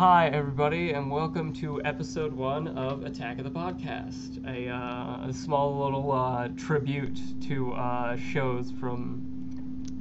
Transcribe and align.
Hi, 0.00 0.28
everybody, 0.28 0.92
and 0.92 1.10
welcome 1.10 1.52
to 1.56 1.78
episode 1.84 2.32
one 2.32 2.68
of 2.68 3.04
Attack 3.04 3.36
of 3.36 3.44
the 3.44 3.50
Podcast, 3.50 4.42
a, 4.46 4.66
uh, 4.66 5.28
a 5.28 5.30
small 5.30 5.78
little 5.78 6.10
uh, 6.10 6.48
tribute 6.56 7.20
to 7.42 7.74
uh, 7.74 8.16
shows 8.16 8.70
from 8.70 9.20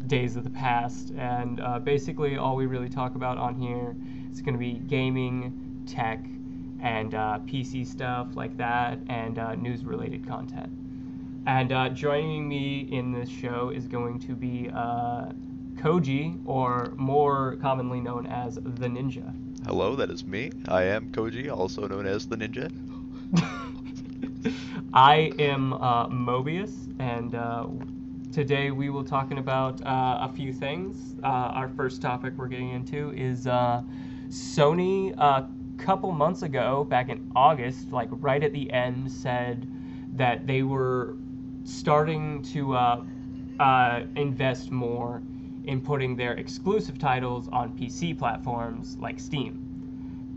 days 0.07 0.38
of 0.38 0.46
the 0.46 0.49
past. 0.51 1.12
And 1.17 1.59
uh, 1.59 1.79
basically, 1.79 2.38
all 2.38 2.55
we 2.55 2.65
really 2.65 2.88
talk 2.88 3.15
about 3.15 3.38
on 3.38 3.55
here 3.55 3.93
is 4.31 4.41
going 4.41 4.54
to 4.54 4.57
be 4.57 4.75
gaming, 4.88 5.83
tech, 5.85 6.26
and 6.81 7.13
uh, 7.13 7.40
PC 7.46 7.86
stuff 7.86 8.29
like 8.36 8.56
that, 8.56 9.00
and 9.10 9.38
uh, 9.38 9.56
news 9.56 9.84
related 9.84 10.26
content. 10.26 10.72
And 11.46 11.94
joining 11.94 12.47
me 12.47 12.88
in 12.90 13.12
this 13.12 13.28
show 13.28 13.70
is 13.76 13.86
going 13.86 14.20
to 14.20 14.34
be 14.34 14.70
Koji, 15.76 16.40
or 16.45 16.94
more 16.95 17.58
commonly 17.62 18.00
known 18.00 18.27
as 18.27 18.55
the 18.55 18.88
Ninja. 18.88 19.34
Hello, 19.66 19.95
that 19.98 20.09
is 20.09 20.26
me. 20.26 20.52
I 20.70 20.84
am 20.84 21.12
Koji, 21.12 21.55
also 21.55 21.88
known 21.88 22.05
as 22.05 22.27
the 22.27 22.38
Ninja. 22.38 22.71
I 24.93 25.34
am 25.38 25.73
uh, 25.73 26.07
Mobius, 26.07 26.71
and 26.99 27.35
uh, 27.35 27.67
today 28.31 28.71
we 28.71 28.89
will 28.89 29.03
be 29.03 29.09
talking 29.09 29.37
about 29.37 29.81
uh, 29.85 30.20
a 30.21 30.31
few 30.34 30.53
things. 30.53 31.15
Uh, 31.23 31.27
our 31.27 31.67
first 31.67 32.01
topic 32.01 32.34
we're 32.37 32.48
getting 32.48 32.71
into 32.71 33.11
is 33.11 33.48
uh, 33.48 33.84
Sony. 34.29 35.13
A 35.17 35.48
couple 35.77 36.12
months 36.13 36.41
ago, 36.41 36.85
back 36.85 37.09
in 37.09 37.29
August, 37.35 37.91
like 37.91 38.07
right 38.12 38.41
at 38.41 38.53
the 38.53 38.71
end, 38.71 39.12
said 39.12 39.67
that 40.15 40.48
they 40.48 40.63
were 40.63 41.17
starting 41.65 42.41
to 42.43 42.76
uh, 42.76 43.03
uh, 43.59 44.03
invest 44.15 44.71
more 44.71 45.21
in 45.66 45.81
putting 45.81 46.16
their 46.16 46.34
exclusive 46.34 46.98
titles 46.99 47.48
on 47.49 47.77
PC 47.77 48.18
platforms 48.18 48.98
like 48.99 49.20
Steam. 49.20 49.66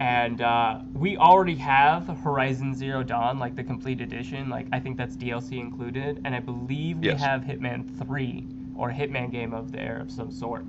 And 0.00 0.40
uh, 0.40 0.80
we 0.94 1.16
already 1.16 1.54
have 1.56 2.08
Horizon 2.08 2.74
Zero 2.74 3.04
Dawn, 3.04 3.38
like 3.38 3.54
the 3.54 3.62
complete 3.62 4.00
edition. 4.00 4.48
Like 4.48 4.66
I 4.72 4.80
think 4.80 4.96
that's 4.96 5.16
DLC 5.16 5.60
included, 5.60 6.20
and 6.24 6.34
I 6.34 6.40
believe 6.40 6.98
we 6.98 7.08
Yes. 7.08 7.20
have 7.20 7.42
Hitman 7.42 7.88
Three 8.04 8.44
or 8.74 8.90
Hitman 8.90 9.30
game 9.30 9.54
of 9.54 9.70
there 9.70 10.00
of 10.00 10.10
some 10.10 10.32
sort. 10.32 10.64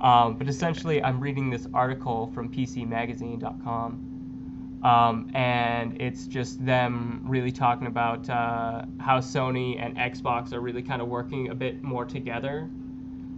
Um, 0.00 0.36
but 0.36 0.48
essentially, 0.48 1.02
I'm 1.02 1.18
reading 1.20 1.50
this 1.50 1.66
article 1.74 2.30
from 2.34 2.48
PCMagazine.com, 2.48 4.80
um, 4.84 5.30
and 5.34 6.00
it's 6.00 6.26
just 6.26 6.64
them 6.64 7.22
really 7.24 7.52
talking 7.52 7.86
about 7.86 8.28
uh, 8.28 8.84
how 9.00 9.18
Sony 9.20 9.80
and 9.80 9.96
Xbox 9.96 10.52
are 10.52 10.60
really 10.60 10.82
kind 10.82 11.00
of 11.00 11.08
working 11.08 11.48
a 11.48 11.54
bit 11.54 11.82
more 11.82 12.04
together. 12.04 12.68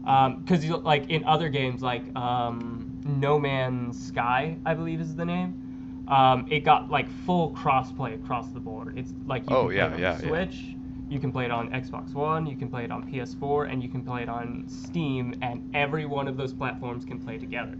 Because 0.06 0.64
you 0.64 0.76
like 0.76 1.10
in 1.10 1.24
other 1.24 1.48
games, 1.48 1.82
like 1.82 2.14
um, 2.16 3.00
No 3.04 3.38
Man's 3.38 4.06
Sky, 4.08 4.56
I 4.64 4.74
believe 4.74 5.00
is 5.00 5.16
the 5.16 5.24
name. 5.24 6.04
Um, 6.08 6.46
it 6.48 6.60
got 6.60 6.88
like 6.90 7.08
full 7.26 7.50
crossplay 7.52 8.14
across 8.14 8.48
the 8.50 8.60
board. 8.60 8.96
It's 8.96 9.12
like 9.26 9.50
you 9.50 9.56
Oh, 9.56 9.68
can 9.68 9.74
play 9.74 9.86
it 9.86 9.92
on 9.92 9.98
yeah, 9.98 10.18
yeah. 10.22 10.28
Switch, 10.28 10.76
you 11.08 11.18
can 11.18 11.32
play 11.32 11.44
it 11.44 11.50
on 11.50 11.70
Xbox 11.70 12.14
One, 12.14 12.46
you 12.46 12.56
can 12.56 12.68
play 12.68 12.84
it 12.84 12.92
on 12.92 13.02
PS4, 13.10 13.64
and 13.64 13.82
you 13.82 13.88
can 13.88 14.02
play 14.04 14.22
it 14.22 14.28
on 14.28 14.64
Steam, 14.68 15.34
and 15.42 15.68
every 15.74 16.06
one 16.06 16.28
of 16.28 16.36
those 16.36 16.52
platforms 16.52 17.04
can 17.04 17.18
play 17.18 17.38
together. 17.38 17.76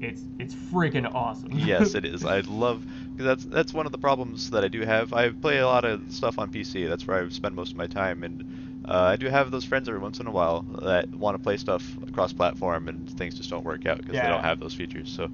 It's 0.00 0.24
it's 0.40 0.54
freaking 0.54 1.08
awesome. 1.14 1.52
yes, 1.52 1.94
it 1.94 2.04
is. 2.04 2.24
I 2.24 2.40
love 2.40 2.84
because 3.12 3.26
that's 3.26 3.44
that's 3.44 3.72
one 3.72 3.86
of 3.86 3.92
the 3.92 3.98
problems 3.98 4.50
that 4.50 4.64
I 4.64 4.68
do 4.68 4.80
have. 4.80 5.12
I 5.12 5.30
play 5.30 5.58
a 5.58 5.66
lot 5.66 5.84
of 5.84 6.10
stuff 6.12 6.40
on 6.40 6.50
PC. 6.50 6.88
That's 6.88 7.06
where 7.06 7.22
I 7.24 7.28
spend 7.28 7.54
most 7.54 7.70
of 7.70 7.76
my 7.76 7.86
time, 7.86 8.24
and 8.24 8.44
uh, 8.86 9.00
I 9.12 9.16
do 9.16 9.26
have 9.28 9.50
those 9.50 9.64
friends 9.64 9.88
every 9.88 10.00
once 10.00 10.20
in 10.20 10.26
a 10.26 10.30
while 10.30 10.62
that 10.82 11.14
want 11.14 11.34
to 11.34 11.38
play 11.38 11.56
stuff 11.56 11.98
across 12.06 12.32
platform, 12.32 12.88
and 12.88 13.08
things 13.10 13.34
just 13.34 13.50
don't 13.50 13.64
work 13.64 13.86
out 13.86 13.98
because 13.98 14.18
Yeah. 14.18 14.20
they 14.20 14.28
don't 14.28 14.42
have 14.42 14.60
those 14.60 14.74
features. 14.74 15.10
So 15.10 15.30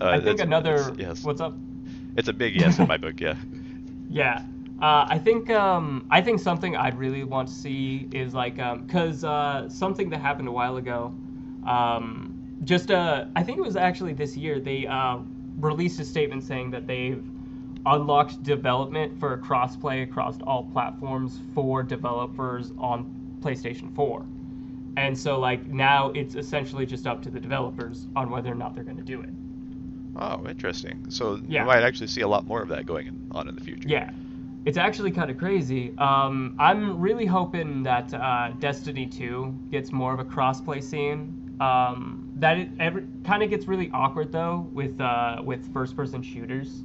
uh, 0.00 0.16
I 0.16 0.20
think 0.20 0.40
another. 0.40 0.94
yes, 0.96 1.26
What's 1.26 1.40
up? 1.40 1.56
it's 2.16 2.28
a 2.28 2.32
big 2.32 2.54
yes 2.54 2.78
in 2.78 2.86
my 2.86 2.96
book. 2.98 3.20
Yeah. 3.20 3.36
Yeah. 4.08 4.42
Uh, 4.80 5.06
I 5.08 5.18
think 5.18 5.50
um, 5.50 6.06
I 6.10 6.20
think 6.20 6.40
something 6.40 6.76
I'd 6.76 6.98
really 6.98 7.24
want 7.24 7.48
to 7.48 7.54
see 7.54 8.08
is 8.12 8.34
like 8.34 8.56
because 8.56 9.24
uh, 9.24 9.68
something 9.68 10.10
that 10.10 10.20
happened 10.20 10.48
a 10.48 10.52
while 10.52 10.76
ago, 10.76 11.14
um, 11.66 12.34
just 12.64 12.90
uh, 12.90 13.26
I 13.36 13.42
think 13.42 13.58
it 13.58 13.62
was 13.62 13.76
actually 13.76 14.12
this 14.14 14.36
year 14.36 14.60
they 14.60 14.86
uh, 14.86 15.18
released 15.58 16.00
a 16.00 16.04
statement 16.04 16.42
saying 16.44 16.70
that 16.72 16.86
they've 16.86 17.24
unlocked 17.86 18.42
development 18.42 19.18
for 19.18 19.36
crossplay 19.38 20.02
across 20.02 20.40
all 20.42 20.64
platforms 20.72 21.40
for 21.54 21.82
developers 21.82 22.72
on 22.78 23.38
PlayStation 23.40 23.94
4. 23.94 24.24
And 24.96 25.18
so 25.18 25.38
like 25.38 25.66
now 25.66 26.10
it's 26.10 26.34
essentially 26.34 26.86
just 26.86 27.06
up 27.06 27.22
to 27.22 27.30
the 27.30 27.40
developers 27.40 28.06
on 28.16 28.30
whether 28.30 28.50
or 28.50 28.54
not 28.54 28.74
they're 28.74 28.84
going 28.84 28.96
to 28.96 29.02
do 29.02 29.20
it. 29.20 29.30
Oh, 30.16 30.46
interesting. 30.48 31.10
So 31.10 31.40
Yeah. 31.48 31.62
you 31.62 31.66
might 31.66 31.82
actually 31.82 32.06
see 32.06 32.20
a 32.20 32.28
lot 32.28 32.46
more 32.46 32.62
of 32.62 32.68
that 32.68 32.86
going 32.86 33.28
on 33.32 33.48
in 33.48 33.54
the 33.56 33.60
future. 33.60 33.88
Yeah, 33.88 34.10
it's 34.64 34.78
actually 34.78 35.10
kind 35.10 35.30
of 35.30 35.36
crazy. 35.36 35.92
Um, 35.98 36.54
I'm 36.58 37.00
really 37.00 37.26
hoping 37.26 37.82
that 37.82 38.14
uh, 38.14 38.50
Destiny 38.60 39.06
2 39.06 39.52
gets 39.70 39.92
more 39.92 40.14
of 40.14 40.20
a 40.20 40.24
crossplay 40.24 40.82
scene. 40.82 41.40
Um, 41.60 42.30
that 42.36 42.58
it 42.58 43.04
kind 43.24 43.42
of 43.42 43.50
gets 43.50 43.68
really 43.68 43.88
awkward 43.92 44.32
though 44.32 44.68
with 44.72 45.00
uh, 45.00 45.40
with 45.44 45.72
first-person 45.72 46.20
shooters, 46.22 46.82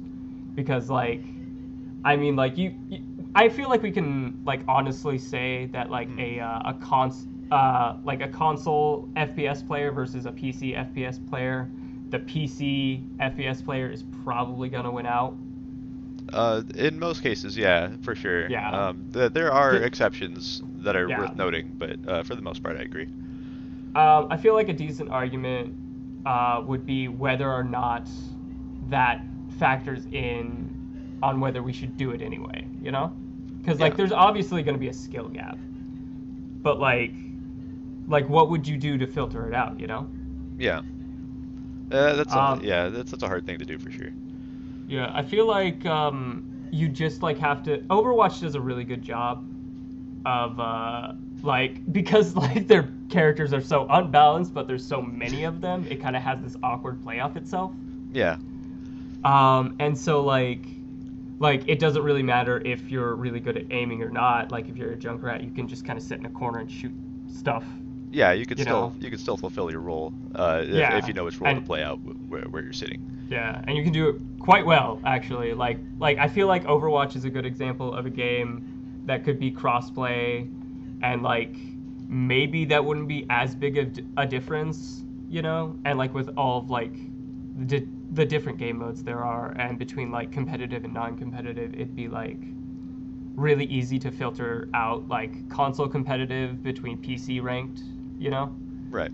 because 0.54 0.90
like, 0.90 1.22
I 2.04 2.16
mean 2.16 2.36
like 2.36 2.56
you, 2.58 2.74
you, 2.88 3.02
I 3.34 3.48
feel 3.48 3.68
like 3.68 3.82
we 3.82 3.90
can 3.92 4.42
like 4.44 4.62
honestly 4.68 5.18
say 5.18 5.66
that 5.72 5.90
like 5.90 6.08
Hmm. 6.08 6.18
a 6.18 6.40
uh, 6.40 6.70
a 6.70 6.74
cons 6.74 7.26
uh, 7.50 7.96
like 8.04 8.20
a 8.22 8.28
console 8.28 9.08
FPS 9.16 9.62
player 9.62 9.90
versus 9.92 10.26
a 10.26 10.32
PC 10.32 10.74
FPS 10.74 11.18
player. 11.18 11.70
The 12.10 12.18
PC 12.20 13.04
FPS 13.20 13.62
player 13.62 13.90
is 13.90 14.02
probably 14.24 14.68
gonna 14.68 14.90
win 14.90 15.06
out. 15.06 15.36
Uh, 16.32 16.62
in 16.76 16.98
most 16.98 17.22
cases, 17.22 17.56
yeah, 17.56 17.96
for 18.02 18.14
sure. 18.14 18.48
Yeah. 18.48 18.70
Um, 18.70 19.08
th- 19.12 19.32
there 19.32 19.52
are 19.52 19.78
The- 19.78 19.84
exceptions 19.84 20.62
that 20.78 20.96
are 20.96 21.08
Yeah. 21.08 21.18
worth 21.18 21.34
noting, 21.34 21.74
but 21.78 21.98
uh, 22.06 22.22
for 22.22 22.34
the 22.34 22.42
most 22.42 22.62
part, 22.62 22.76
I 22.76 22.82
agree. 22.82 23.08
Um, 23.94 24.28
I 24.30 24.36
feel 24.36 24.54
like 24.54 24.68
a 24.68 24.72
decent 24.72 25.10
argument 25.10 25.74
uh, 26.24 26.62
would 26.66 26.86
be 26.86 27.08
whether 27.08 27.50
or 27.50 27.64
not 27.64 28.08
that 28.88 29.22
factors 29.60 30.06
in 30.06 31.18
on 31.22 31.40
whether 31.40 31.62
we 31.62 31.72
should 31.72 31.96
do 31.96 32.10
it 32.12 32.22
anyway. 32.22 32.66
You 32.82 32.90
know, 32.92 33.12
because 33.58 33.80
like 33.80 33.92
Yeah. 33.92 33.96
there's 33.98 34.12
obviously 34.12 34.62
going 34.64 34.74
to 34.76 34.80
be 34.80 34.88
a 34.88 34.94
skill 34.94 35.28
gap, 35.28 35.58
but 36.62 36.80
like, 36.80 37.12
like 38.08 38.28
what 38.28 38.50
would 38.50 38.66
you 38.66 38.76
do 38.78 38.98
to 38.98 39.06
filter 39.06 39.46
it 39.48 39.54
out? 39.54 39.78
You 39.78 39.86
know? 39.86 40.08
Yeah. 40.58 40.82
Uh, 41.90 42.14
that's 42.16 42.34
Um, 42.34 42.60
a, 42.60 42.60
yeah, 42.62 42.88
that's 42.88 43.10
that's 43.10 43.22
a 43.22 43.28
hard 43.28 43.46
thing 43.46 43.58
to 43.58 43.64
do 43.66 43.78
for 43.78 43.90
sure. 43.90 44.10
Yeah, 44.88 45.10
I 45.14 45.22
feel 45.22 45.46
like 45.46 45.86
um, 45.86 46.44
you 46.70 46.88
just 46.88 47.22
like 47.22 47.38
have 47.38 47.62
to. 47.64 47.78
Overwatch 47.90 48.40
does 48.40 48.54
a 48.54 48.60
really 48.60 48.84
good 48.84 49.02
job 49.02 49.44
of 50.26 50.60
uh, 50.60 51.12
like 51.42 51.90
because 51.92 52.36
like 52.36 52.68
their 52.68 52.90
characters 53.08 53.52
are 53.52 53.60
so 53.60 53.86
unbalanced, 53.90 54.54
but 54.54 54.66
there's 54.68 54.86
so 54.86 55.02
many 55.02 55.44
of 55.44 55.60
them. 55.60 55.86
It 55.90 56.00
kind 56.00 56.16
of 56.16 56.22
has 56.22 56.40
this 56.42 56.56
awkward 56.62 57.02
play 57.02 57.20
off 57.20 57.36
itself. 57.36 57.72
Yeah. 58.12 58.36
Um, 59.24 59.76
and 59.78 59.96
so 59.96 60.22
like 60.22 60.64
like 61.38 61.66
it 61.66 61.78
doesn't 61.78 62.02
really 62.02 62.22
matter 62.22 62.60
if 62.64 62.90
you're 62.90 63.14
really 63.14 63.40
good 63.40 63.56
at 63.56 63.64
aiming 63.70 64.02
or 64.02 64.10
not. 64.10 64.52
Like 64.52 64.68
if 64.68 64.76
you're 64.76 64.92
a 64.92 64.96
Junkrat, 64.96 65.42
you 65.44 65.50
can 65.50 65.66
just 65.68 65.84
kind 65.84 65.98
of 65.98 66.04
sit 66.04 66.18
in 66.18 66.26
a 66.26 66.30
corner 66.30 66.58
and 66.58 66.70
shoot 66.70 66.92
stuff. 67.28 67.64
Yeah, 68.12 68.32
you 68.32 68.44
could 68.44 68.58
You 68.58 68.64
still 68.64 68.90
know. 68.90 68.96
you 68.98 69.10
could 69.10 69.20
still 69.20 69.36
fulfill 69.36 69.70
your 69.70 69.80
role 69.80 70.12
uh, 70.34 70.62
if, 70.64 70.74
Yeah, 70.74 70.96
if 70.98 71.06
you 71.06 71.14
know 71.14 71.24
which 71.24 71.40
role 71.40 71.54
to 71.54 71.60
play 71.60 71.82
out 71.82 71.98
where, 72.28 72.42
where 72.42 72.62
you're 72.62 72.72
sitting. 72.72 73.26
Yeah, 73.30 73.62
and 73.66 73.76
you 73.76 73.84
can 73.84 73.92
do 73.92 74.08
it 74.08 74.16
quite 74.40 74.66
well 74.66 75.00
actually. 75.04 75.54
Like 75.54 75.78
like 75.98 76.18
I 76.18 76.28
feel 76.28 76.46
like 76.46 76.64
Overwatch 76.64 77.14
is 77.16 77.24
a 77.24 77.30
good 77.30 77.46
example 77.46 77.94
of 77.94 78.06
a 78.06 78.10
game 78.10 79.02
that 79.06 79.24
could 79.24 79.38
be 79.38 79.50
crossplay 79.50 80.50
and 81.02 81.22
like 81.22 81.54
maybe 82.08 82.64
that 82.66 82.84
wouldn't 82.84 83.08
be 83.08 83.24
as 83.30 83.54
big 83.54 83.78
of 83.78 83.98
a 84.16 84.26
difference, 84.26 85.04
you 85.28 85.42
know? 85.42 85.76
And 85.84 85.96
like 85.98 86.12
with 86.12 86.28
all 86.36 86.58
of 86.58 86.70
like 86.70 86.92
the 87.66 87.86
the 88.12 88.24
different 88.24 88.58
game 88.58 88.78
modes 88.78 89.02
there 89.04 89.24
are 89.24 89.52
and 89.52 89.78
between 89.78 90.10
like 90.10 90.32
competitive 90.32 90.84
and 90.84 90.92
non-competitive, 90.92 91.74
it'd 91.74 91.94
be 91.94 92.08
like 92.08 92.38
really 93.36 93.64
easy 93.66 93.98
to 94.00 94.10
filter 94.10 94.68
out 94.74 95.06
like 95.08 95.48
console 95.48 95.88
competitive 95.88 96.62
between 96.62 96.98
PC 96.98 97.42
ranked, 97.42 97.82
you 98.18 98.30
know? 98.30 98.54
Right. 98.90 99.12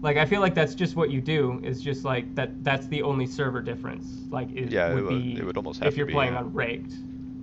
like 0.00 0.16
I 0.16 0.24
feel 0.24 0.40
like 0.40 0.54
that's 0.54 0.74
just 0.74 0.96
what 0.96 1.10
you 1.10 1.20
do 1.20 1.60
is 1.62 1.82
just 1.82 2.04
like 2.04 2.34
that 2.34 2.64
that's 2.64 2.86
the 2.88 3.02
only 3.02 3.26
server 3.26 3.60
difference 3.60 4.06
like 4.30 4.50
it 4.52 4.70
Yeah, 4.70 4.90
it 4.90 4.94
would 4.94 5.04
would- 5.04 5.22
be 5.22 5.36
it 5.38 5.44
would 5.44 5.56
almost 5.58 5.80
have 5.80 5.88
if 5.92 5.96
you're 5.98 6.06
be, 6.06 6.12
playing 6.14 6.32
yeah. 6.32 6.38
on 6.40 6.52
ranked, 6.54 6.94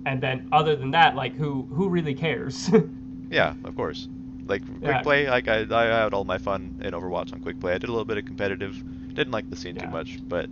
and 0.06 0.20
then 0.20 0.48
other 0.52 0.74
than 0.76 0.90
that 0.90 1.14
like 1.14 1.34
who 1.36 1.62
who 1.72 1.88
really 1.88 2.14
cares 2.14 2.70
Yeah, 3.30 3.54
of 3.64 3.74
course. 3.76 4.08
Like 4.46 4.62
quick 4.66 4.82
Yeah. 4.82 5.00
play, 5.02 5.30
like 5.30 5.48
I, 5.48 5.64
I 5.70 5.84
had 6.02 6.12
all 6.12 6.24
my 6.24 6.36
fun 6.36 6.80
in 6.82 6.92
Overwatch 6.92 7.32
on 7.32 7.40
quick 7.40 7.58
play. 7.60 7.72
I 7.72 7.78
did 7.78 7.88
a 7.88 7.92
little 7.92 8.04
bit 8.04 8.18
of 8.18 8.26
competitive. 8.26 8.82
Didn't 9.14 9.32
like 9.32 9.48
the 9.50 9.56
scene 9.56 9.76
Yeah. 9.76 9.84
too 9.84 9.88
much, 9.88 10.20
but 10.28 10.50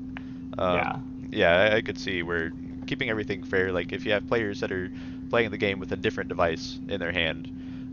Yeah. 0.66 0.98
um, 0.98 1.04
yeah, 1.30 1.56
I, 1.72 1.76
I 1.76 1.80
could 1.82 1.98
see 1.98 2.22
where 2.22 2.52
keeping 2.86 3.10
everything 3.10 3.42
fair. 3.42 3.72
Like 3.72 3.92
if 3.92 4.06
you 4.06 4.12
have 4.12 4.26
players 4.26 4.60
that 4.60 4.72
are 4.72 4.90
playing 5.28 5.50
the 5.50 5.58
game 5.58 5.78
with 5.78 5.92
a 5.92 5.96
different 5.96 6.28
device 6.28 6.80
in 6.88 7.00
their 7.00 7.12
hand, 7.12 7.50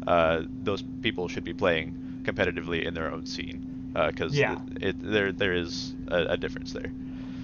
uh, 0.07 0.43
those 0.63 0.83
people 1.01 1.27
should 1.27 1.43
be 1.43 1.53
playing 1.53 1.95
competitively 2.23 2.83
in 2.83 2.93
their 2.93 3.11
own 3.11 3.25
scene 3.25 3.61
because 3.93 4.43
Yeah. 4.43 4.61
it, 4.81 4.97
there 4.99 5.31
there 5.31 5.53
is 5.53 5.95
a, 6.07 6.23
a 6.31 6.37
difference 6.37 6.73
there. 6.73 6.93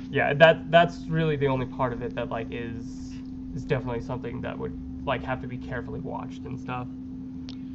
yeah, 0.10 0.34
that 0.36 0.70
that's 0.72 1.08
really 1.10 1.36
the 1.36 1.48
only 1.48 1.66
part 1.66 1.94
of 1.94 2.02
it 2.02 2.16
that 2.16 2.30
like 2.30 2.48
is 2.52 3.22
is 3.54 3.66
definitely 3.66 4.02
something 4.02 4.42
that 4.42 4.58
would 4.58 4.78
like 5.06 5.24
have 5.24 5.42
to 5.42 5.48
be 5.48 5.58
carefully 5.58 6.00
watched 6.00 6.46
and 6.46 6.60
stuff. 6.60 6.88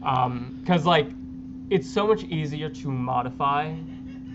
Um, 0.02 0.56
cause 0.64 0.86
like 0.86 1.14
it's 1.70 1.88
so 1.88 2.06
much 2.06 2.24
easier 2.24 2.68
to 2.70 2.90
modify 2.90 3.74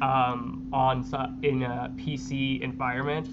um, 0.04 0.68
on 0.74 1.06
in 1.44 1.64
a 1.64 1.92
PC 1.96 2.62
environment 2.62 3.30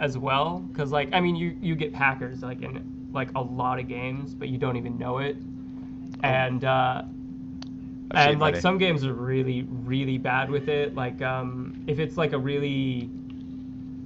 as 0.00 0.16
well. 0.16 0.66
Cause 0.74 0.90
like 0.90 1.10
I 1.12 1.20
mean 1.20 1.36
you 1.36 1.56
you 1.60 1.76
get 1.76 1.94
hackers 1.94 2.42
like 2.42 2.62
in 2.62 2.82
like 3.12 3.28
a 3.34 3.40
lot 3.40 3.78
of 3.78 3.86
games, 3.86 4.34
but 4.34 4.48
you 4.48 4.56
don't 4.58 4.76
even 4.76 4.98
know 4.98 5.18
it. 5.18 5.36
And 6.22 6.64
uh, 6.64 7.02
and 8.14 8.40
like 8.40 8.56
some 8.56 8.78
games 8.78 9.04
are 9.04 9.12
really 9.12 9.66
really 9.68 10.16
bad 10.16 10.50
with 10.50 10.68
it 10.68 10.94
like 10.94 11.20
um 11.22 11.84
if 11.86 11.98
it's 11.98 12.16
like 12.16 12.32
a 12.32 12.38
really 12.38 13.10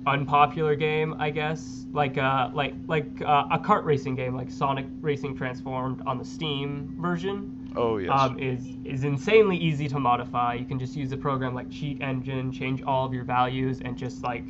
unpopular 0.06 0.74
game 0.74 1.14
i 1.18 1.28
guess 1.30 1.84
like 1.92 2.16
uh 2.16 2.48
like 2.54 2.74
like 2.86 3.06
uh, 3.22 3.44
a 3.50 3.58
kart 3.58 3.84
racing 3.84 4.14
game 4.14 4.34
like 4.34 4.50
sonic 4.50 4.86
racing 5.00 5.36
transformed 5.36 6.00
on 6.06 6.16
the 6.18 6.24
steam 6.24 6.94
version 6.98 7.56
Oh 7.76 7.98
yes. 7.98 8.10
um, 8.10 8.38
is 8.38 8.64
is 8.84 9.04
insanely 9.04 9.56
easy 9.56 9.88
to 9.88 9.98
modify 10.00 10.54
you 10.54 10.64
can 10.64 10.78
just 10.78 10.96
use 10.96 11.12
a 11.12 11.16
program 11.16 11.54
like 11.54 11.70
cheat 11.70 12.00
engine 12.00 12.50
change 12.50 12.82
all 12.82 13.04
of 13.06 13.12
your 13.12 13.24
values 13.24 13.80
and 13.84 13.96
just 13.96 14.22
like 14.22 14.44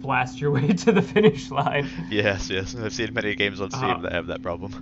blast 0.00 0.40
your 0.40 0.50
way 0.56 0.68
to 0.68 0.92
the 0.92 1.02
finish 1.02 1.50
line 1.50 1.88
yes, 2.10 2.48
yes. 2.48 2.74
I've 2.74 2.92
seen 2.94 3.12
many 3.12 3.34
games 3.34 3.60
on 3.60 3.70
Steam 3.70 3.84
Uh, 3.90 4.00
that 4.00 4.12
have 4.12 4.26
that 4.28 4.40
problem. 4.42 4.72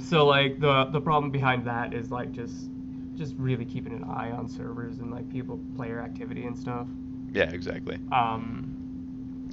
so 0.00 0.24
like 0.26 0.58
the 0.60 0.86
the 0.86 1.00
problem 1.00 1.30
behind 1.30 1.66
that 1.66 1.92
is 1.92 2.10
like 2.10 2.32
just 2.32 2.70
just 3.16 3.34
really 3.36 3.66
keeping 3.66 3.92
an 3.92 4.04
eye 4.04 4.30
on 4.30 4.48
servers 4.48 4.98
and 5.00 5.10
like 5.10 5.28
people 5.30 5.60
player 5.76 6.00
activity 6.00 6.44
and 6.44 6.58
stuff 6.58 6.86
Yeah, 7.32 7.50
exactly. 7.50 7.98
um 8.10 8.76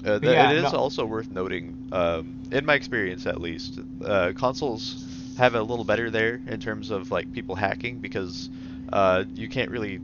Uh, 0.06 0.20
th- 0.20 0.32
yeah, 0.34 0.52
it 0.52 0.58
is 0.58 0.74
no- 0.74 0.80
also 0.80 1.06
worth 1.06 1.32
noting, 1.32 1.76
um, 1.92 2.36
in 2.52 2.66
my 2.66 2.76
experience 2.76 3.26
at 3.26 3.42
least, 3.42 3.80
uh, 4.06 4.32
consoles 4.36 5.34
have 5.38 5.56
it 5.56 5.60
a 5.60 5.64
little 5.64 5.86
better 5.86 6.10
there 6.10 6.42
in 6.48 6.60
terms 6.60 6.90
of 6.92 7.12
like 7.12 7.32
people 7.34 7.56
hacking 7.56 8.00
because 8.00 8.50
uh, 8.94 9.24
you 9.36 9.48
can't 9.50 9.70
really, 9.70 10.00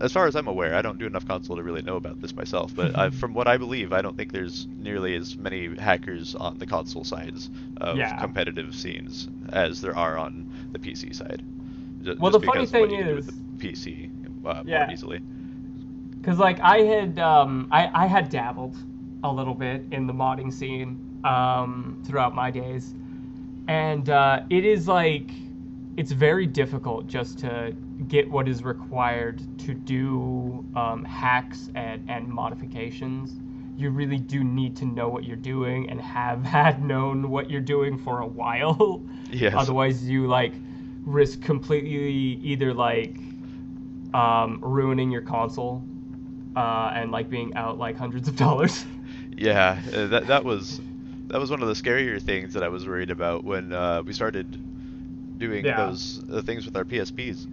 as 0.00 0.12
far 0.12 0.26
as 0.26 0.36
I'm 0.36 0.48
aware, 0.48 0.74
I 0.74 0.82
don't 0.82 0.98
do 0.98 1.06
enough 1.06 1.26
console 1.26 1.56
to 1.56 1.62
really 1.62 1.82
know 1.82 1.96
about 1.96 2.20
this 2.20 2.34
myself. 2.34 2.72
But 2.74 2.96
I, 2.98 3.10
from 3.20 3.34
what 3.34 3.46
I 3.46 3.56
believe, 3.58 3.92
I 3.92 4.00
don't 4.02 4.16
think 4.16 4.32
there's 4.32 4.66
nearly 4.78 5.14
as 5.16 5.36
many 5.36 5.74
hackers 5.76 6.34
on 6.34 6.58
the 6.58 6.66
console 6.66 7.04
sides 7.04 7.50
of 7.78 7.96
Yeah. 7.96 8.16
competitive 8.18 8.74
scenes 8.74 9.28
as 9.50 9.80
there 9.80 9.96
are 9.96 10.16
on 10.18 10.48
the 10.72 10.78
PC 10.78 11.12
side. 11.14 11.42
Well, 12.18 12.30
just 12.30 12.40
the 12.40 12.46
funny 12.46 12.66
because 12.66 12.74
of 12.74 12.80
what 12.80 12.90
thing 12.90 13.00
is- 13.00 13.26
the 13.26 13.32
PC 13.58 14.10
uh, 14.46 14.62
Yeah. 14.64 14.84
more 14.84 14.92
easily. 14.92 15.20
because 16.20 16.38
like 16.38 16.58
i 16.60 16.78
had 16.82 17.18
um 17.18 17.68
I, 17.70 18.04
I 18.04 18.06
had 18.06 18.28
dabbled 18.30 18.76
a 19.30 19.34
little 19.34 19.54
bit 19.54 19.82
in 19.92 20.06
the 20.06 20.12
modding 20.12 20.52
scene 20.52 21.20
um 21.24 22.02
throughout 22.06 22.34
my 22.34 22.50
days. 22.50 22.94
And 23.68 24.08
uh 24.10 24.42
it 24.50 24.64
is 24.64 24.86
like 24.88 25.30
it's 25.96 26.12
very 26.12 26.46
difficult 26.46 27.06
just 27.06 27.38
to 27.38 27.74
get 28.08 28.30
what 28.30 28.46
is 28.48 28.62
required 28.62 29.40
to 29.60 29.72
do 29.72 30.62
um, 30.76 31.02
hacks 31.04 31.70
and, 31.74 32.04
and 32.10 32.28
modifications. 32.28 33.40
You 33.78 33.88
really 33.88 34.18
do 34.18 34.44
need 34.44 34.76
to 34.76 34.84
know 34.84 35.08
what 35.08 35.24
you're 35.24 35.36
doing 35.36 35.88
and 35.88 35.98
have 36.00 36.44
had 36.58 36.82
known 36.82 37.30
what 37.30 37.50
you're 37.50 37.62
doing 37.62 37.98
for 37.98 38.20
a 38.20 38.26
while. 38.26 39.02
Yes. 39.28 39.54
otherwise 39.56 40.08
you 40.08 40.28
like 40.28 40.52
risk 41.04 41.42
completely 41.42 42.38
either 42.44 42.72
like 42.72 43.16
um, 44.14 44.60
ruining 44.62 45.10
your 45.10 45.22
console 45.22 45.82
uh, 46.54 46.92
and 46.94 47.10
like 47.10 47.28
being 47.28 47.52
out 47.56 47.76
like 47.76 47.96
hundreds 47.96 48.28
of 48.28 48.36
dollars 48.36 48.84
Yeah, 49.36 49.82
uh, 49.92 50.06
that 50.08 50.26
that 50.28 50.44
was 50.44 50.80
that 51.28 51.38
was 51.40 51.50
one 51.50 51.62
of 51.62 51.68
the 51.68 51.74
scarier 51.74 52.20
things 52.22 52.54
that 52.54 52.62
I 52.62 52.68
was 52.68 52.86
worried 52.86 53.10
about 53.10 53.44
when 53.44 53.72
uh, 53.72 54.02
we 54.02 54.12
started 54.12 54.58
doing 55.38 55.64
Yeah. 55.64 55.74
those 55.74 56.22
uh, 56.30 56.42
things 56.42 56.64
with 56.66 56.76
our 56.76 56.84
PSPs. 56.84 57.48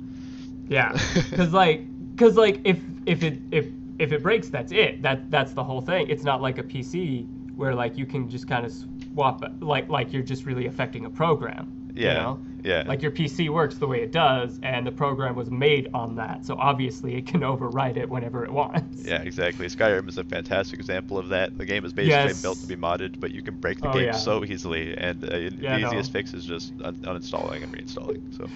yeah 0.68 0.98
because 1.32 1.52
like 1.54 1.88
because 2.16 2.36
like 2.38 2.62
if 2.64 2.80
if 3.06 3.24
it 3.24 3.42
if 3.52 3.68
if 4.00 4.12
it 4.12 4.24
breaks 4.24 4.50
that's 4.50 4.72
it 4.72 5.02
that 5.02 5.30
that's 5.30 5.54
the 5.54 5.64
whole 5.64 5.82
thing 5.82 6.08
it's 6.10 6.24
not 6.24 6.42
like 6.42 6.58
a 6.58 6.64
pc 6.64 7.28
where 7.56 7.76
like 7.76 7.98
you 7.98 8.06
can 8.06 8.30
just 8.30 8.48
kind 8.48 8.66
of 8.66 8.74
swap 9.14 9.44
like 9.62 9.90
like 9.90 10.14
you're 10.14 10.24
just 10.24 10.46
really 10.46 10.66
affecting 10.68 11.06
a 11.06 11.10
program 11.10 11.72
you 12.02 12.12
Yeah, 12.12 12.14
know? 12.14 12.42
Yeah. 12.63 12.83
like 12.88 13.01
your 13.01 13.12
pc 13.12 13.50
works 13.50 13.75
the 13.75 13.88
way 13.88 14.01
it 14.01 14.12
does 14.12 14.60
and 14.63 14.88
the 14.88 14.92
program 14.92 15.36
was 15.36 15.51
made 15.51 15.89
on 15.94 16.15
that 16.15 16.45
so 16.45 16.56
obviously 16.57 17.15
it 17.15 17.25
can 17.27 17.42
overwrite 17.54 17.98
it 17.98 18.10
whenever 18.10 18.44
it 18.45 18.51
wants 18.51 19.04
Yeah, 19.06 19.21
exactly. 19.21 19.68
Skyrim 19.68 20.07
is 20.07 20.18
a 20.18 20.24
fantastic 20.24 20.80
example 20.80 21.18
of 21.18 21.27
that. 21.30 21.57
The 21.57 21.65
game 21.65 21.83
is 21.86 21.92
basically 21.94 22.13
Yes. 22.30 22.42
built 22.42 22.57
to 22.60 22.68
be 22.68 22.75
modded, 22.77 23.19
but 23.19 23.31
you 23.31 23.42
can 23.42 23.56
break 23.56 23.81
the 23.81 23.89
Oh, 23.89 23.94
game 23.94 24.06
yeah. 24.06 24.12
so 24.13 24.45
easily, 24.45 24.95
and 24.98 25.24
uh, 25.25 25.36
Yeah, 25.36 25.50
the 25.50 25.80
no. 25.81 25.88
easiest 25.88 26.12
fix 26.13 26.33
is 26.33 26.45
just 26.45 26.71
un- 26.81 26.95
uninstalling 27.04 27.63
and 27.63 27.74
reinstalling. 27.74 28.21
So, 28.38 28.48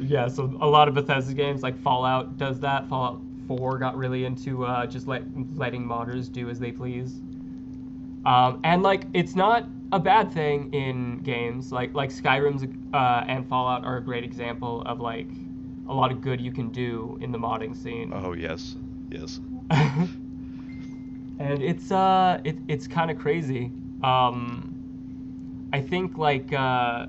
Yeah, 0.00 0.26
so 0.28 0.56
a 0.60 0.66
lot 0.66 0.88
of 0.88 0.94
Bethesda 0.94 1.32
games 1.34 1.62
like 1.62 1.78
Fallout 1.80 2.36
does 2.38 2.58
that. 2.60 2.88
Fallout 2.88 3.20
4 3.46 3.78
got 3.78 3.96
really 3.96 4.24
into 4.24 4.64
uh, 4.64 4.86
just 4.86 5.06
let 5.06 5.22
letting 5.56 5.84
modders 5.86 6.30
do 6.30 6.50
as 6.50 6.58
they 6.58 6.72
please. 6.72 7.20
Um, 8.26 8.60
and 8.64 8.82
like 8.82 9.04
it's 9.14 9.34
not 9.36 9.64
a 9.92 9.98
bad 9.98 10.32
thing 10.32 10.72
in 10.74 11.18
games 11.22 11.72
like 11.72 11.94
like 11.94 12.10
Skyrim's 12.10 12.64
uh, 12.92 13.24
and 13.26 13.48
Fallout 13.48 13.84
are 13.84 13.96
a 13.96 14.02
great 14.02 14.24
example 14.24 14.82
of 14.82 15.00
like 15.00 15.28
a 15.88 15.94
lot 15.94 16.12
of 16.12 16.20
good 16.20 16.40
you 16.40 16.52
can 16.52 16.68
do 16.70 17.18
in 17.20 17.32
the 17.32 17.38
modding 17.38 17.74
scene. 17.74 18.12
oh 18.14 18.32
yes, 18.32 18.76
yes. 19.10 19.40
and 19.70 21.62
it's 21.62 21.90
uh 21.90 22.40
it, 22.44 22.56
it's 22.68 22.86
kind 22.86 23.10
of 23.10 23.18
crazy 23.18 23.70
um 24.02 24.74
i 25.72 25.80
think 25.80 26.18
like 26.18 26.52
uh 26.52 27.06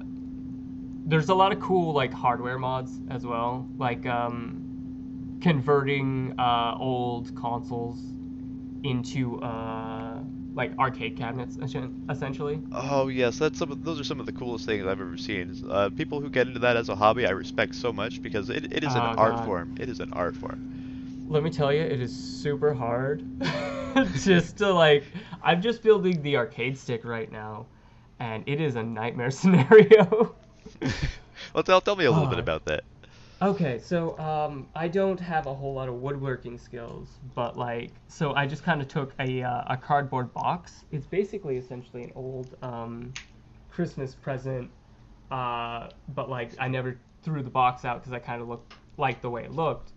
there's 1.06 1.30
a 1.30 1.34
lot 1.34 1.52
of 1.52 1.60
cool 1.60 1.94
like 1.94 2.14
hardware 2.14 2.60
mods 2.60 3.00
as 3.10 3.26
well 3.26 3.68
like 3.78 4.06
um 4.06 5.38
converting 5.42 6.34
uh 6.38 6.76
old 6.78 7.34
consoles 7.36 8.00
into 8.84 9.42
uh 9.42 10.20
like 10.56 10.78
arcade 10.80 11.16
cabinets 11.16 11.58
essentially 12.10 12.60
Oh 12.72 13.08
yes, 13.10 13.38
that's 13.38 13.58
some. 13.60 13.72
Of, 13.72 13.84
those 13.84 14.00
are 14.00 14.04
some 14.04 14.20
of 14.20 14.26
the 14.26 14.32
coolest 14.32 14.66
things 14.66 14.82
I've 14.84 15.00
ever 15.02 15.18
seen. 15.18 15.56
Uh, 15.70 15.90
people 15.90 16.20
who 16.22 16.30
get 16.32 16.48
into 16.48 16.60
that 16.62 16.78
as 16.78 16.90
a 16.90 16.96
hobby, 16.96 17.26
I 17.28 17.32
respect 17.32 17.76
so 17.76 17.92
much 17.94 18.22
because 18.24 18.50
it, 18.50 18.74
it 18.74 18.84
is 18.84 18.96
an 18.96 19.06
Oh, 19.06 19.16
art 19.18 19.40
form. 19.40 19.76
It 19.80 19.88
is 19.90 20.00
an 20.00 20.10
art 20.14 20.36
form. 20.36 20.60
let 21.28 21.44
me 21.44 21.50
tell 21.50 21.72
you 21.72 21.82
it 21.82 22.02
is 22.02 22.14
super 22.14 22.74
hard 22.74 23.24
just 24.24 24.58
to 24.58 24.72
like 24.72 25.04
i'm 25.44 25.62
just 25.62 25.84
building 25.84 26.22
the 26.22 26.36
arcade 26.38 26.78
stick 26.78 27.04
right 27.06 27.32
now 27.32 27.66
and 28.20 28.44
it 28.48 28.60
is 28.62 28.76
a 28.76 28.84
nightmare 28.84 29.32
scenario 29.42 30.36
well, 31.54 31.64
tell, 31.64 31.82
tell 31.82 31.96
me 31.96 32.06
a 32.06 32.12
little 32.12 32.28
bit 32.28 32.40
Oh. 32.40 32.40
about 32.40 32.66
that. 32.66 32.84
Okay, 33.42 33.80
so 33.80 34.20
um, 34.20 34.68
I 34.76 34.90
don't 34.90 35.20
have 35.20 35.48
a 35.48 35.54
whole 35.54 35.74
lot 35.74 35.88
of 35.88 35.96
woodworking 35.96 36.58
skills, 36.58 37.20
but 37.36 37.58
like, 37.58 38.02
so 38.10 38.34
I 38.34 38.46
just 38.46 38.64
kind 38.64 38.82
of 38.82 38.90
took 38.90 39.14
a 39.18 39.42
uh, 39.44 39.64
a 39.68 39.78
cardboard 39.78 40.34
box. 40.34 40.84
It's 40.92 41.06
basically 41.06 41.56
essentially 41.56 42.04
an 42.04 42.12
old 42.16 42.56
um, 42.62 43.14
Christmas 43.70 44.14
present, 44.14 44.70
uh, 45.32 45.88
but 46.10 46.30
like 46.30 46.52
I 46.60 46.68
never 46.68 47.00
threw 47.24 47.42
the 47.42 47.50
box 47.50 47.86
out 47.86 48.02
because 48.02 48.12
I 48.12 48.20
kind 48.20 48.42
of 48.42 48.50
looked 48.50 48.74
like 48.98 49.22
the 49.22 49.30
way 49.30 49.46
it 49.46 49.52
looked, 49.54 49.94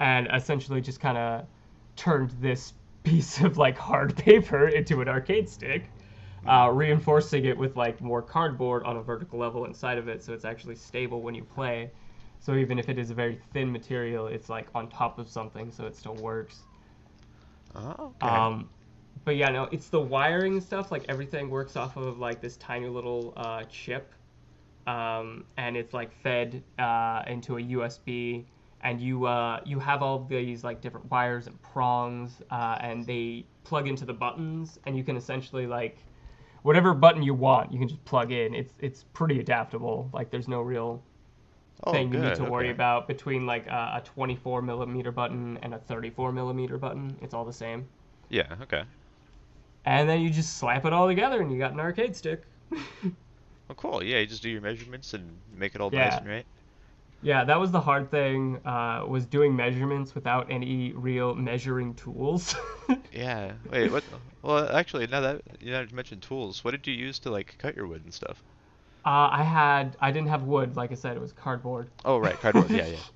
and 0.00 0.28
essentially 0.34 0.80
just 0.80 0.98
kind 0.98 1.18
of 1.18 1.46
turned 1.94 2.30
this 2.40 2.72
piece 3.04 3.40
of 3.42 3.58
like 3.58 3.78
hard 3.78 4.16
paper 4.24 4.66
into 4.66 5.00
an 5.00 5.08
arcade 5.08 5.48
stick. 5.48 5.92
Uh, 6.44 6.68
reinforcing 6.72 7.44
it 7.44 7.56
with 7.56 7.76
like 7.76 8.00
more 8.00 8.20
cardboard 8.20 8.82
on 8.82 8.96
a 8.96 9.02
vertical 9.02 9.38
level 9.38 9.64
inside 9.64 9.96
of 9.96 10.08
it 10.08 10.24
so 10.24 10.32
it's 10.32 10.44
actually 10.44 10.74
stable 10.74 11.22
when 11.22 11.36
you 11.36 11.44
play 11.44 11.88
so 12.42 12.56
even 12.56 12.78
if 12.78 12.88
it 12.88 12.98
is 12.98 13.10
a 13.10 13.14
very 13.14 13.40
thin 13.52 13.70
material, 13.70 14.26
it's 14.26 14.48
like 14.48 14.66
on 14.74 14.88
top 14.88 15.20
of 15.20 15.28
something, 15.28 15.70
so 15.70 15.86
it 15.86 15.94
still 15.94 16.16
works. 16.16 16.62
Oh, 17.76 18.12
okay. 18.20 18.26
Um, 18.26 18.68
but 19.24 19.36
yeah, 19.36 19.48
no, 19.50 19.68
it's 19.70 19.88
the 19.88 20.00
wiring 20.00 20.60
stuff. 20.60 20.90
Like 20.90 21.04
everything 21.08 21.48
works 21.48 21.76
off 21.76 21.96
of 21.96 22.18
like 22.18 22.40
this 22.40 22.56
tiny 22.56 22.88
little 22.88 23.32
uh, 23.36 23.62
chip, 23.70 24.12
um, 24.88 25.44
and 25.56 25.76
it's 25.76 25.94
like 25.94 26.12
fed 26.12 26.64
uh, 26.80 27.22
into 27.28 27.58
a 27.58 27.62
USB. 27.62 28.44
And 28.80 29.00
you 29.00 29.26
uh, 29.26 29.60
you 29.64 29.78
have 29.78 30.02
all 30.02 30.24
these 30.24 30.64
like 30.64 30.80
different 30.80 31.08
wires 31.12 31.46
and 31.46 31.62
prongs, 31.62 32.42
uh, 32.50 32.76
and 32.80 33.06
they 33.06 33.46
plug 33.62 33.86
into 33.86 34.04
the 34.04 34.12
buttons, 34.12 34.80
and 34.84 34.96
you 34.96 35.04
can 35.04 35.16
essentially 35.16 35.68
like 35.68 35.98
whatever 36.62 36.92
button 36.92 37.22
you 37.22 37.34
want, 37.34 37.72
you 37.72 37.78
can 37.78 37.86
just 37.86 38.04
plug 38.04 38.32
in. 38.32 38.52
It's 38.52 38.74
it's 38.80 39.04
pretty 39.12 39.38
adaptable. 39.38 40.10
Like 40.12 40.32
there's 40.32 40.48
no 40.48 40.60
real 40.60 41.04
oh, 41.84 41.92
thing 41.92 42.12
you 42.12 42.20
need 42.20 42.34
to 42.36 42.44
worry 42.44 42.66
okay. 42.66 42.74
about 42.74 43.08
between 43.08 43.46
like 43.46 43.66
a, 43.66 43.94
a 43.96 44.02
24 44.04 44.62
millimeter 44.62 45.12
button 45.12 45.58
and 45.62 45.74
a 45.74 45.78
34 45.78 46.32
millimeter 46.32 46.78
button. 46.78 47.16
It's 47.22 47.34
all 47.34 47.44
the 47.44 47.52
same. 47.52 47.86
Yeah. 48.28 48.54
Okay. 48.62 48.82
And 49.84 50.08
then 50.08 50.20
you 50.20 50.30
just 50.30 50.58
slap 50.58 50.84
it 50.84 50.92
all 50.92 51.08
together 51.08 51.40
and 51.40 51.50
you 51.50 51.58
got 51.58 51.72
an 51.72 51.80
arcade 51.80 52.16
stick. 52.16 52.42
Well, 53.68 53.76
cool. 53.76 54.02
Yeah, 54.02 54.18
you 54.18 54.26
just 54.26 54.42
do 54.42 54.50
your 54.50 54.60
measurements 54.60 55.14
and 55.14 55.38
make 55.56 55.74
it 55.74 55.80
all 55.80 55.88
Yeah. 55.92 56.08
nice 56.08 56.18
and 56.18 56.28
right. 56.28 56.44
Yeah, 57.22 57.44
that 57.44 57.58
was 57.58 57.70
the 57.70 57.80
hard 57.80 58.10
thing. 58.10 58.60
Uh, 58.66 59.04
was 59.06 59.24
doing 59.24 59.54
measurements 59.54 60.14
without 60.14 60.50
any 60.50 60.92
real 60.92 61.34
measuring 61.34 61.94
tools. 61.94 62.54
Yeah. 63.12 63.52
Wait, 63.70 63.90
what? 63.90 64.04
Well, 64.42 64.76
actually, 64.76 65.06
now 65.06 65.20
that 65.20 65.42
you 65.60 65.72
mentioned 65.92 66.20
tools, 66.22 66.64
what 66.64 66.72
did 66.72 66.86
you 66.86 66.92
use 66.92 67.18
to 67.20 67.30
like 67.30 67.54
cut 67.58 67.76
your 67.76 67.86
wood 67.86 68.02
and 68.04 68.12
stuff? 68.12 68.42
Uh, 69.04 69.28
I 69.32 69.42
had 69.42 69.96
I 70.00 70.10
didn't 70.12 70.28
have 70.28 70.44
wood, 70.44 70.76
like 70.76 70.92
I 70.92 70.94
said, 70.94 71.16
it 71.16 71.20
was 71.20 71.32
cardboard. 71.32 71.90
Oh, 72.04 72.18
right, 72.18 72.38
cardboard. 72.40 72.70
Yeah, 72.70 72.86
yeah. 72.86 72.96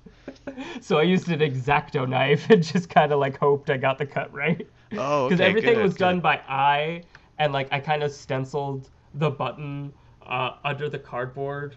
So 0.81 0.97
I 0.97 1.03
used 1.03 1.29
an 1.29 1.39
exacto 1.39 2.07
knife 2.07 2.49
and 2.49 2.63
just 2.63 2.89
kind 2.89 3.11
of 3.11 3.19
like 3.19 3.37
hoped 3.37 3.69
I 3.69 3.77
got 3.77 3.97
the 3.97 4.05
cut 4.05 4.33
right. 4.33 4.67
Oh, 4.93 5.27
Because 5.29 5.41
okay, 5.41 5.49
everything 5.49 5.75
good, 5.75 5.83
was 5.83 5.95
done 5.95 6.19
by 6.19 6.37
eye, 6.47 7.03
and 7.37 7.53
like 7.53 7.67
I 7.71 7.79
kind 7.79 8.03
of 8.03 8.11
stenciled 8.11 8.89
the 9.13 9.29
button 9.29 9.93
uh, 10.25 10.51
under 10.63 10.89
the 10.89 10.99
cardboard 10.99 11.75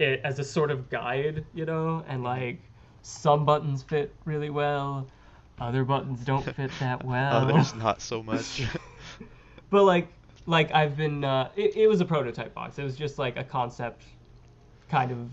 i 0.00 0.20
as 0.24 0.38
a 0.38 0.44
sort 0.44 0.70
of 0.70 0.90
guide, 0.90 1.44
you 1.54 1.64
know, 1.64 2.04
and 2.08 2.22
like 2.22 2.60
some 3.02 3.44
buttons 3.44 3.82
fit 3.82 4.14
really 4.24 4.50
well, 4.50 5.06
other 5.60 5.84
buttons 5.84 6.24
don't 6.24 6.44
fit 6.56 6.70
that 6.80 7.04
well. 7.04 7.36
Others 7.36 7.74
not 7.74 8.00
so 8.02 8.22
much. 8.22 8.62
but 9.70 9.84
like 9.84 10.08
like 10.46 10.72
I've 10.72 10.96
been 10.96 11.24
uh, 11.24 11.50
it, 11.56 11.76
it 11.76 11.86
was 11.88 12.00
a 12.00 12.04
prototype 12.04 12.54
box. 12.54 12.78
It 12.78 12.84
was 12.84 12.96
just 12.96 13.18
like 13.18 13.36
a 13.36 13.44
concept 13.44 14.04
kind 14.88 15.10
of 15.12 15.30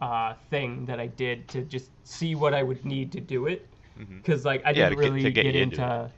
uh, 0.00 0.34
thing 0.50 0.86
that 0.86 1.00
I 1.00 1.06
did 1.08 1.48
to 1.48 1.62
just 1.62 1.90
see 2.04 2.34
what 2.34 2.54
I 2.54 2.62
would 2.62 2.84
need 2.84 3.12
to 3.12 3.20
do 3.20 3.46
it. 3.46 3.66
Because 3.98 4.44
like 4.44 4.62
I 4.64 4.70
Yeah, 4.70 4.90
didn't 4.90 4.90
get- 4.90 4.98
really 5.12 5.22
get 5.32 5.42
get, 5.42 5.56
into 5.56 5.82
into 5.82 6.12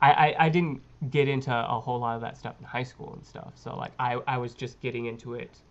I, 0.00 0.10
I, 0.12 0.36
I 0.46 0.48
didn't 0.50 0.82
get 1.10 1.26
into 1.28 1.50
a 1.54 1.80
whole 1.80 1.98
lot 2.00 2.16
of 2.16 2.20
that 2.20 2.36
stuff 2.36 2.56
in 2.60 2.66
high 2.66 2.82
school 2.82 3.14
and 3.14 3.24
stuff. 3.26 3.52
So 3.56 3.74
like 3.76 3.92
I, 3.98 4.14
I 4.26 4.38
was 4.38 4.54
just 4.54 4.80
getting 4.80 5.06
into 5.06 5.34
it 5.34 5.62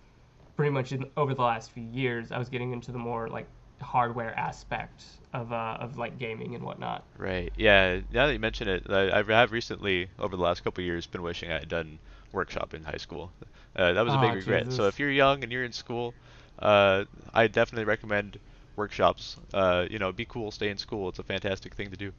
pretty 0.56 0.72
much 0.72 0.92
in, 0.92 1.06
over 1.16 1.34
the 1.36 1.42
last 1.44 1.72
few 1.72 1.84
years. 1.84 2.32
I 2.32 2.40
was 2.40 2.50
getting 2.50 2.72
into 2.74 2.92
the 2.92 2.98
more 2.98 3.28
like 3.30 3.48
hardware 3.82 4.38
aspect 4.38 5.04
of 5.34 5.52
uh, 5.52 5.78
of 5.80 5.98
like 5.98 6.18
gaming 6.20 6.56
and 6.56 6.64
whatnot. 6.64 7.06
Right. 7.18 7.52
Yeah. 7.56 8.00
Now 8.12 8.28
that 8.28 8.34
you 8.34 8.40
mention 8.40 8.68
it, 8.68 8.84
I, 8.90 9.20
I 9.20 9.24
have 9.24 9.52
recently, 9.52 10.10
over 10.20 10.36
the 10.36 10.42
last 10.42 10.64
couple 10.64 10.82
of 10.82 10.86
years, 10.86 11.08
been 11.08 11.22
wishing 11.22 11.52
I 11.52 11.60
had 11.60 11.70
done 11.70 12.00
workshop 12.32 12.74
in 12.74 12.84
high 12.84 12.98
school. 12.98 13.32
Uh, 13.76 13.94
that 13.94 14.02
was 14.04 14.14
a 14.14 14.18
big 14.18 14.34
regret. 14.34 14.72
So 14.72 14.88
if 14.88 15.00
you're 15.00 15.12
young 15.12 15.44
and 15.44 15.52
you're 15.52 15.64
in 15.64 15.72
school, 15.72 16.14
uh, 16.60 17.06
I 17.34 17.48
definitely 17.48 17.86
recommend 17.86 18.40
workshops. 18.76 19.38
Uh, 19.54 19.86
you 19.90 20.00
know, 20.00 20.12
be 20.12 20.26
cool, 20.26 20.52
stay 20.52 20.70
in 20.70 20.78
school. 20.78 21.10
It's 21.10 21.20
a 21.20 21.24
fantastic 21.24 21.76
thing 21.76 21.92
to 21.92 21.98
do. 21.98 22.12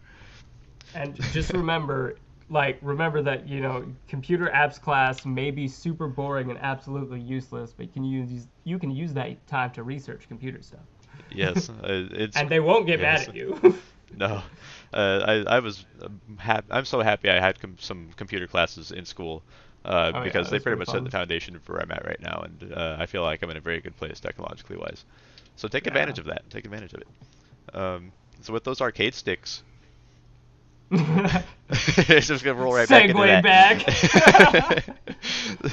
And 0.95 1.17
just 1.33 1.53
remember, 1.53 2.17
like, 2.49 2.79
remember 2.83 3.23
that 3.23 3.49
you 3.49 3.61
know, 3.61 3.85
computer 4.09 4.50
apps 4.55 4.81
class 4.81 5.25
may 5.27 5.50
be 5.50 5.69
super 5.69 6.09
boring 6.09 6.50
and 6.50 6.59
absolutely 6.61 7.21
useless, 7.21 7.73
but 7.73 7.87
you 7.87 7.93
can 7.93 8.05
use 8.05 8.47
you 8.65 8.79
can 8.79 8.91
use 8.91 9.12
that 9.15 9.47
time 9.47 9.71
to 9.73 9.83
research 9.83 10.29
computer 10.29 10.62
stuff. 10.62 10.81
Yes. 11.30 11.68
uh, 11.82 12.08
it's 12.11 12.37
and 12.37 12.49
they 12.49 12.61
won't 12.61 12.87
get 12.87 13.00
yes. 13.00 13.20
mad 13.20 13.28
at 13.30 13.35
you. 13.37 13.78
No, 14.16 14.42
uh, 14.94 15.20
I 15.47 15.56
I 15.56 15.58
was 15.61 15.85
hap- 16.38 16.64
I'm 16.70 16.87
so 16.87 17.00
happy 17.02 17.28
I 17.28 17.38
had 17.38 17.61
com- 17.61 17.76
some 17.78 18.08
computer 18.16 18.47
classes 18.47 18.90
in 18.90 19.04
school 19.04 19.42
uh, 19.85 20.12
Oh, 20.14 20.18
yeah, 20.18 20.25
because 20.25 20.47
they 20.49 20.56
that's 20.56 20.62
pretty 20.64 20.75
really 20.76 20.78
much 20.78 20.88
set 20.88 21.04
the 21.04 21.11
foundation 21.11 21.58
for 21.61 21.75
where 21.75 21.82
I'm 21.82 21.92
at 21.92 22.04
right 22.06 22.20
now, 22.20 22.40
and 22.44 22.73
uh, 22.73 22.97
I 22.99 23.06
feel 23.06 23.23
like 23.23 23.42
I'm 23.42 23.50
in 23.50 23.58
a 23.58 23.61
very 23.61 23.80
good 23.80 23.97
place 23.97 24.18
technologically 24.18 24.76
wise. 24.78 25.04
So 25.56 25.68
take 25.68 25.85
Yeah. 25.85 25.90
advantage 25.90 26.18
of 26.18 26.25
that. 26.25 26.49
Take 26.50 26.64
advantage 26.64 26.94
of 26.94 27.02
it. 27.02 27.76
Um, 27.76 28.12
so 28.40 28.52
with 28.54 28.64
those 28.64 28.80
arcade 28.80 29.14
sticks, 29.14 29.62
it's 30.90 32.26
just 32.26 32.42
gonna 32.42 32.58
roll 32.58 32.73
right 32.75 32.88
back 32.88 33.11
into 33.11 33.20
that. 33.42 34.97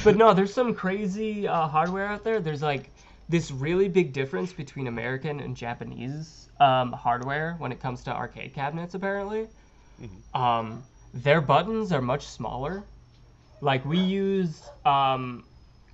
but 0.03 0.17
no, 0.17 0.33
there's 0.33 0.53
some 0.53 0.75
crazy 0.75 1.47
uh, 1.47 1.67
hardware 1.67 2.05
out 2.05 2.23
there. 2.25 2.41
There's 2.41 2.61
like 2.61 2.89
this 3.27 3.51
really 3.51 3.87
big 3.87 4.13
difference 4.13 4.53
between 4.53 4.87
American 4.87 5.39
and 5.39 5.55
Japanese 5.55 6.49
um, 6.59 6.91
hardware 6.93 7.55
when 7.57 7.71
it 7.71 7.79
comes 7.79 8.03
to 8.03 8.13
arcade 8.15 8.53
cabinets. 8.53 8.93
Apparently, 8.93 9.49
Mhm. 9.99 10.21
um, 10.33 10.85
their 11.13 11.41
buttons 11.41 11.91
are 11.91 12.01
much 12.01 12.27
smaller. 12.27 12.87
Like 13.61 13.85
we 13.85 13.99
use, 13.99 14.71
um, 14.85 15.45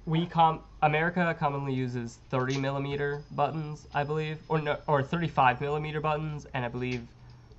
we 0.05 0.25
com 0.27 0.63
America 0.81 1.35
commonly 1.39 1.73
uses 1.73 2.17
30 2.29 2.57
millimeter 2.57 3.25
buttons, 3.31 3.87
I 3.93 4.03
believe, 4.03 4.43
or 4.47 4.59
no, 4.59 4.77
or 4.87 5.03
35 5.03 5.61
millimeter 5.61 6.01
buttons, 6.01 6.45
and 6.53 6.65
I 6.65 6.69
believe 6.69 7.07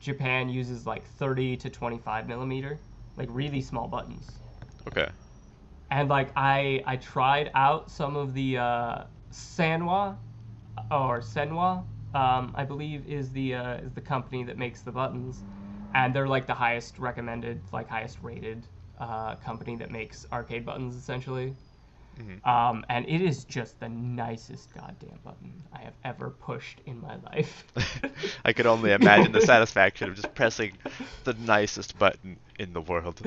Japan 0.00 0.48
uses 0.48 0.86
like 0.86 1.06
30 1.06 1.56
to 1.58 1.70
25 1.70 2.26
millimeter, 2.28 2.80
like 3.16 3.28
really 3.30 3.60
small 3.60 3.88
buttons 3.88 4.40
okay. 4.88 5.08
and 5.90 6.08
like 6.08 6.32
I 6.36 6.82
I 6.86 6.96
tried 6.96 7.50
out 7.54 7.90
some 7.90 8.16
of 8.16 8.34
the 8.34 8.58
uh, 8.58 9.04
Sanwa 9.32 10.18
or 10.90 11.20
Senwa, 11.20 11.84
um, 12.14 12.52
I 12.54 12.64
believe 12.64 13.06
is 13.06 13.32
the 13.32 13.54
uh, 13.54 13.74
is 13.76 13.92
the 13.94 14.00
company 14.02 14.44
that 14.44 14.58
makes 14.58 14.82
the 14.82 14.92
buttons, 14.92 15.44
and 15.94 16.14
they're 16.14 16.28
like 16.28 16.46
the 16.46 16.54
highest 16.54 16.98
recommended, 16.98 17.62
like 17.72 17.88
highest 17.88 18.20
rated 18.22 18.66
uh, 18.98 19.36
company 19.36 19.76
that 19.76 19.90
makes 19.90 20.26
arcade 20.32 20.64
buttons 20.66 20.96
essentially. 20.96 21.56
Mhm. 22.18 22.40
Um, 22.44 22.84
and 22.88 23.06
it 23.08 23.20
is 23.22 23.44
just 23.44 23.80
the 23.80 23.88
nicest 23.88 24.72
goddamn 24.74 25.18
button 25.24 25.64
I 25.72 25.80
have 25.82 25.94
ever 26.04 26.30
pushed 26.30 26.80
in 26.86 27.00
my 27.00 27.16
life. 27.16 27.66
I 28.44 28.52
could 28.52 28.66
only 28.66 28.92
imagine 28.92 29.32
the 29.32 29.40
satisfaction 29.42 30.08
of 30.08 30.16
just 30.16 30.34
pressing 30.34 30.78
the 31.24 31.34
nicest 31.34 31.98
button 31.98 32.40
in 32.58 32.72
the 32.72 32.80
world. 32.82 33.22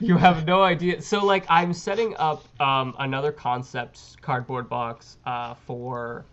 You 0.00 0.16
have 0.16 0.46
no 0.46 0.62
idea. 0.62 1.00
So 1.02 1.24
like 1.24 1.44
I'm 1.48 1.72
setting 1.72 2.14
up 2.16 2.44
um, 2.60 2.94
another 2.98 3.32
concept 3.32 4.20
cardboard 4.20 4.68
box 4.68 5.18
uh, 5.24 5.54
for 5.54 6.24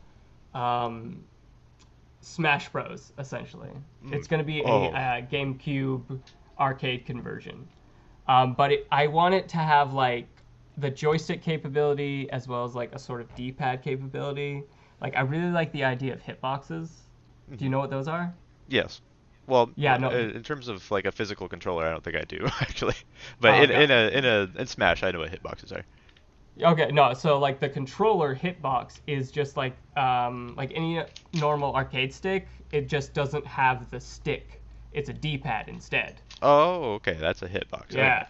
um, 0.54 1.24
Smash 2.22 2.70
Bros. 2.70 3.14
Essentially, 3.20 3.70
it's 4.12 4.28
going 4.28 4.40
to 4.40 4.46
be 4.46 4.62
a 4.62 4.66
Oh. 4.66 4.86
uh, 4.88 5.22
GameCube 5.22 6.20
arcade 6.60 7.06
conversion. 7.06 7.68
Um, 8.28 8.54
but 8.54 8.72
it, 8.72 8.88
I 8.92 9.08
want 9.08 9.36
it 9.36 9.48
to 9.50 9.58
have 9.58 9.94
like 9.94 10.28
the 10.78 10.90
joystick 10.90 11.42
capability 11.42 12.30
as 12.32 12.48
well 12.48 12.66
as 12.66 12.76
like 12.76 12.94
a 12.94 13.00
sort 13.00 13.22
of 13.22 13.34
D-pad 13.36 13.82
capability. 13.84 14.64
Like 15.02 15.16
I 15.16 15.22
really 15.22 15.52
like 15.52 15.72
the 15.72 15.84
idea 15.84 16.14
of 16.14 16.22
hitboxes. 16.22 16.90
Do 17.56 17.64
you 17.64 17.70
know 17.70 17.80
what 17.80 17.90
those 17.92 18.08
are? 18.08 18.34
Yes. 18.68 19.02
Well, 19.48 19.70
Yeah, 19.76 19.98
no- 19.98 20.10
uh, 20.10 20.32
in 20.34 20.44
terms 20.44 20.68
of 20.68 20.90
like 20.92 21.06
a 21.06 21.12
physical 21.12 21.48
controller, 21.48 21.86
I 21.86 21.92
don't 21.92 22.04
think 22.04 22.16
I 22.16 22.24
do 22.24 22.40
actually. 22.62 22.96
But 23.40 23.56
Oh, 23.56 23.64
in, 23.64 23.72
okay. 23.72 23.84
in 23.84 23.92
a 23.92 24.08
in 24.10 24.26
a 24.26 24.50
in 24.62 24.68
Smash, 24.68 25.04
I 25.04 25.12
know 25.12 25.20
what 25.20 25.32
hitboxes 25.32 25.72
are. 25.72 25.84
Okay, 26.62 26.90
no, 26.92 27.14
so 27.14 27.38
like 27.38 27.60
the 27.60 27.68
controller 27.68 28.34
hitbox 28.34 29.00
is 29.08 29.30
just 29.30 29.58
like 29.58 29.76
um, 29.98 30.54
like 30.56 30.72
any 30.74 31.04
normal 31.34 31.76
arcade 31.76 32.14
stick. 32.14 32.48
It 32.72 32.88
just 32.88 33.14
doesn't 33.14 33.46
have 33.46 33.90
the 33.92 34.00
stick. 34.00 34.62
It's 34.94 35.10
a 35.10 35.14
D-pad 35.14 35.68
instead. 35.68 36.22
Oh, 36.42 36.94
okay, 36.94 37.18
that's 37.20 37.42
a 37.42 37.48
hitbox. 37.50 37.92
okay. 37.92 37.98
Yeah, 37.98 38.28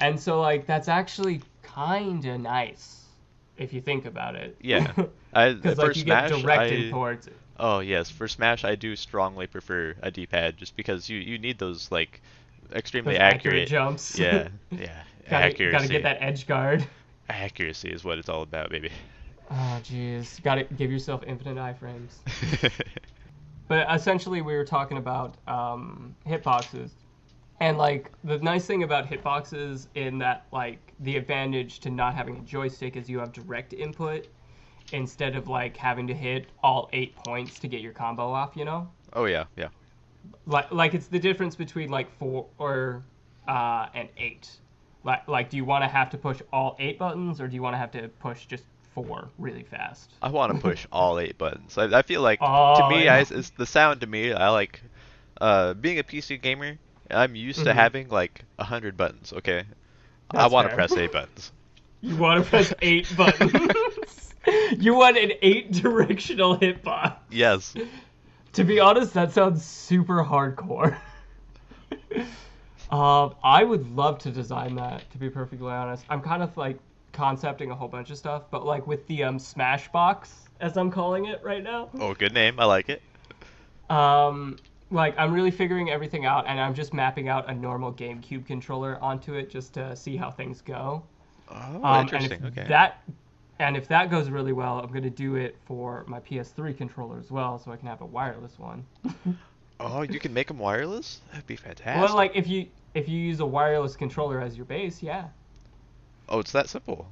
and 0.00 0.18
so 0.18 0.40
like 0.40 0.66
that's 0.66 0.88
actually 0.88 1.40
kind 1.62 2.24
of 2.24 2.40
nice 2.40 3.04
if 3.56 3.72
you 3.72 3.80
think 3.80 4.06
about 4.06 4.34
it. 4.34 4.56
Yeah. 4.60 4.92
Because 5.32 5.78
like 5.78 5.96
you 5.96 6.02
Smash, 6.02 6.30
get 6.30 6.42
directed 6.42 6.80
I, 6.80 6.84
imports. 6.84 7.28
Oh 7.58 7.80
yes, 7.80 8.10
for 8.10 8.28
Smash, 8.28 8.64
I 8.64 8.74
do 8.74 8.96
strongly 8.96 9.46
prefer 9.46 9.94
a 10.02 10.10
D-pad 10.10 10.56
just 10.56 10.76
because 10.76 11.08
you 11.08 11.18
you 11.18 11.38
need 11.38 11.58
those 11.58 11.90
like 11.90 12.20
extremely 12.74 13.14
Those 13.14 13.20
accurate, 13.20 13.68
accurate 13.68 13.68
jumps. 13.68 14.18
Yeah, 14.18 14.48
yeah. 14.70 15.02
Gotta, 15.28 15.46
accuracy. 15.46 15.72
gotta 15.72 15.88
get 15.88 16.02
that 16.02 16.18
edge 16.20 16.46
guard. 16.46 16.86
Accuracy 17.28 17.90
is 17.90 18.04
what 18.04 18.18
it's 18.18 18.28
all 18.28 18.42
about, 18.42 18.70
baby. 18.70 18.90
Oh 19.50 19.80
jeez, 19.82 20.42
gotta 20.42 20.64
give 20.64 20.90
yourself 20.90 21.22
infinite 21.26 21.56
iframes. 21.56 22.18
But 23.68 23.86
essentially, 23.92 24.42
we 24.42 24.54
were 24.54 24.64
talking 24.64 24.98
about 24.98 25.36
um, 25.48 26.14
hitboxes, 26.26 26.90
and 27.60 27.78
like 27.78 28.12
the 28.24 28.38
nice 28.38 28.66
thing 28.66 28.82
about 28.82 29.06
hitboxes 29.08 29.86
in 29.94 30.18
that 30.18 30.46
like 30.52 30.92
the 31.00 31.16
advantage 31.16 31.80
to 31.80 31.90
not 31.90 32.14
having 32.14 32.36
a 32.36 32.40
joystick 32.40 32.96
is 32.96 33.08
you 33.08 33.18
have 33.20 33.32
direct 33.32 33.72
input 33.72 34.26
instead 34.92 35.36
of 35.36 35.48
like 35.48 35.76
having 35.76 36.06
to 36.08 36.14
hit 36.14 36.46
all 36.62 36.88
eight 36.92 37.16
points 37.16 37.58
to 37.60 37.68
get 37.68 37.80
your 37.80 37.92
combo 37.92 38.30
off. 38.30 38.56
You 38.56 38.64
know, 38.64 38.88
oh 39.14 39.24
yeah, 39.24 39.44
yeah. 39.56 39.68
like 40.46 40.70
like 40.72 40.94
it's 40.94 41.06
the 41.08 41.18
difference 41.18 41.56
between 41.56 41.90
like 41.90 42.10
four 42.18 42.46
or 42.58 43.04
uh, 43.48 43.86
and 43.94 44.08
eight. 44.16 44.50
Like 45.04 45.26
like, 45.28 45.50
do 45.50 45.56
you 45.56 45.64
want 45.64 45.84
to 45.84 45.88
have 45.88 46.10
to 46.10 46.18
push 46.18 46.40
all 46.52 46.76
eight 46.78 46.98
buttons, 46.98 47.40
or 47.40 47.48
do 47.48 47.54
you 47.54 47.62
want 47.62 47.74
to 47.74 47.78
have 47.78 47.90
to 47.92 48.08
push 48.08 48.46
just 48.46 48.64
four 48.94 49.30
really 49.38 49.64
fast? 49.64 50.14
I 50.22 50.28
want 50.30 50.50
to 50.54 50.54
push 50.60 50.86
all 50.92 51.18
eight 51.18 51.38
buttons. 51.38 51.76
I, 51.78 51.84
I 51.98 52.02
feel 52.02 52.22
like 52.22 52.42
to 52.74 52.82
Oh, 52.82 52.88
me. 52.88 53.08
I, 53.08 53.20
it's 53.20 53.50
the 53.50 53.66
sound 53.66 54.00
to 54.00 54.06
me. 54.06 54.32
I 54.32 54.48
like 54.50 54.82
uh, 55.40 55.74
being 55.74 55.98
a 55.98 56.04
PC 56.04 56.36
gamer. 56.36 56.78
I'm 57.10 57.34
used 57.34 57.64
to 57.64 57.72
Mhm. 57.72 57.74
having 57.74 58.08
like 58.08 58.44
a 58.58 58.64
hundred 58.64 58.96
buttons. 58.96 59.32
Okay, 59.32 59.64
I 60.34 60.46
want 60.48 60.66
to 60.66 60.70
press 60.70 60.96
eight 60.96 61.12
buttons. 61.12 61.52
You 62.00 62.16
want 62.16 62.42
to 62.44 62.48
press 62.50 62.72
eight 62.82 63.14
buttons. 63.16 63.91
you 64.78 64.94
want 64.94 65.16
an 65.16 65.32
eight 65.42 65.72
directional 65.72 66.58
hitbox. 66.58 67.16
Yes. 67.30 67.74
To 68.54 68.64
be 68.64 68.80
honest, 68.80 69.14
that 69.14 69.32
sounds 69.32 69.64
super 69.64 70.24
hardcore. 70.24 70.96
um, 72.90 73.34
I 73.42 73.64
would 73.64 73.94
love 73.94 74.18
to 74.20 74.30
design 74.30 74.74
that. 74.76 75.10
To 75.12 75.18
be 75.18 75.30
perfectly 75.30 75.70
honest, 75.70 76.04
I'm 76.08 76.20
kind 76.20 76.42
of 76.42 76.56
like 76.56 76.78
concepting 77.12 77.70
a 77.70 77.74
whole 77.74 77.88
bunch 77.88 78.10
of 78.10 78.18
stuff, 78.18 78.44
but 78.50 78.64
like 78.64 78.86
with 78.86 79.06
the 79.06 79.22
um, 79.24 79.38
Smash 79.38 79.90
box 79.92 80.48
as 80.60 80.76
I'm 80.76 80.90
calling 80.90 81.26
it 81.26 81.42
right 81.42 81.62
now. 81.62 81.90
Oh, 81.98 82.14
good 82.14 82.32
name. 82.34 82.58
I 82.58 82.64
like 82.64 82.88
it. 82.88 83.02
Um, 83.90 84.58
like 84.90 85.14
I'm 85.18 85.32
really 85.32 85.50
figuring 85.50 85.90
everything 85.90 86.26
out, 86.26 86.46
and 86.46 86.60
I'm 86.60 86.74
just 86.74 86.92
mapping 86.92 87.28
out 87.28 87.48
a 87.48 87.54
normal 87.54 87.92
GameCube 87.92 88.46
controller 88.46 88.98
onto 89.00 89.34
it 89.34 89.50
just 89.50 89.74
to 89.74 89.94
see 89.96 90.16
how 90.16 90.30
things 90.30 90.60
go. 90.60 91.02
Oh, 91.48 91.80
Um, 91.82 92.02
interesting. 92.02 92.44
Okay. 92.46 92.66
that 92.68 93.02
and 93.62 93.76
if 93.76 93.88
that 93.88 94.10
goes 94.10 94.28
really 94.28 94.52
well, 94.52 94.80
I'm 94.80 94.92
gonna 94.92 95.08
do 95.08 95.36
it 95.36 95.56
for 95.64 96.04
my 96.06 96.20
PS3 96.20 96.76
controller 96.76 97.18
as 97.18 97.30
well, 97.30 97.58
so 97.58 97.70
I 97.72 97.76
can 97.76 97.88
have 97.88 98.00
a 98.00 98.06
wireless 98.06 98.58
one. 98.58 98.84
Oh, 99.84 100.02
you 100.02 100.20
can 100.20 100.32
make 100.32 100.46
them 100.46 100.60
wireless? 100.60 101.20
That'd 101.32 101.46
be 101.48 101.56
fantastic. 101.56 102.00
well, 102.00 102.14
like 102.14 102.36
if 102.36 102.46
you 102.46 102.68
if 102.94 103.08
you 103.08 103.18
use 103.18 103.40
a 103.40 103.46
wireless 103.46 103.96
controller 103.96 104.40
as 104.40 104.56
your 104.56 104.64
base, 104.64 105.02
yeah. 105.02 105.24
oh, 106.28 106.38
it's 106.38 106.52
that 106.52 106.68
simple. 106.68 107.08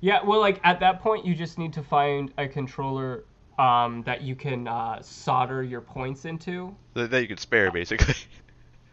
Yeah, 0.00 0.22
well, 0.24 0.40
like 0.40 0.60
at 0.64 0.80
that 0.80 1.02
point, 1.02 1.26
you 1.26 1.34
just 1.34 1.58
need 1.58 1.74
to 1.74 1.82
find 1.82 2.32
a 2.38 2.48
controller 2.48 3.24
um, 3.58 4.02
that 4.04 4.22
you 4.22 4.34
can 4.34 4.66
uh, 4.66 5.02
solder 5.02 5.62
your 5.62 5.82
points 5.82 6.24
into. 6.24 6.74
That, 6.94 7.10
that 7.10 7.20
you 7.20 7.28
could 7.28 7.40
spare, 7.40 7.70
basically. 7.70 8.14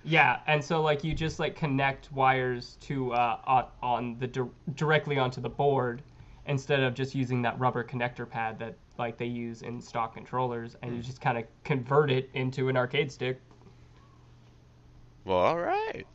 Yeah, 0.04 0.40
and 0.48 0.64
so 0.64 0.82
like 0.82 1.04
you 1.04 1.14
just 1.14 1.38
like 1.38 1.58
connect 1.58 2.10
wires 2.14 2.78
to 2.82 3.12
uh, 3.12 3.40
on, 3.46 3.66
on 3.84 4.20
the 4.20 4.28
di- 4.28 4.50
directly 4.76 5.18
onto 5.18 5.42
the 5.42 5.50
board 5.50 6.02
instead 6.48 6.82
of 6.82 6.94
just 6.94 7.16
using 7.16 7.42
that 7.44 7.60
rubber 7.60 7.84
connector 7.84 8.30
pad 8.30 8.60
that 8.60 8.78
like 8.98 9.18
they 9.18 9.26
use 9.26 9.62
in 9.62 9.82
stock 9.82 10.14
controllers, 10.16 10.76
and 10.82 10.96
you 10.96 11.02
just 11.02 11.22
kind 11.22 11.38
of 11.38 11.46
convert 11.64 12.10
it 12.12 12.30
into 12.34 12.70
an 12.70 12.78
arcade 12.78 13.12
stick. 13.12 13.42
well, 15.26 15.38
all 15.38 15.58
right. 15.60 16.08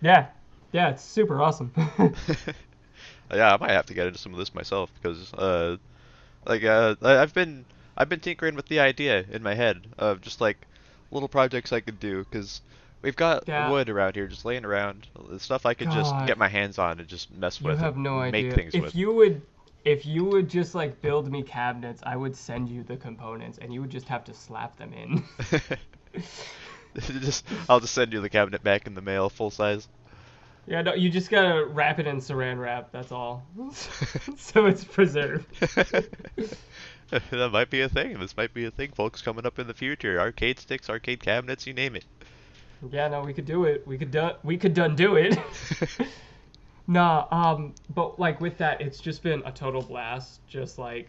Yeah, 0.00 0.28
yeah, 0.72 0.90
it's 0.90 1.02
super 1.04 1.40
awesome. 1.40 1.72
yeah, 3.32 3.54
I 3.54 3.56
might 3.58 3.70
have 3.72 3.86
to 3.86 3.94
get 3.94 4.06
into 4.06 4.18
some 4.18 4.32
of 4.32 4.38
this 4.38 4.54
myself 4.54 4.92
because, 4.94 5.32
uh, 5.34 5.76
like, 6.46 6.64
uh, 6.64 6.96
I've 7.02 7.34
been 7.34 7.66
I've 7.96 8.08
been 8.10 8.20
tinkering 8.20 8.56
with 8.56 8.66
the 8.68 8.80
idea 8.80 9.24
in 9.30 9.42
my 9.42 9.54
head 9.54 9.86
of 9.98 10.20
just 10.22 10.40
like 10.40 10.68
little 11.10 11.28
projects 11.28 11.72
I 11.72 11.80
could 11.80 12.00
do 12.00 12.20
because 12.24 12.62
we've 13.02 13.16
got 13.16 13.44
Yeah. 13.46 13.56
wood 13.56 13.88
around 13.90 14.16
here 14.16 14.28
just 14.28 14.44
laying 14.46 14.64
around, 14.66 15.08
stuff 15.38 15.66
I 15.66 15.74
could 15.74 15.90
just 15.90 16.24
get 16.24 16.38
my 16.38 16.48
hands 16.48 16.78
on 16.78 17.00
and 17.00 17.08
just 17.08 17.30
mess 17.32 17.62
you 17.62 17.64
with, 17.64 17.82
have 17.82 17.96
and 17.96 17.96
no 17.96 18.18
make 18.30 18.52
idea. 18.52 18.52
things 18.52 18.78
If 18.78 18.80
with. 18.80 18.94
you 18.94 19.12
would, 19.12 19.42
if 19.84 20.04
you 20.04 20.24
would 20.24 20.48
just 20.48 20.74
like 20.74 21.00
build 21.00 21.30
me 21.30 21.42
cabinets, 21.42 22.02
I 22.04 22.16
would 22.16 22.36
send 22.36 22.68
you 22.68 22.82
the 22.82 22.96
components, 22.96 23.58
and 23.58 23.72
you 23.72 23.80
would 23.80 23.90
just 23.90 24.08
have 24.08 24.24
to 24.24 24.34
slap 24.34 24.76
them 24.76 24.92
in. 24.92 25.24
just 27.20 27.46
I'll 27.68 27.80
just 27.80 27.94
send 27.94 28.12
you 28.12 28.20
the 28.20 28.28
cabinet 28.28 28.62
back 28.62 28.86
in 28.86 28.94
the 28.94 29.00
mail, 29.00 29.30
full 29.30 29.50
size. 29.50 29.88
yeah, 30.66 30.82
no, 30.82 30.94
you 30.94 31.08
just 31.08 31.30
gotta 31.30 31.64
wrap 31.64 31.98
it 31.98 32.06
in 32.06 32.16
Saran 32.16 32.60
wrap. 32.60 32.92
That's 32.92 33.12
all. 33.12 33.44
so 34.36 34.66
it's 34.66 34.84
preserved. 34.84 35.46
that 37.10 37.50
might 37.52 37.70
be 37.70 37.80
a 37.80 37.88
thing. 37.88 38.18
This 38.18 38.36
might 38.36 38.52
be 38.52 38.66
a 38.66 38.70
thing, 38.70 38.92
folks, 38.92 39.22
coming 39.22 39.46
up 39.46 39.58
in 39.58 39.66
the 39.66 39.74
future. 39.74 40.20
Arcade 40.20 40.58
sticks, 40.58 40.90
arcade 40.90 41.20
cabinets, 41.20 41.66
you 41.66 41.72
name 41.72 41.96
it. 41.96 42.04
Yeah, 42.90 43.08
no, 43.08 43.20
we 43.22 43.34
could 43.34 43.44
do 43.44 43.64
it. 43.64 43.86
We 43.86 43.98
could 43.98 44.10
do. 44.10 44.30
We 44.42 44.56
could 44.56 44.74
done 44.74 44.96
do 44.96 45.16
it. 45.16 45.38
Nah, 46.90 47.26
um, 47.30 47.74
but 47.94 48.18
like 48.18 48.40
with 48.40 48.58
that, 48.58 48.80
it's 48.80 49.00
just 49.00 49.22
been 49.22 49.42
a 49.46 49.52
total 49.52 49.82
blast. 49.82 50.40
Just 50.46 50.78
like, 50.78 51.08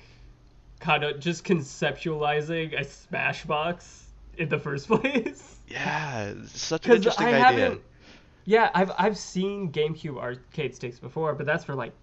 kind 0.79 1.03
of 1.03 1.19
just 1.19 1.43
conceptualizing 1.43 2.73
a 2.79 2.83
Smashbox 2.85 4.03
in 4.37 4.49
the 4.49 4.59
first 4.59 4.87
place. 4.93 5.57
yeah, 5.67 6.33
such 6.47 6.85
an 6.87 6.95
interesting 6.95 7.27
I 7.27 7.29
idea. 7.33 7.43
haven't. 7.43 7.81
Yeah, 8.45 8.69
I've 8.73 8.91
I've 8.97 9.17
seen 9.17 9.71
GameCube 9.71 10.17
arcade 10.17 10.75
sticks 10.75 10.99
before, 10.99 11.33
but 11.35 11.45
that's 11.45 11.63
for 11.63 11.75
like 11.75 11.93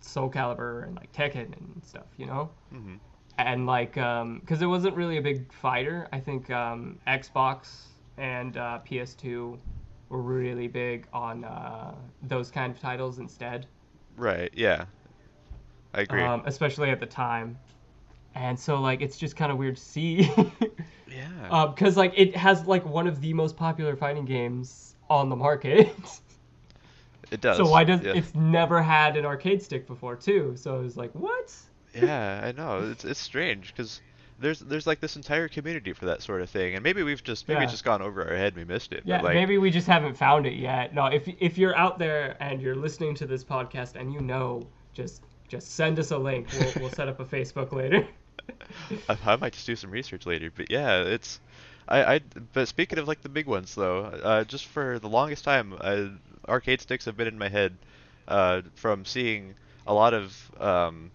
Soul 0.00 0.30
Calibur 0.30 0.84
and 0.84 0.94
like 0.96 1.12
Tekken 1.12 1.56
and 1.56 1.82
stuff, 1.84 2.06
you 2.16 2.26
know. 2.26 2.50
Mhm. 2.74 2.98
And 3.38 3.66
like, 3.66 3.98
um, 3.98 4.38
because 4.40 4.62
it 4.62 4.66
wasn't 4.66 4.96
really 4.96 5.18
a 5.18 5.22
big 5.22 5.52
fighter. 5.52 6.08
I 6.12 6.20
think 6.20 6.50
um, 6.50 6.98
Xbox 7.06 7.68
and 8.16 8.56
uh, 8.56 8.78
PS2 8.88 9.58
were 10.08 10.20
really 10.20 10.68
big 10.68 11.06
on 11.12 11.44
uh, 11.44 11.94
those 12.22 12.50
kind 12.50 12.72
of 12.72 12.80
titles 12.80 13.18
instead, 13.18 13.66
Right, 14.16 14.50
yeah. 14.54 14.86
I 15.94 16.02
agree. 16.02 16.22
um, 16.22 16.42
especially 16.46 16.90
at 16.90 17.00
the 17.00 17.06
time. 17.06 17.58
And 18.34 18.58
so 18.58 18.80
like, 18.80 19.00
it's 19.00 19.16
just 19.16 19.36
kind 19.36 19.52
of 19.52 19.58
weird 19.58 19.76
to 19.76 19.82
see. 19.82 20.30
yeah. 21.10 21.66
because 21.74 21.96
like 21.96 22.12
it 22.16 22.36
has 22.36 22.66
like 22.66 22.84
one 22.84 23.06
of 23.06 23.20
the 23.20 23.32
most 23.32 23.56
popular 23.56 23.96
fighting 23.96 24.24
games 24.24 24.96
on 25.08 25.28
the 25.28 25.36
market. 25.36 25.94
it 27.30 27.40
does. 27.40 27.56
so 27.56 27.66
why 27.66 27.84
does 27.84 28.02
yeah. 28.02 28.12
it's 28.14 28.34
never 28.34 28.82
had 28.82 29.16
an 29.16 29.24
arcade 29.24 29.62
stick 29.62 29.86
before 29.86 30.16
too? 30.16 30.54
So 30.56 30.76
I 30.76 30.78
was 30.80 30.96
like, 30.96 31.12
what? 31.12 31.54
yeah, 31.94 32.42
I 32.44 32.52
know. 32.52 32.90
It's 32.90 33.04
it's 33.04 33.20
strange 33.20 33.74
because 33.74 34.00
there's 34.38 34.60
there's 34.60 34.86
like 34.86 35.00
this 35.00 35.16
entire 35.16 35.48
community 35.48 35.92
for 35.92 36.06
that 36.06 36.22
sort 36.22 36.42
of 36.42 36.50
thing, 36.50 36.74
and 36.74 36.82
maybe 36.82 37.02
we've 37.02 37.22
just 37.22 37.48
maybe 37.48 37.62
it's 37.62 37.72
just 37.72 37.84
gone 37.84 38.02
over 38.02 38.28
our 38.28 38.36
head 38.36 38.54
and 38.54 38.56
we 38.56 38.64
missed 38.64 38.92
it. 38.92 39.02
Yeah, 39.04 39.18
but 39.18 39.26
like, 39.26 39.34
maybe 39.34 39.58
we 39.58 39.70
just 39.70 39.86
haven't 39.86 40.16
found 40.16 40.46
it 40.46 40.54
yet. 40.54 40.94
No, 40.94 41.06
if 41.06 41.28
if 41.40 41.56
you're 41.56 41.76
out 41.76 41.98
there 41.98 42.36
and 42.40 42.60
you're 42.60 42.74
listening 42.74 43.14
to 43.16 43.26
this 43.26 43.42
podcast 43.42 43.96
and 43.96 44.12
you 44.12 44.20
know, 44.20 44.66
just 44.92 45.22
just 45.48 45.72
send 45.72 45.98
us 45.98 46.10
a 46.10 46.18
link. 46.18 46.48
We'll 46.58 46.72
we'll 46.80 46.90
set 46.90 47.08
up 47.08 47.20
a 47.20 47.24
Facebook 47.24 47.72
later. 47.72 48.06
I, 49.08 49.16
I 49.24 49.36
might 49.36 49.54
just 49.54 49.66
do 49.66 49.76
some 49.76 49.90
research 49.90 50.26
later. 50.26 50.50
But 50.54 50.70
yeah, 50.70 51.02
it's 51.02 51.40
I 51.88 52.16
I 52.16 52.20
but 52.52 52.68
speaking 52.68 52.98
of 52.98 53.08
like 53.08 53.22
the 53.22 53.28
big 53.28 53.46
ones 53.46 53.74
though, 53.74 54.04
uh, 54.04 54.44
just 54.44 54.66
for 54.66 54.98
the 54.98 55.08
longest 55.08 55.44
time, 55.44 55.74
uh, 55.80 56.08
arcade 56.48 56.80
sticks 56.80 57.06
have 57.06 57.16
been 57.16 57.28
in 57.28 57.38
my 57.38 57.48
head 57.48 57.76
uh, 58.28 58.62
from 58.74 59.04
seeing 59.04 59.54
a 59.86 59.94
lot 59.94 60.12
of 60.12 60.50
um, 60.60 61.10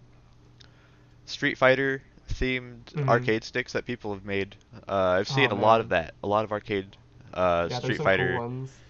Street 1.26 1.56
Fighter 1.56 2.02
themed 2.32 2.94
Mhm. 2.94 3.06
arcade 3.08 3.44
sticks 3.44 3.72
that 3.72 3.84
people 3.86 4.12
have 4.14 4.24
made. 4.24 4.56
Uh, 4.88 5.16
I've 5.18 5.28
Oh, 5.30 5.34
seen 5.34 5.50
a 5.50 5.54
lot 5.54 5.80
of 5.80 5.90
that, 5.90 6.14
a 6.22 6.28
lot 6.28 6.44
of 6.44 6.52
arcade 6.52 6.96
uh, 7.34 7.68
yeah, 7.68 7.80
Street 7.80 8.02
Fighter. 8.02 8.34
cool 8.34 8.38
ones. 8.38 8.82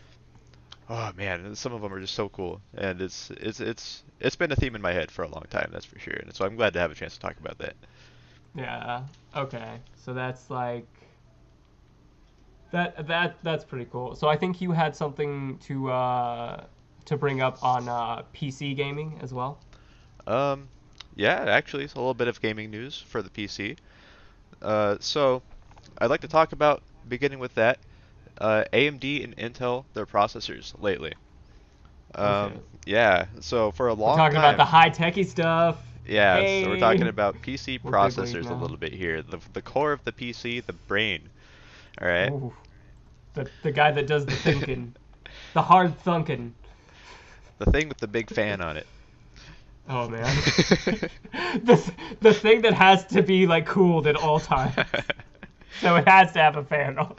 Oh 0.88 1.12
man, 1.14 1.54
some 1.56 1.72
of 1.72 1.82
them 1.82 1.92
are 1.94 2.00
just 2.00 2.14
so 2.14 2.28
cool, 2.28 2.62
and 2.74 3.00
it's 3.00 3.30
it's 3.30 3.60
it's 3.60 4.04
it's 4.20 4.36
been 4.36 4.52
a 4.52 4.56
theme 4.56 4.74
in 4.76 4.82
my 4.82 4.92
head 4.92 5.10
for 5.10 5.22
a 5.22 5.28
long 5.28 5.44
time, 5.50 5.70
that's 5.72 5.84
for 5.86 5.98
sure. 5.98 6.14
And 6.14 6.34
so 6.34 6.44
I'm 6.44 6.56
glad 6.56 6.74
to 6.74 6.80
have 6.80 6.90
a 6.90 6.94
chance 6.94 7.14
to 7.14 7.20
talk 7.20 7.38
about 7.38 7.58
that. 7.58 7.76
Yeah. 8.54 9.04
Okay. 9.36 9.80
So 9.94 10.12
that's 10.14 10.50
like 10.50 10.86
that 12.70 13.06
that 13.06 13.36
that's 13.42 13.64
pretty 13.64 13.86
cool. 13.90 14.14
So 14.14 14.28
I 14.28 14.36
think 14.36 14.60
you 14.60 14.72
had 14.72 14.94
something 14.96 15.58
to 15.60 15.90
uh 15.90 16.64
to 17.06 17.16
bring 17.16 17.40
up 17.40 17.58
on 17.62 17.88
uh 17.88 18.22
PC 18.32 18.74
gaming 18.74 19.18
as 19.22 19.32
well. 19.34 19.60
Um, 20.26 20.70
yeah, 21.14 21.44
actually, 21.48 21.84
it's 21.84 21.94
a 21.94 21.98
little 21.98 22.14
bit 22.14 22.28
of 22.28 22.40
gaming 22.40 22.70
news 22.70 23.00
for 23.00 23.22
the 23.22 23.30
PC. 23.30 23.76
Uh, 24.62 24.96
so 25.00 25.42
I'd 25.98 26.10
like 26.10 26.20
to 26.22 26.28
talk 26.28 26.52
about 26.52 26.84
beginning 27.08 27.38
with 27.40 27.54
that. 27.54 27.80
Uh, 28.38 28.64
AMD 28.72 29.22
and 29.24 29.36
Intel, 29.36 29.86
their 29.94 30.06
processors 30.06 30.74
lately. 30.80 31.14
Um, 32.14 32.52
Okay. 32.52 32.62
yeah. 32.84 33.26
So 33.40 33.70
for 33.72 33.88
a 33.88 33.94
long 33.94 34.04
We're 34.04 34.12
talking 34.14 34.36
time, 34.36 34.56
about 34.56 34.56
the 34.56 34.64
high 34.64 34.90
techy 34.90 35.24
stuff. 35.24 35.78
yeah. 36.04 36.44
So 36.44 36.68
we're 36.68 36.76
talking 36.76 37.06
about 37.08 37.42
PC 37.42 37.78
processors 37.78 38.50
a 38.50 38.54
little 38.54 38.76
bit 38.76 38.92
here. 38.92 39.22
The 39.22 39.40
the 39.52 39.62
core 39.62 39.92
of 39.92 40.04
the 40.04 40.12
PC, 40.12 40.60
the 40.60 40.72
brain. 40.72 41.30
All 42.00 42.08
right. 42.08 42.32
Ooh. 42.32 42.54
The 43.34 43.50
the 43.62 43.72
guy 43.72 43.92
that 43.92 44.06
does 44.06 44.26
the 44.28 44.36
thinking, 44.36 44.96
the 45.54 45.62
hard 45.62 45.98
thunking. 46.04 46.54
The 47.58 47.64
thing 47.66 47.88
with 47.88 47.98
the 47.98 48.08
big 48.08 48.30
fan 48.30 48.60
on 48.60 48.76
it. 48.76 48.86
Oh 49.92 50.08
man. 50.08 50.24
the 51.64 51.92
the 52.20 52.32
thing 52.32 52.62
that 52.62 52.72
has 52.72 53.04
to 53.08 53.22
be 53.22 53.46
like 53.46 53.66
cooled 53.66 54.06
at 54.06 54.16
all 54.16 54.40
times. 54.40 54.74
So 55.80 55.96
it 55.96 56.06
has 56.06 56.32
to 56.32 56.38
have 56.38 56.56
a 56.56 56.62
fan 56.62 56.98
on. 56.98 57.16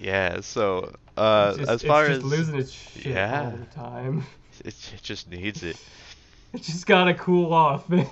yeah. 0.00 0.40
So 0.40 0.94
uh, 1.16 1.56
just, 1.56 1.68
as 1.68 1.82
far 1.82 2.06
it's 2.06 2.18
as 2.18 2.24
losing 2.24 2.54
its 2.54 2.72
shit 2.72 3.06
yeah. 3.06 3.46
all 3.46 3.50
the 3.50 3.66
time. 3.66 4.24
it, 4.64 4.68
it 4.94 5.02
just 5.02 5.28
needs 5.28 5.62
it. 5.64 5.76
It 6.54 6.62
just 6.62 6.86
gotta 6.86 7.12
cool 7.12 7.52
off, 7.52 7.88
man. 7.88 8.06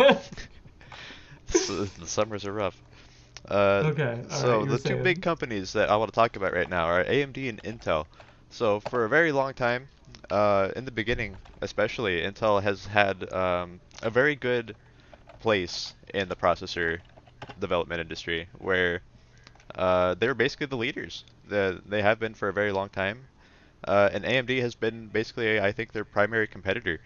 S- 1.55 1.68
the 1.99 2.07
summers 2.07 2.44
are 2.44 2.53
rough. 2.53 2.77
Uh, 3.49 3.85
Okay, 3.87 4.23
so 4.29 4.59
right, 4.59 4.66
the 4.66 4.73
were 4.73 4.79
two 4.79 5.03
big 5.03 5.23
companies 5.23 5.73
that 5.73 5.88
I 5.88 5.97
want 5.97 6.12
to 6.12 6.14
talk 6.14 6.37
about 6.37 6.53
right 6.53 6.68
now 6.68 6.85
are 6.85 7.05
AMD 7.05 7.49
and 7.49 7.62
Intel. 7.62 8.07
So 8.51 8.81
for 8.81 9.05
a 9.05 9.09
very 9.09 9.33
long 9.33 9.55
time, 9.55 9.88
uh, 10.31 10.71
in 10.77 10.85
the 10.85 10.91
beginning 10.91 11.37
especially, 11.62 12.23
Intel 12.23 12.62
has 12.62 12.87
had 12.87 13.33
um, 13.33 13.81
a 14.03 14.11
very 14.11 14.35
good 14.35 14.77
place 15.41 15.95
in 16.14 16.29
the 16.29 16.37
processor 16.37 17.01
development 17.61 18.01
industry, 18.01 18.49
where 18.59 19.01
uh, 19.75 20.14
they're 20.14 20.35
basically 20.35 20.67
the 20.67 20.77
leaders. 20.77 21.25
The, 21.49 21.81
they 21.87 22.03
have 22.03 22.19
been 22.19 22.35
for 22.35 22.49
a 22.49 22.53
very 22.53 22.73
long 22.73 22.88
time, 22.88 23.27
uh, 23.85 24.11
and 24.12 24.25
AMD 24.25 24.61
has 24.61 24.75
been 24.75 25.09
basically, 25.09 25.61
I 25.61 25.73
think, 25.73 25.93
their 25.93 26.05
primary 26.05 26.47
competitor 26.47 27.01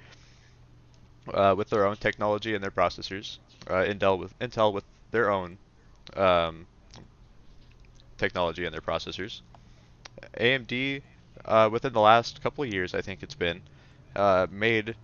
uh, 1.32 1.54
with 1.56 1.70
their 1.70 1.86
own 1.86 1.96
technology 1.96 2.54
and 2.54 2.62
their 2.62 2.70
processors. 2.70 3.38
Uh, 3.66 3.84
Intel 3.84 4.18
with 4.18 4.38
Intel 4.40 4.72
with 4.72 4.84
their 5.10 5.30
own 5.30 5.58
um, 6.16 6.66
technology 8.18 8.64
and 8.64 8.72
their 8.72 8.80
processors. 8.80 9.40
AMD, 10.38 11.02
uh, 11.44 11.68
within 11.72 11.92
the 11.92 12.00
last 12.00 12.42
couple 12.42 12.64
of 12.64 12.72
years, 12.72 12.94
I 12.94 13.00
think 13.00 13.22
it's 13.22 13.34
been, 13.34 13.62
uh, 14.16 14.46
made 14.50 14.94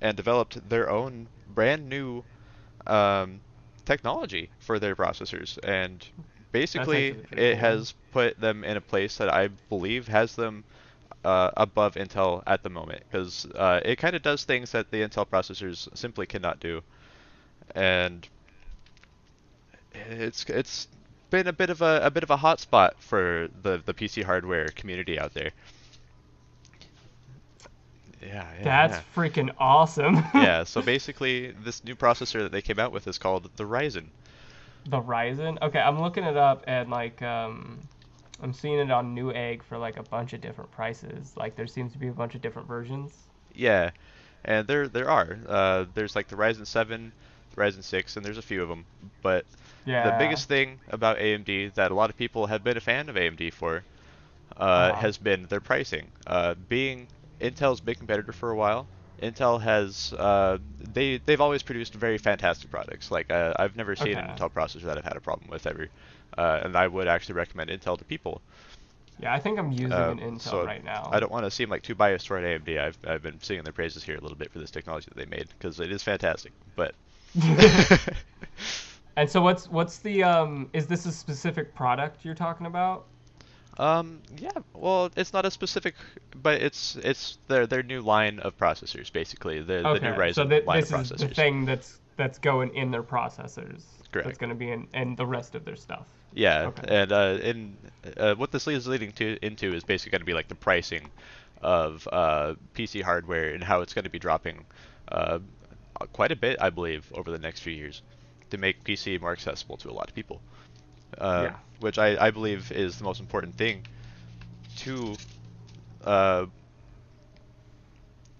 and 0.00 0.16
developed 0.16 0.68
their 0.68 0.90
own 0.90 1.28
brand 1.54 1.88
new 1.88 2.22
um, 2.86 3.40
technology 3.84 4.50
for 4.58 4.78
their 4.78 4.94
processors, 4.94 5.58
and 5.64 6.06
basically 6.52 7.16
it 7.32 7.52
cool. 7.52 7.56
has 7.56 7.94
put 8.12 8.38
them 8.40 8.64
in 8.64 8.76
a 8.76 8.80
place 8.80 9.16
that 9.18 9.32
I 9.32 9.48
believe 9.68 10.08
has 10.08 10.36
them 10.36 10.64
uh, 11.24 11.50
above 11.56 11.94
Intel 11.94 12.42
at 12.46 12.62
the 12.62 12.70
moment 12.70 13.02
because 13.10 13.46
uh, 13.54 13.80
it 13.84 13.96
kind 13.96 14.14
of 14.14 14.22
does 14.22 14.44
things 14.44 14.72
that 14.72 14.90
the 14.90 14.98
Intel 14.98 15.26
processors 15.26 15.88
simply 15.96 16.26
cannot 16.26 16.60
do, 16.60 16.82
and 17.74 18.28
it's 20.10 20.44
it's 20.44 20.88
been 21.30 21.46
a 21.46 21.52
bit 21.52 21.70
of 21.70 21.82
a, 21.82 22.00
a 22.02 22.10
bit 22.10 22.22
of 22.22 22.30
a 22.30 22.36
hot 22.36 22.60
spot 22.60 22.96
for 23.00 23.48
the 23.62 23.82
the 23.84 23.94
PC 23.94 24.22
hardware 24.22 24.68
community 24.68 25.18
out 25.18 25.34
there. 25.34 25.50
Yeah, 28.20 28.52
yeah, 28.60 28.80
That's 28.82 28.98
yeah. 28.98 29.02
freaking 29.14 29.54
awesome. 29.58 30.22
yeah, 30.34 30.64
so 30.64 30.82
basically, 30.82 31.52
this 31.52 31.84
new 31.84 31.94
processor 31.96 32.40
that 32.42 32.52
they 32.52 32.62
came 32.62 32.78
out 32.78 32.92
with 32.92 33.06
is 33.06 33.18
called 33.18 33.50
the 33.56 33.64
Ryzen. 33.64 34.12
the 34.86 35.00
Ryzen. 35.00 35.58
Okay, 35.62 35.78
I'm 35.80 36.00
looking 36.00 36.24
it 36.24 36.36
up 36.36 36.64
and 36.66 36.90
like 36.90 37.20
um, 37.22 37.88
I'm 38.40 38.52
seeing 38.52 38.78
it 38.78 38.90
on 38.90 39.14
Newegg 39.14 39.62
for 39.62 39.78
like 39.78 39.96
a 39.96 40.02
bunch 40.02 40.32
of 40.32 40.40
different 40.40 40.70
prices. 40.70 41.36
Like 41.36 41.56
there 41.56 41.66
seems 41.66 41.92
to 41.92 41.98
be 41.98 42.08
a 42.08 42.12
bunch 42.12 42.34
of 42.34 42.40
different 42.42 42.68
versions. 42.68 43.28
Yeah, 43.54 43.90
and 44.44 44.66
there 44.68 44.88
there 44.88 45.08
are. 45.10 45.38
Uh, 45.46 45.86
there's 45.94 46.14
like 46.16 46.28
the 46.28 46.36
Ryzen 46.36 46.66
7, 46.66 47.12
the 47.50 47.56
Ryzen 47.60 47.82
6, 47.84 48.16
and 48.16 48.24
there's 48.24 48.38
a 48.38 48.42
few 48.42 48.62
of 48.62 48.68
them. 48.68 48.86
But 49.22 49.46
Yeah. 49.84 50.02
the 50.02 50.12
biggest 50.12 50.48
thing 50.48 50.80
about 50.88 51.18
AMD 51.18 51.68
that 51.70 51.90
a 51.90 51.94
lot 51.94 52.10
of 52.10 52.16
people 52.16 52.46
have 52.46 52.62
been 52.64 52.76
a 52.76 52.80
fan 52.80 53.08
of 53.08 53.16
AMD 53.16 53.50
for 53.50 53.84
uh, 54.56 54.92
Uh-huh. 54.92 54.94
has 54.94 55.18
been 55.18 55.46
their 55.46 55.60
pricing. 55.60 56.12
Uh, 56.26 56.54
being 56.54 57.08
Intel's 57.40 57.80
big 57.80 57.98
competitor 57.98 58.32
for 58.32 58.50
a 58.50 58.56
while, 58.56 58.88
Intel 59.22 59.60
has 59.60 60.12
uh, 60.12 60.58
they 60.78 61.18
they've 61.18 61.40
always 61.40 61.62
produced 61.62 61.94
very 61.94 62.18
fantastic 62.18 62.70
products. 62.70 63.10
Like 63.10 63.30
uh, 63.30 63.54
I've 63.58 63.76
never 63.76 63.96
seen 63.96 64.18
an 64.18 64.28
Intel 64.28 64.52
processor 64.52 64.82
that 64.82 64.98
I've 64.98 65.04
had 65.04 65.16
a 65.16 65.20
problem 65.20 65.50
with 65.50 65.66
ever, 65.66 65.88
uh, 66.36 66.60
and 66.64 66.76
I 66.76 66.86
would 66.86 67.08
actually 67.08 67.36
recommend 67.36 67.70
Intel 67.70 67.98
to 67.98 68.04
people. 68.04 68.42
Yeah, 69.18 69.32
I 69.32 69.38
think 69.40 69.58
I'm 69.58 69.72
using 69.72 69.92
Uh, 69.92 70.10
an 70.10 70.18
Intel 70.18 70.40
so 70.40 70.64
right 70.64 70.84
now. 70.84 71.08
I 71.10 71.20
don't 71.20 71.32
want 71.32 71.46
to 71.46 71.50
seem 71.50 71.70
like 71.70 71.82
too 71.82 71.94
biased 71.94 72.26
toward 72.26 72.44
AMD. 72.44 72.78
I've 72.78 72.98
I've 73.06 73.22
been 73.22 73.40
singing 73.40 73.64
their 73.64 73.72
praises 73.72 74.04
here 74.04 74.16
a 74.16 74.20
little 74.20 74.36
bit 74.36 74.52
for 74.52 74.58
this 74.58 74.70
technology 74.70 75.08
that 75.08 75.16
they 75.16 75.24
made 75.26 75.48
because 75.58 75.80
it 75.80 75.90
is 75.90 76.02
fantastic. 76.02 76.52
But 76.74 76.94
and 79.16 79.28
so 79.30 79.40
what's 79.42 79.68
what's 79.68 79.98
the 79.98 80.22
um 80.22 80.68
is 80.72 80.86
this 80.86 81.06
a 81.06 81.12
specific 81.12 81.74
product 81.74 82.24
you're 82.24 82.34
talking 82.34 82.66
about? 82.66 83.06
Um 83.78 84.20
yeah, 84.38 84.50
well 84.74 85.10
it's 85.16 85.32
not 85.32 85.44
a 85.44 85.50
specific, 85.50 85.94
but 86.34 86.62
it's 86.62 86.96
it's 86.96 87.38
their 87.48 87.66
their 87.66 87.82
new 87.82 88.00
line 88.00 88.38
of 88.40 88.56
processors 88.56 89.12
basically 89.12 89.58
the 89.60 89.86
the 89.92 90.00
new 90.00 90.08
Okay, 90.08 90.12
Ryzen 90.12 90.34
so 90.34 90.48
th- 90.48 90.64
line 90.66 90.80
this 90.80 90.92
of 90.92 91.00
is 91.00 91.12
processors. 91.12 91.18
the 91.20 91.28
thing 91.28 91.64
that's 91.64 92.00
that's 92.16 92.38
going 92.38 92.74
in 92.74 92.90
their 92.90 93.02
processors. 93.02 93.82
Correct. 94.12 94.26
That's 94.26 94.38
going 94.38 94.50
to 94.50 94.56
be 94.56 94.70
in 94.70 94.88
and 94.94 95.16
the 95.16 95.26
rest 95.26 95.54
of 95.54 95.64
their 95.64 95.76
stuff. 95.76 96.06
Yeah, 96.32 96.66
Okay. 96.68 97.02
and 97.02 97.12
uh, 97.12 97.38
in 97.42 97.76
uh, 98.16 98.34
what 98.34 98.50
this 98.52 98.66
is 98.68 98.86
leading 98.86 99.12
to 99.12 99.38
into 99.42 99.74
is 99.74 99.84
basically 99.84 100.12
going 100.12 100.20
to 100.20 100.26
be 100.26 100.34
like 100.34 100.48
the 100.48 100.54
pricing 100.54 101.10
of 101.62 102.06
uh, 102.12 102.54
PC 102.74 103.02
hardware 103.02 103.54
and 103.54 103.64
how 103.64 103.80
it's 103.80 103.94
going 103.94 104.04
to 104.04 104.10
be 104.10 104.18
dropping 104.18 104.64
uh, 105.08 105.38
quite 106.12 106.32
a 106.32 106.36
bit, 106.36 106.56
I 106.60 106.70
believe, 106.70 107.10
over 107.14 107.30
the 107.30 107.38
next 107.38 107.60
few 107.60 107.72
years 107.72 108.02
to 108.50 108.58
make 108.58 108.84
PC 108.84 109.20
more 109.20 109.32
accessible 109.32 109.76
to 109.78 109.90
a 109.90 109.92
lot 109.92 110.08
of 110.08 110.14
people. 110.14 110.40
Uh, 111.18 111.50
Yeah. 111.50 111.56
Which 111.78 111.98
I, 111.98 112.16
I 112.26 112.30
believe 112.30 112.72
is 112.72 112.96
the 112.96 113.04
most 113.04 113.20
important 113.20 113.54
thing 113.56 113.84
to 114.76 115.18
uh, 116.04 116.46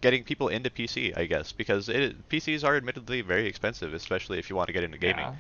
getting 0.01 0.25
people 0.25 0.49
into 0.49 0.71
PC, 0.71 1.13
I 1.15 1.27
guess, 1.27 1.53
because 1.53 1.89
it, 1.89 2.29
PCs 2.29 2.65
are 2.65 2.77
admittedly 2.77 3.21
very 3.23 3.47
expensive, 3.47 3.93
especially 3.95 4.39
if 4.39 4.49
you 4.51 4.57
want 4.57 4.69
to 4.69 4.73
get 4.73 4.85
into 4.85 4.99
gaming. 4.99 5.27
Yeah. 5.27 5.35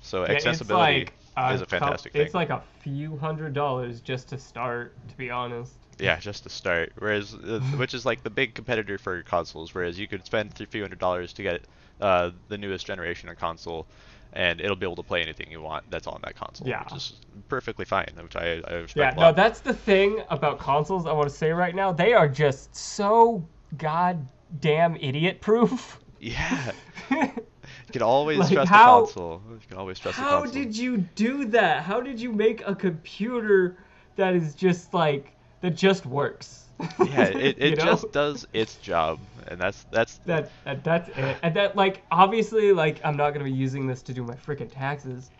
So 0.00 0.24
Yeah, 0.24 0.32
accessibility 0.32 1.00
like 1.00 1.12
is 1.50 1.60
a 1.60 1.66
fantastic 1.66 2.12
thing. 2.12 2.22
It's 2.22 2.34
like 2.34 2.50
a 2.50 2.62
few 2.80 3.16
hundred 3.16 3.52
dollars 3.54 4.00
just 4.00 4.28
to 4.28 4.38
start, 4.38 4.96
to 5.08 5.16
be 5.16 5.30
honest. 5.30 5.74
Yeah, 5.98 6.18
just 6.18 6.44
to 6.44 6.50
start. 6.50 6.92
Whereas, 6.98 7.34
uh, 7.34 7.60
which 7.76 7.94
is 7.94 8.06
like 8.06 8.22
the 8.22 8.30
big 8.30 8.54
competitor 8.54 8.98
for 8.98 9.22
consoles. 9.22 9.74
Whereas 9.74 9.98
you 9.98 10.06
could 10.06 10.24
spend 10.24 10.60
a 10.60 10.66
few 10.66 10.82
hundred 10.82 10.98
dollars 11.00 11.32
to 11.34 11.42
get 11.42 11.64
uh, 12.00 12.30
the 12.48 12.58
newest 12.58 12.86
generation 12.86 13.28
of 13.28 13.36
console, 13.36 13.88
and 14.32 14.60
it'll 14.60 14.76
be 14.76 14.86
able 14.86 14.96
to 14.96 15.02
play 15.02 15.22
anything 15.22 15.50
you 15.50 15.60
want 15.60 15.90
that's 15.90 16.06
on 16.06 16.20
that 16.24 16.36
console. 16.36 16.68
Yeah. 16.68 16.84
Which 16.84 16.94
is 16.94 17.12
perfectly 17.48 17.84
fine. 17.84 18.08
Which 18.22 18.36
I, 18.36 18.60
I 18.66 18.74
respect 18.74 18.96
Yeah, 18.96 19.14
no, 19.16 19.32
that's 19.32 19.60
the 19.60 19.72
thing 19.74 20.22
about 20.30 20.58
consoles 20.58 21.06
I 21.06 21.12
want 21.12 21.28
to 21.28 21.34
say 21.34 21.50
right 21.50 21.74
now. 21.74 21.92
They 21.92 22.12
are 22.12 22.28
just 22.28 22.74
so 22.76 23.42
goddamn 23.78 24.96
idiot 24.96 25.40
proof. 25.40 25.98
Yeah. 26.20 26.72
You 27.12 27.92
can 27.92 28.02
always 28.02 28.38
Like, 28.40 28.50
trust 28.50 28.68
how- 28.70 29.00
the 29.02 29.06
console. 29.06 29.42
You 29.52 29.60
can 29.68 29.78
always 29.78 30.00
trust 30.00 30.18
the 30.18 30.24
console. 30.24 30.46
How 30.46 30.50
did 30.52 30.76
you 30.76 30.96
do 31.14 31.44
that? 31.46 31.84
How 31.84 32.00
did 32.00 32.20
you 32.20 32.32
make 32.32 32.66
a 32.66 32.74
computer 32.74 33.76
that 34.16 34.34
is 34.34 34.56
just 34.56 34.92
like 34.92 35.32
that 35.60 35.76
just 35.76 36.06
works? 36.06 36.64
Yeah, 37.00 37.26
it, 37.26 37.56
You 37.62 37.76
it 37.76 37.76
know? 37.76 37.78
just 37.78 38.10
does 38.12 38.44
its 38.52 38.76
job, 38.76 39.20
and 39.46 39.60
that's 39.60 39.84
that's 39.90 40.20
that, 40.26 40.52
that 40.64 40.84
that's 40.84 41.08
it. 41.16 41.38
And 41.42 41.54
that 41.56 41.76
like 41.76 42.04
obviously 42.10 42.72
like 42.72 43.00
I'm 43.04 43.16
not 43.16 43.30
gonna 43.32 43.44
be 43.44 43.52
using 43.52 43.86
this 43.86 44.02
to 44.04 44.14
do 44.14 44.22
my 44.24 44.34
freaking 44.36 44.70
taxes. 44.70 45.32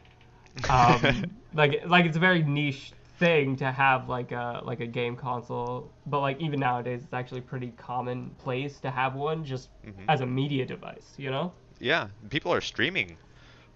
Um, 0.69 1.15
like 1.55 1.83
like 1.87 2.07
it's 2.07 2.17
a 2.19 2.21
very 2.21 2.43
niche 2.45 2.95
thing 3.19 3.57
to 3.59 3.73
have 3.73 4.09
like 4.09 4.33
a 4.33 4.63
like 4.65 4.81
a 4.81 4.87
game 4.87 5.17
console, 5.17 5.95
but 6.07 6.21
like 6.21 6.41
even 6.41 6.61
nowadays 6.61 7.05
it's 7.05 7.15
actually 7.15 7.43
pretty 7.43 7.73
commonplace 7.73 8.81
to 8.81 8.91
have 8.91 9.15
one 9.17 9.45
just 9.45 9.71
Mhm. 9.85 10.09
as 10.09 10.23
a 10.23 10.27
media 10.27 10.67
device. 10.67 11.15
You 11.19 11.31
know? 11.31 11.55
yeah. 11.81 12.09
People 12.31 12.53
are 12.53 12.61
streaming 12.61 13.19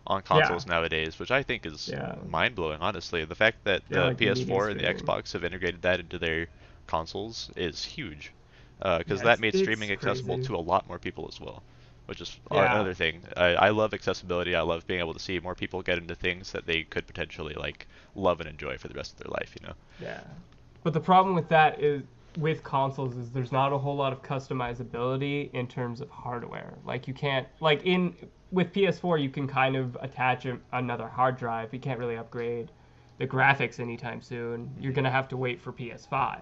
on 0.07 0.23
consoles 0.23 0.67
nowadays, 0.67 1.19
which 1.19 1.31
I 1.31 1.43
think 1.43 1.67
is 1.67 1.93
Yeah. 1.93 2.17
mind 2.25 2.55
blowing. 2.57 2.81
Honestly, 2.81 3.25
the 3.25 3.35
fact 3.35 3.65
that 3.65 3.83
Yeah, 3.89 4.03
the 4.03 4.11
like 4.11 4.19
PS4 4.19 4.69
and 4.71 4.81
the. 4.81 4.83
Xbox 4.83 5.33
have 5.35 5.45
integrated 5.45 5.83
that 5.83 6.01
into 6.01 6.19
their 6.19 6.49
consoles 6.97 7.51
is 7.57 7.85
huge, 7.85 8.25
uh, 8.83 8.99
because 8.99 9.21
Yeah, 9.21 9.29
that 9.31 9.41
made 9.41 9.55
streaming 9.55 9.91
accessible 9.91 10.37
crazy. 10.37 10.49
to 10.49 10.57
a 10.57 10.65
lot 10.73 10.87
more 10.87 10.99
people 10.99 11.25
as 11.33 11.41
well. 11.41 11.63
Which 12.07 12.21
is 12.21 12.31
Yeah. 12.51 12.67
another 12.75 12.95
thing. 12.95 13.23
I, 13.37 13.51
I 13.67 13.71
love 13.71 13.95
accessibility. 13.95 14.55
I 14.55 14.61
love 14.63 14.87
being 14.87 15.01
able 15.01 15.15
to 15.15 15.21
see 15.21 15.39
more 15.41 15.55
people 15.55 15.81
get 15.83 15.99
into 15.99 16.15
things 16.15 16.53
that 16.53 16.67
they 16.67 16.83
could 16.83 17.07
potentially 17.07 17.55
like 17.55 17.87
love 18.15 18.41
and 18.41 18.49
enjoy 18.51 18.77
for 18.77 18.89
the 18.89 18.95
rest 18.95 19.13
of 19.13 19.19
their 19.21 19.33
life. 19.39 19.51
You 19.59 19.69
know. 19.69 19.75
Yeah. 20.09 20.21
But 20.85 20.93
the 20.93 21.01
problem 21.01 21.35
with 21.35 21.49
that 21.49 21.81
is 21.81 22.03
with 22.37 22.63
consoles 22.65 23.17
is 23.17 23.31
there's 23.31 23.53
not 23.53 23.73
a 23.73 23.79
whole 23.79 23.97
lot 23.97 24.13
of 24.13 24.21
customizability 24.23 25.51
in 25.55 25.67
terms 25.67 26.01
of 26.01 26.11
hardware. 26.11 26.75
Like 26.85 27.07
you 27.09 27.15
can't 27.15 27.47
like 27.61 27.81
in 27.85 28.15
with 28.51 28.73
PS4 28.75 29.23
you 29.23 29.31
can 29.31 29.47
kind 29.47 29.77
of 29.77 29.97
attach 30.01 30.45
a, 30.45 30.59
another 30.73 31.09
hard 31.09 31.37
drive. 31.39 31.73
You 31.73 31.81
can't 31.81 31.99
really 31.99 32.17
upgrade 32.17 32.69
the 33.19 33.27
graphics 33.27 33.79
anytime 33.81 34.21
soon. 34.21 34.67
Mm-hmm. 34.67 34.83
You're 34.83 34.93
going 34.99 35.05
to 35.13 35.17
have 35.19 35.29
to 35.29 35.37
wait 35.37 35.61
for 35.61 35.73
PS5 35.73 36.41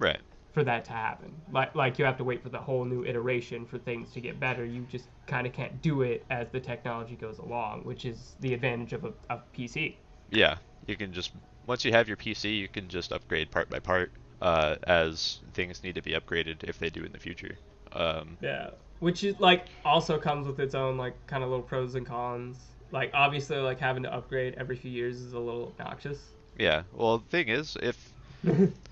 Right. 0.00 0.20
for 0.52 0.64
that 0.64 0.84
to 0.86 0.92
happen. 0.92 1.42
Like 1.50 1.74
like 1.74 1.98
you 1.98 2.04
have 2.04 2.16
to 2.18 2.24
wait 2.24 2.42
for 2.42 2.48
the 2.50 2.58
whole 2.60 2.84
new 2.84 3.04
iteration 3.04 3.66
for 3.66 3.78
things 3.78 4.10
to 4.12 4.20
get 4.20 4.40
better. 4.40 4.64
You 4.64 4.84
just 4.84 5.08
kind 5.26 5.46
of 5.46 5.52
can't 5.52 5.80
do 5.82 6.02
it 6.02 6.26
as 6.30 6.50
the 6.50 6.60
technology 6.60 7.16
goes 7.16 7.38
along, 7.38 7.84
which 7.84 8.04
is 8.04 8.34
the 8.40 8.54
advantage 8.54 8.92
of 8.92 9.04
a 9.04 9.12
of 9.28 9.50
PC. 9.52 10.00
Yeah, 10.30 10.58
you 10.86 10.96
can 10.96 11.12
just 11.12 11.32
once 11.66 11.84
you 11.84 11.92
have 11.92 12.08
your 12.08 12.16
PC, 12.16 12.56
you 12.56 12.68
can 12.68 12.88
just 12.88 13.12
upgrade 13.12 13.50
part 13.50 13.68
by 13.68 13.80
part 13.80 14.12
uh, 14.40 14.76
as 14.84 15.40
things 15.52 15.82
need 15.82 15.94
to 15.96 16.02
be 16.02 16.12
upgraded 16.12 16.64
if 16.64 16.78
they 16.78 16.90
do 16.90 17.04
in 17.04 17.12
the 17.12 17.18
future. 17.20 17.58
Um, 17.92 18.38
Yeah, 18.40 18.70
which 19.00 19.22
is 19.24 19.38
like 19.38 19.68
also 19.84 20.18
comes 20.18 20.46
with 20.46 20.58
its 20.60 20.74
own 20.74 20.96
like 20.96 21.26
kind 21.26 21.42
of 21.44 21.50
little 21.50 21.64
pros 21.64 21.94
and 21.94 22.06
cons. 22.06 22.74
Like 22.90 23.10
obviously, 23.14 23.56
like 23.58 23.78
having 23.78 24.02
to 24.04 24.12
upgrade 24.14 24.54
every 24.56 24.76
few 24.76 24.90
years 24.90 25.20
is 25.20 25.32
a 25.32 25.38
little 25.38 25.68
obnoxious. 25.78 26.32
yeah. 26.58 26.82
Well, 26.92 27.18
the 27.18 27.24
thing 27.26 27.48
is, 27.48 27.76
if 27.82 28.12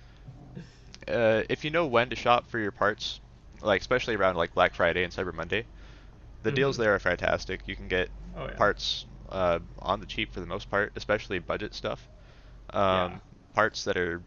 uh, 1.08 1.44
if 1.48 1.64
you 1.64 1.70
know 1.70 1.86
when 1.86 2.10
to 2.10 2.16
shop 2.16 2.46
for 2.48 2.58
your 2.58 2.72
parts, 2.72 3.20
like 3.60 3.80
especially 3.80 4.16
around 4.16 4.36
like 4.36 4.54
Black 4.54 4.74
Friday 4.74 5.04
and 5.04 5.12
Cyber 5.12 5.34
Monday, 5.34 5.66
the 6.42 6.52
deals 6.52 6.76
Mhm. 6.76 6.78
there 6.78 6.94
are 6.94 6.98
fantastic. 6.98 7.62
You 7.66 7.76
can 7.76 7.88
get 7.88 8.10
Oh 8.34 8.46
yeah. 8.48 8.56
parts 8.56 9.06
uh, 9.30 9.60
on 9.80 10.00
the 10.00 10.06
cheap 10.06 10.32
for 10.32 10.40
the 10.40 10.46
most 10.46 10.70
part, 10.70 10.92
especially 10.96 11.38
budget 11.38 11.74
stuff. 11.74 12.08
Um, 12.72 13.10
Yeah. 13.10 13.20
Parts 13.54 13.84
that 13.84 13.96
are 13.96 14.22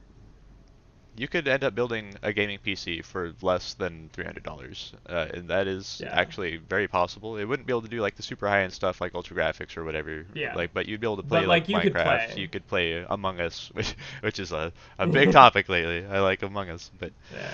you 1.15 1.27
could 1.27 1.47
end 1.47 1.63
up 1.63 1.75
building 1.75 2.15
a 2.23 2.33
gaming 2.33 2.59
PC 2.59 3.01
for 3.01 3.33
less 3.41 3.73
than 3.73 4.09
three 4.13 4.23
hundred 4.25 4.43
dollars, 4.43 4.93
uh, 5.07 5.27
and 5.33 5.49
that 5.49 5.67
is 5.67 6.01
Yeah. 6.01 6.11
actually 6.11 6.57
very 6.57 6.87
possible. 6.87 7.37
It 7.37 7.45
wouldn't 7.45 7.67
be 7.67 7.73
able 7.73 7.81
to 7.83 7.89
do 7.89 8.01
like 8.01 8.15
the 8.15 8.23
super 8.23 8.47
high 8.47 8.63
end 8.63 8.73
stuff 8.73 9.01
like 9.01 9.13
ultra 9.15 9.35
graphics 9.35 9.77
or 9.77 9.83
whatever. 9.83 10.25
Yeah. 10.33 10.55
Like, 10.55 10.73
but 10.73 10.87
you'd 10.87 10.99
be 11.01 11.07
able 11.07 11.17
to 11.17 11.23
play 11.23 11.45
But, 11.45 11.47
like, 11.47 11.63
like, 11.63 11.69
you 11.69 11.79
could 11.79 11.97
Minecraft. 11.97 12.35
play. 12.35 12.37
You 12.37 12.47
could 12.49 12.67
play 12.67 13.05
Among 13.09 13.39
Us, 13.39 13.69
which 13.73 13.95
which 14.21 14.39
is 14.39 14.51
a, 14.51 14.71
a 14.99 15.07
big 15.07 15.31
topic 15.31 15.69
lately. 15.69 16.05
I 16.05 16.19
like 16.19 16.41
Among 16.43 16.69
Us, 16.69 16.91
but 16.99 17.13
Yeah. 17.31 17.53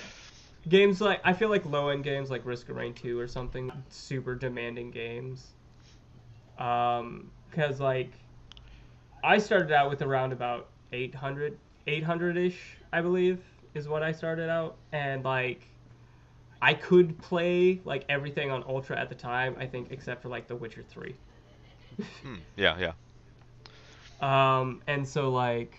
Games 0.68 1.00
like 1.02 1.22
I 1.24 1.34
feel 1.34 1.50
like 1.50 1.66
low 1.66 1.90
end 1.90 2.04
games 2.04 2.30
like 2.30 2.46
Risk 2.46 2.70
of 2.70 2.76
Rain 2.76 2.94
2 2.94 3.20
or 3.20 3.28
something 3.28 3.72
super 3.90 4.36
demanding 4.36 4.92
games. 4.92 5.54
Um, 6.58 7.32
because 7.50 7.80
like 7.80 8.12
I 9.24 9.38
started 9.38 9.72
out 9.72 9.90
with 9.90 10.02
around 10.02 10.34
about 10.34 10.70
800 10.92 11.60
800ish 11.88 12.77
I 12.92 13.02
believe 13.02 13.40
is 13.74 13.88
what 13.88 14.04
I 14.04 14.12
started 14.12 14.50
out 14.50 14.76
and 14.92 15.24
like 15.24 15.62
I 16.62 16.74
could 16.74 17.18
play 17.22 17.82
like 17.86 18.06
everything 18.10 18.50
on 18.50 18.64
ultra 18.68 18.98
at 19.00 19.10
the 19.10 19.16
time 19.16 19.56
I 19.60 19.66
think 19.66 19.88
except 19.92 20.22
for 20.22 20.30
like 20.30 20.48
The 20.48 20.56
Witcher 20.56 20.84
3. 20.88 21.16
Hmm, 22.24 22.36
yeah, 22.56 22.78
yeah. 22.80 22.92
Um, 24.22 24.82
and 24.88 25.08
so 25.08 25.30
like, 25.30 25.78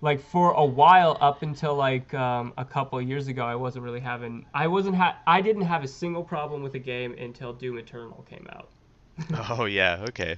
like 0.00 0.20
for 0.20 0.52
a 0.52 0.64
while 0.64 1.16
up 1.20 1.42
until 1.42 1.74
like 1.74 2.12
um, 2.14 2.52
a 2.56 2.64
couple 2.64 2.98
of 2.98 3.08
years 3.08 3.28
ago, 3.28 3.44
I 3.44 3.54
wasn't 3.54 3.84
really 3.84 4.00
having, 4.00 4.46
I 4.54 4.66
wasn't 4.68 4.96
ha- 4.96 5.18
I 5.26 5.40
didn't 5.40 5.62
have 5.62 5.82
a 5.82 5.88
single 5.88 6.22
problem 6.22 6.62
with 6.62 6.72
the 6.72 6.78
game 6.78 7.14
until 7.18 7.52
Doom 7.52 7.78
Eternal 7.78 8.24
came 8.28 8.46
out. 8.50 8.68
Oh 9.50 9.64
yeah, 9.64 10.04
okay. 10.08 10.36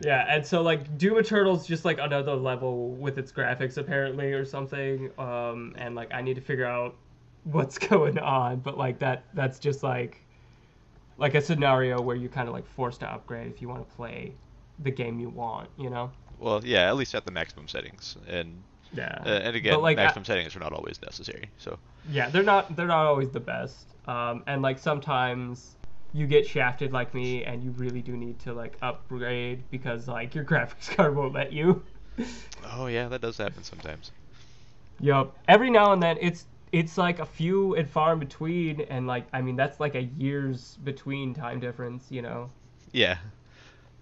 Yeah, 0.00 0.24
and 0.28 0.46
so 0.46 0.62
like 0.62 0.96
Doom 0.96 1.18
Eternal's 1.18 1.66
just 1.66 1.84
like 1.84 1.98
another 2.00 2.34
level 2.36 2.94
with 2.96 3.18
its 3.18 3.32
graphics 3.32 3.78
apparently 3.78 4.32
or 4.32 4.44
something. 4.44 5.10
Um, 5.18 5.74
and 5.76 5.94
like 5.94 6.12
I 6.14 6.22
need 6.22 6.34
to 6.34 6.40
figure 6.40 6.66
out 6.66 6.96
what's 7.44 7.78
going 7.78 8.18
on, 8.18 8.60
but 8.60 8.78
like 8.78 8.98
that 9.00 9.26
that's 9.34 9.58
just 9.58 9.82
like 9.82 10.24
like 11.18 11.34
a 11.34 11.40
scenario 11.40 12.00
where 12.00 12.16
you're 12.16 12.30
kind 12.30 12.48
of 12.48 12.54
like 12.54 12.66
forced 12.66 13.00
to 13.00 13.12
upgrade 13.12 13.50
if 13.50 13.60
you 13.62 13.68
want 13.68 13.88
to 13.88 13.94
play 13.96 14.34
the 14.78 14.90
game 14.90 15.18
you 15.20 15.28
want, 15.30 15.70
you 15.76 15.90
know? 15.90 16.12
Well, 16.38 16.64
yeah, 16.64 16.88
at 16.88 16.96
least 16.96 17.14
at 17.14 17.24
the 17.24 17.32
maximum 17.32 17.66
settings, 17.68 18.16
and 18.28 18.62
Yeah. 18.92 19.18
uh, 19.26 19.40
and 19.42 19.56
again, 19.56 19.74
But, 19.74 19.82
like, 19.82 19.96
maximum 19.96 20.24
settings 20.24 20.54
are 20.56 20.60
not 20.60 20.72
always 20.72 21.00
necessary. 21.02 21.50
So 21.58 21.78
Yeah, 22.04 22.30
they're 22.30 22.42
not 22.42 22.76
they're 22.76 22.86
not 22.86 23.06
always 23.06 23.30
the 23.30 23.40
best. 23.40 23.94
Um, 24.06 24.44
and 24.46 24.62
like 24.62 24.78
sometimes 24.78 25.77
you 26.12 26.26
get 26.26 26.46
shafted 26.46 26.92
like 26.92 27.14
me, 27.14 27.44
and 27.44 27.62
you 27.62 27.70
really 27.72 28.02
do 28.02 28.16
need 28.16 28.38
to 28.40 28.52
like 28.52 28.76
upgrade 28.82 29.64
because 29.70 30.08
like 30.08 30.34
your 30.34 30.44
graphics 30.52 30.94
card 30.94 31.16
won't 31.16 31.34
let 31.34 31.52
you. 31.52 31.82
oh 32.64 32.86
yeah, 32.86 33.08
that 33.08 33.20
does 33.20 33.36
happen 33.38 33.62
sometimes. 33.64 34.12
Yup. 35.00 35.36
Every 35.48 35.70
now 35.70 35.92
and 35.92 36.02
then, 36.02 36.18
it's 36.20 36.46
it's 36.72 36.98
like 36.98 37.18
a 37.18 37.26
few 37.26 37.74
and 37.74 37.88
far 37.88 38.12
in 38.12 38.18
between, 38.18 38.80
and 38.82 39.06
like 39.06 39.26
I 39.32 39.40
mean 39.42 39.56
that's 39.56 39.80
like 39.80 39.94
a 39.94 40.02
years 40.02 40.76
between 40.84 41.34
time 41.34 41.60
difference, 41.60 42.10
you 42.10 42.22
know. 42.22 42.50
Yeah, 42.92 43.18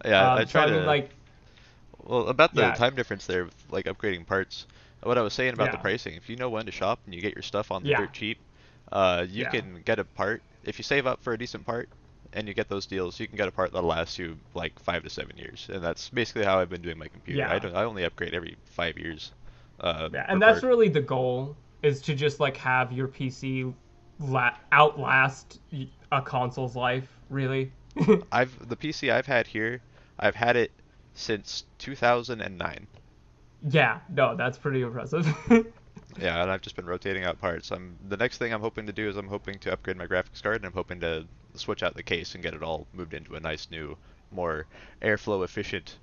yeah. 0.05 0.31
Um, 0.33 0.35
I 0.35 0.45
so 0.47 0.61
try 0.61 0.65
I 0.65 0.67
to 0.67 0.73
mean 0.73 0.85
like 0.85 1.11
well 2.05 2.29
about 2.29 2.55
the 2.55 2.73
yeah. 2.73 2.73
time 2.73 2.95
difference 2.95 3.27
there, 3.27 3.45
with, 3.45 3.55
like 3.71 3.87
upgrading 3.87 4.27
parts. 4.27 4.67
What 5.03 5.19
I 5.19 5.23
was 5.23 5.35
saying 5.35 5.55
about 5.55 5.71
the 5.71 5.79
pricing, 5.79 6.15
if 6.15 6.29
you 6.29 6.37
know 6.37 6.49
when 6.51 6.67
to 6.67 6.73
shop 6.73 7.01
and 7.05 7.15
you 7.15 7.21
get 7.21 7.35
your 7.35 7.43
stuff 7.43 7.71
on 7.71 7.85
the 7.85 7.91
Yeah. 7.91 7.93
dirt 7.93 8.13
cheap, 8.13 8.39
uh, 8.93 9.25
you 9.29 9.45
Yeah. 9.45 9.47
can 9.47 9.83
get 9.85 9.99
a 9.99 10.05
part. 10.05 10.43
If 10.67 10.79
you 10.79 10.83
save 10.83 11.07
up 11.07 11.23
for 11.23 11.33
a 11.33 11.39
decent 11.39 11.65
part 11.65 11.89
and 12.33 12.49
you 12.49 12.55
get 12.55 12.69
those 12.69 12.87
deals, 12.87 13.19
you 13.21 13.27
can 13.27 13.37
get 13.37 13.49
a 13.49 13.53
part 13.53 13.73
that'll 13.73 13.89
last 13.89 14.19
you 14.19 14.37
like 14.55 14.79
five 14.81 15.03
to 15.05 15.11
seven 15.11 15.37
years, 15.39 15.69
and 15.73 15.83
that's 15.83 16.09
basically 16.11 16.45
how 16.45 16.59
I've 16.59 16.69
been 16.71 16.83
doing 16.83 16.99
my 16.99 17.09
computer. 17.09 17.39
Yeah. 17.39 17.53
I 17.53 17.59
don't. 17.59 17.75
I 17.75 17.85
only 17.85 18.05
upgrade 18.05 18.35
every 18.35 18.57
five 18.65 18.99
years. 18.99 19.33
Uh, 19.81 20.09
Yeah, 20.13 20.27
and 20.29 20.41
that's 20.43 20.61
part. 20.61 20.71
really 20.71 20.89
the 20.89 21.01
goal 21.01 21.57
is 21.83 22.03
to 22.03 22.15
just 22.15 22.41
like 22.41 22.57
have 22.57 22.93
your 22.93 23.09
PC 23.09 23.73
la- 24.19 24.55
outlast 24.73 25.61
a 26.13 26.23
console's 26.23 26.75
life, 26.77 27.09
really. 27.31 27.73
I've 28.33 28.69
the 28.69 28.77
PC 28.77 29.13
I've 29.13 29.27
had 29.27 29.47
here, 29.47 29.81
I've 30.19 30.35
had 30.35 30.57
it 30.57 30.73
since 31.15 31.65
2009. 31.79 32.87
yeah, 33.71 33.99
no, 34.11 34.37
that's 34.37 34.59
pretty 34.59 34.83
impressive. 34.83 35.27
Yeah, 36.21 36.43
and 36.43 36.51
I've 36.51 36.63
just 36.63 36.77
been 36.77 36.87
rotating 36.87 37.25
out 37.25 37.41
parts. 37.41 37.71
I'm 37.71 37.97
the 38.09 38.17
next 38.17 38.39
thing 38.39 38.53
I'm 38.53 38.61
hoping 38.61 38.87
to 38.87 38.93
do 38.93 39.09
is 39.09 39.17
I'm 39.17 39.29
hoping 39.29 39.59
to 39.61 39.73
upgrade 39.73 39.97
my 39.97 40.07
graphics 40.07 40.43
card, 40.43 40.57
and 40.57 40.67
I'm 40.67 40.73
hoping 40.73 41.01
to 41.01 41.27
switch 41.55 41.83
out 41.83 41.95
the 41.95 42.03
case 42.03 42.35
and 42.35 42.43
get 42.43 42.55
it 42.55 42.63
all 42.63 42.87
moved 42.93 43.15
into 43.15 43.35
a 43.35 43.41
nice 43.41 43.69
new, 43.71 43.97
more 44.31 44.67
airflow 45.03 45.45
efficient 45.45 45.97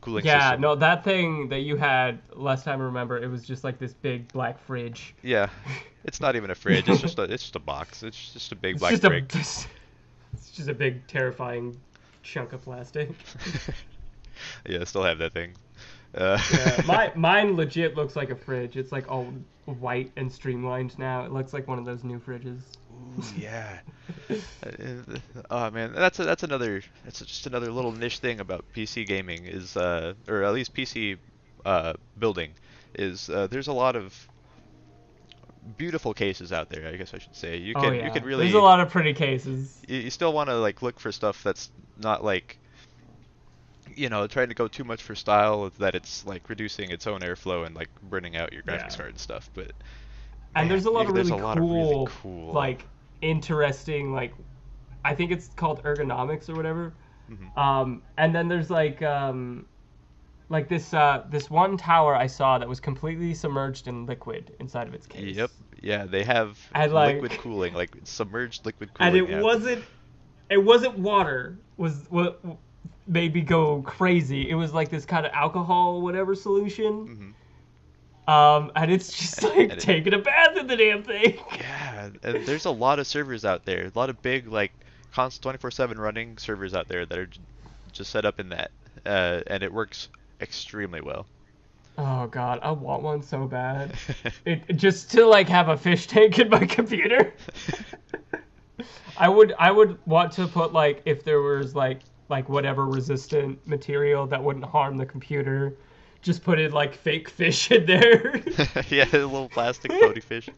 cooling 0.00 0.24
yeah, 0.24 0.40
system. 0.50 0.60
no, 0.62 0.74
that 0.76 1.04
thing 1.04 1.48
that 1.50 1.60
you 1.60 1.76
had 1.76 2.18
last 2.34 2.64
time 2.64 2.80
I 2.80 2.84
remember, 2.84 3.18
it 3.22 3.28
was 3.28 3.44
just 3.44 3.64
like 3.64 3.78
this 3.78 3.92
big 3.92 4.32
black 4.32 4.58
fridge. 4.58 5.14
Yeah, 5.22 5.48
it's 6.04 6.20
not 6.20 6.36
even 6.36 6.50
a 6.50 6.54
fridge. 6.54 6.88
It's 6.88 7.00
just 7.00 7.18
a 7.18 7.24
it's 7.24 7.42
just 7.42 7.56
a 7.56 7.60
box. 7.60 8.02
It's 8.02 8.32
just 8.32 8.52
a 8.52 8.56
big 8.56 8.76
It's 8.76 8.80
black 8.80 8.90
just 8.92 9.02
brick. 9.02 9.34
a 9.34 9.38
it's 10.32 10.50
just 10.52 10.68
a 10.68 10.74
big 10.74 11.06
terrifying 11.06 11.78
chunk 12.22 12.52
of 12.52 12.62
plastic. 12.62 13.10
yeah, 14.66 14.80
I 14.80 14.84
still 14.84 15.02
have 15.02 15.18
that 15.18 15.32
thing. 15.32 15.54
Uh, 16.14 16.40
Yeah, 16.52 16.82
my 16.86 17.12
mine 17.14 17.56
legit 17.56 17.96
looks 17.96 18.16
like 18.16 18.30
a 18.30 18.36
fridge. 18.36 18.76
It's 18.76 18.92
like 18.92 19.10
all 19.10 19.32
white 19.64 20.10
and 20.16 20.30
streamlined 20.30 20.98
now. 20.98 21.24
It 21.24 21.32
looks 21.32 21.52
like 21.52 21.68
one 21.68 21.78
of 21.78 21.84
those 21.84 22.04
new 22.04 22.18
fridges. 22.18 22.60
Ooh, 22.92 23.22
yeah. 23.38 23.78
Oh 25.50 25.70
man, 25.70 25.92
that's 25.92 26.18
a, 26.18 26.24
that's 26.24 26.42
another 26.42 26.82
that's 27.04 27.20
just 27.20 27.46
another 27.46 27.70
little 27.70 27.92
niche 27.92 28.18
thing 28.18 28.40
about 28.40 28.64
PC 28.74 29.06
gaming 29.06 29.46
is 29.46 29.76
uh 29.76 30.14
or 30.28 30.42
at 30.42 30.52
least 30.52 30.74
PC 30.74 31.18
uh 31.64 31.94
building 32.18 32.52
is 32.94 33.30
uh, 33.30 33.46
there's 33.46 33.68
a 33.68 33.72
lot 33.72 33.96
of 33.96 34.28
beautiful 35.76 36.14
cases 36.14 36.52
out 36.52 36.68
there. 36.70 36.88
I 36.88 36.96
guess 36.96 37.14
I 37.14 37.18
should 37.18 37.34
say 37.34 37.56
you 37.56 37.74
can 37.74 37.84
oh 37.84 37.88
can 37.90 37.94
yeah, 37.94 38.06
you 38.06 38.12
can 38.12 38.24
really 38.24 38.44
there's 38.44 38.54
a 38.54 38.60
lot 38.60 38.80
of 38.80 38.90
pretty 38.90 39.12
cases. 39.12 39.80
you, 39.86 39.98
you 39.98 40.10
still 40.10 40.32
want 40.32 40.48
to 40.48 40.56
like 40.56 40.82
look 40.82 40.98
for 40.98 41.12
stuff 41.12 41.42
that's 41.42 41.70
not 41.98 42.24
like 42.24 42.58
you 43.96 44.08
know 44.08 44.26
trying 44.26 44.48
to 44.48 44.54
go 44.54 44.68
too 44.68 44.84
much 44.84 45.02
for 45.02 45.14
style 45.14 45.70
that 45.78 45.94
it's 45.94 46.24
like 46.26 46.48
reducing 46.48 46.90
its 46.90 47.06
own 47.06 47.20
airflow 47.20 47.66
and 47.66 47.74
like 47.74 47.88
burning 48.02 48.36
out 48.36 48.52
your 48.52 48.62
graphics 48.62 48.90
Yeah. 48.92 48.96
card 48.96 49.08
and 49.10 49.18
stuff 49.18 49.50
but 49.54 49.72
And 50.54 50.64
man, 50.64 50.68
there's 50.68 50.84
a 50.86 50.90
lot 50.90 51.06
of 51.06 51.12
really 51.14 51.30
a 51.30 51.36
lot 51.36 51.58
cool, 51.58 51.80
of 51.94 51.98
really 51.98 52.06
cool 52.22 52.52
like 52.52 52.86
interesting, 53.22 54.12
like 54.12 54.32
I 55.04 55.14
think 55.14 55.30
it's 55.30 55.48
called 55.56 55.82
ergonomics 55.84 56.48
or 56.48 56.54
whatever. 56.54 56.92
Mhm. 57.30 57.56
Um, 57.56 58.02
and 58.18 58.34
then 58.34 58.48
there's 58.48 58.70
like 58.70 59.00
um, 59.02 59.66
like 60.48 60.68
this 60.68 60.92
uh, 60.92 61.24
this 61.30 61.48
one 61.48 61.76
tower 61.76 62.14
I 62.16 62.26
saw 62.26 62.58
that 62.58 62.68
was 62.68 62.80
completely 62.80 63.32
submerged 63.34 63.86
in 63.88 64.04
liquid 64.06 64.54
inside 64.58 64.88
of 64.88 64.94
its 64.94 65.06
case. 65.06 65.36
Yep. 65.36 65.50
Yeah, 65.82 66.04
they 66.06 66.24
have 66.24 66.58
And, 66.74 66.92
like- 66.92 67.14
liquid 67.22 67.40
cooling, 67.40 67.72
like 67.74 67.96
submerged 68.04 68.66
liquid 68.66 68.92
cooling. 68.94 69.14
and 69.16 69.26
it 69.28 69.30
yeah. 69.30 69.40
wasn't 69.40 69.84
it 70.50 70.58
wasn't 70.62 70.98
water 70.98 71.56
was 71.76 72.06
what 72.10 72.40
made 73.10 73.34
me 73.34 73.40
go 73.40 73.82
crazy. 73.82 74.48
It 74.48 74.54
was 74.54 74.72
like 74.72 74.88
this 74.88 75.04
kind 75.04 75.26
of 75.26 75.32
alcohol 75.32 76.00
whatever 76.00 76.34
solution. 76.34 77.34
Mhm. 78.28 78.32
um 78.32 78.70
and 78.76 78.90
it's 78.92 79.12
just 79.16 79.42
like 79.50 79.56
And 79.58 79.72
it- 79.72 79.80
taking 79.80 80.14
a 80.14 80.18
bath 80.18 80.56
in 80.56 80.66
the 80.66 80.76
damn 80.76 81.02
thing. 81.02 81.38
Yeah, 81.58 82.10
and 82.22 82.46
there's 82.46 82.64
a 82.66 82.70
lot 82.70 82.98
of 82.98 83.06
servers 83.06 83.44
out 83.44 83.64
there, 83.64 83.86
a 83.94 83.98
lot 83.98 84.10
of 84.10 84.22
big 84.22 84.46
like 84.48 84.72
constant 85.12 85.60
24/7 85.60 85.98
running 85.98 86.38
servers 86.38 86.72
out 86.74 86.86
there 86.88 87.04
that 87.04 87.18
are 87.18 87.28
just 87.92 88.10
set 88.10 88.24
up 88.24 88.38
in 88.38 88.50
that, 88.50 88.70
uh, 89.04 89.40
and 89.48 89.62
it 89.64 89.72
works 89.72 90.08
extremely 90.40 91.00
well. 91.00 91.26
oh 91.98 92.28
god. 92.28 92.60
I 92.62 92.70
want 92.70 93.02
one 93.02 93.22
so 93.22 93.46
bad. 93.46 93.92
It 94.46 94.76
just 94.76 95.10
to 95.12 95.26
like 95.26 95.48
have 95.48 95.68
a 95.68 95.76
fish 95.76 96.06
tank 96.06 96.38
in 96.38 96.48
my 96.48 96.64
computer. 96.78 97.34
I 99.18 99.28
would 99.28 99.52
i 99.58 99.70
would 99.70 99.98
want 100.06 100.32
to 100.34 100.46
put 100.46 100.72
like 100.72 101.02
if 101.04 101.24
there 101.24 101.42
was 101.42 101.74
like 101.74 102.00
like 102.30 102.48
whatever 102.48 102.86
resistant 102.86 103.58
material 103.66 104.26
that 104.28 104.42
wouldn't 104.42 104.64
harm 104.64 104.96
the 104.96 105.04
computer 105.06 105.74
just 106.22 106.42
put 106.44 106.58
in 106.58 106.70
like 106.72 106.94
fake 106.94 107.28
fish 107.28 107.70
in 107.70 107.84
there 107.86 108.36
yeah, 108.88 109.06
a 109.12 109.18
little 109.18 109.48
plastic 109.48 109.90
floaty 109.90 110.22
fish. 110.22 110.48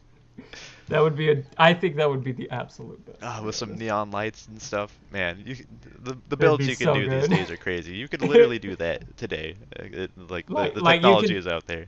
That 0.89 1.01
would 1.01 1.15
be 1.15 1.31
a. 1.31 1.43
I 1.57 1.73
think 1.73 1.95
that 1.95 2.09
would 2.09 2.23
be 2.23 2.33
the 2.33 2.49
absolute 2.49 3.03
best. 3.05 3.19
Ah, 3.21 3.41
with 3.43 3.55
some 3.55 3.77
neon 3.77 4.11
lights 4.11 4.47
and 4.47 4.61
stuff. 4.61 4.93
Man, 5.11 5.41
you 5.45 5.55
the 6.03 6.17
the 6.27 6.35
builds 6.35 6.67
you 6.67 6.75
can 6.75 6.85
so 6.85 6.93
do 6.95 7.09
these 7.09 7.29
days 7.29 7.49
are 7.49 7.57
crazy. 7.57 7.93
You 7.95 8.07
could 8.07 8.21
literally 8.21 8.59
do 8.59 8.75
that 8.75 9.17
today. 9.17 9.55
Uh, 9.79 9.83
it- 9.83 10.11
like, 10.17 10.49
Like- 10.49 10.73
the, 10.73 10.79
the 10.79 10.83
like 10.85 10.95
technology 10.95 11.37
is 11.37 11.47
out 11.47 11.65
there. 11.67 11.85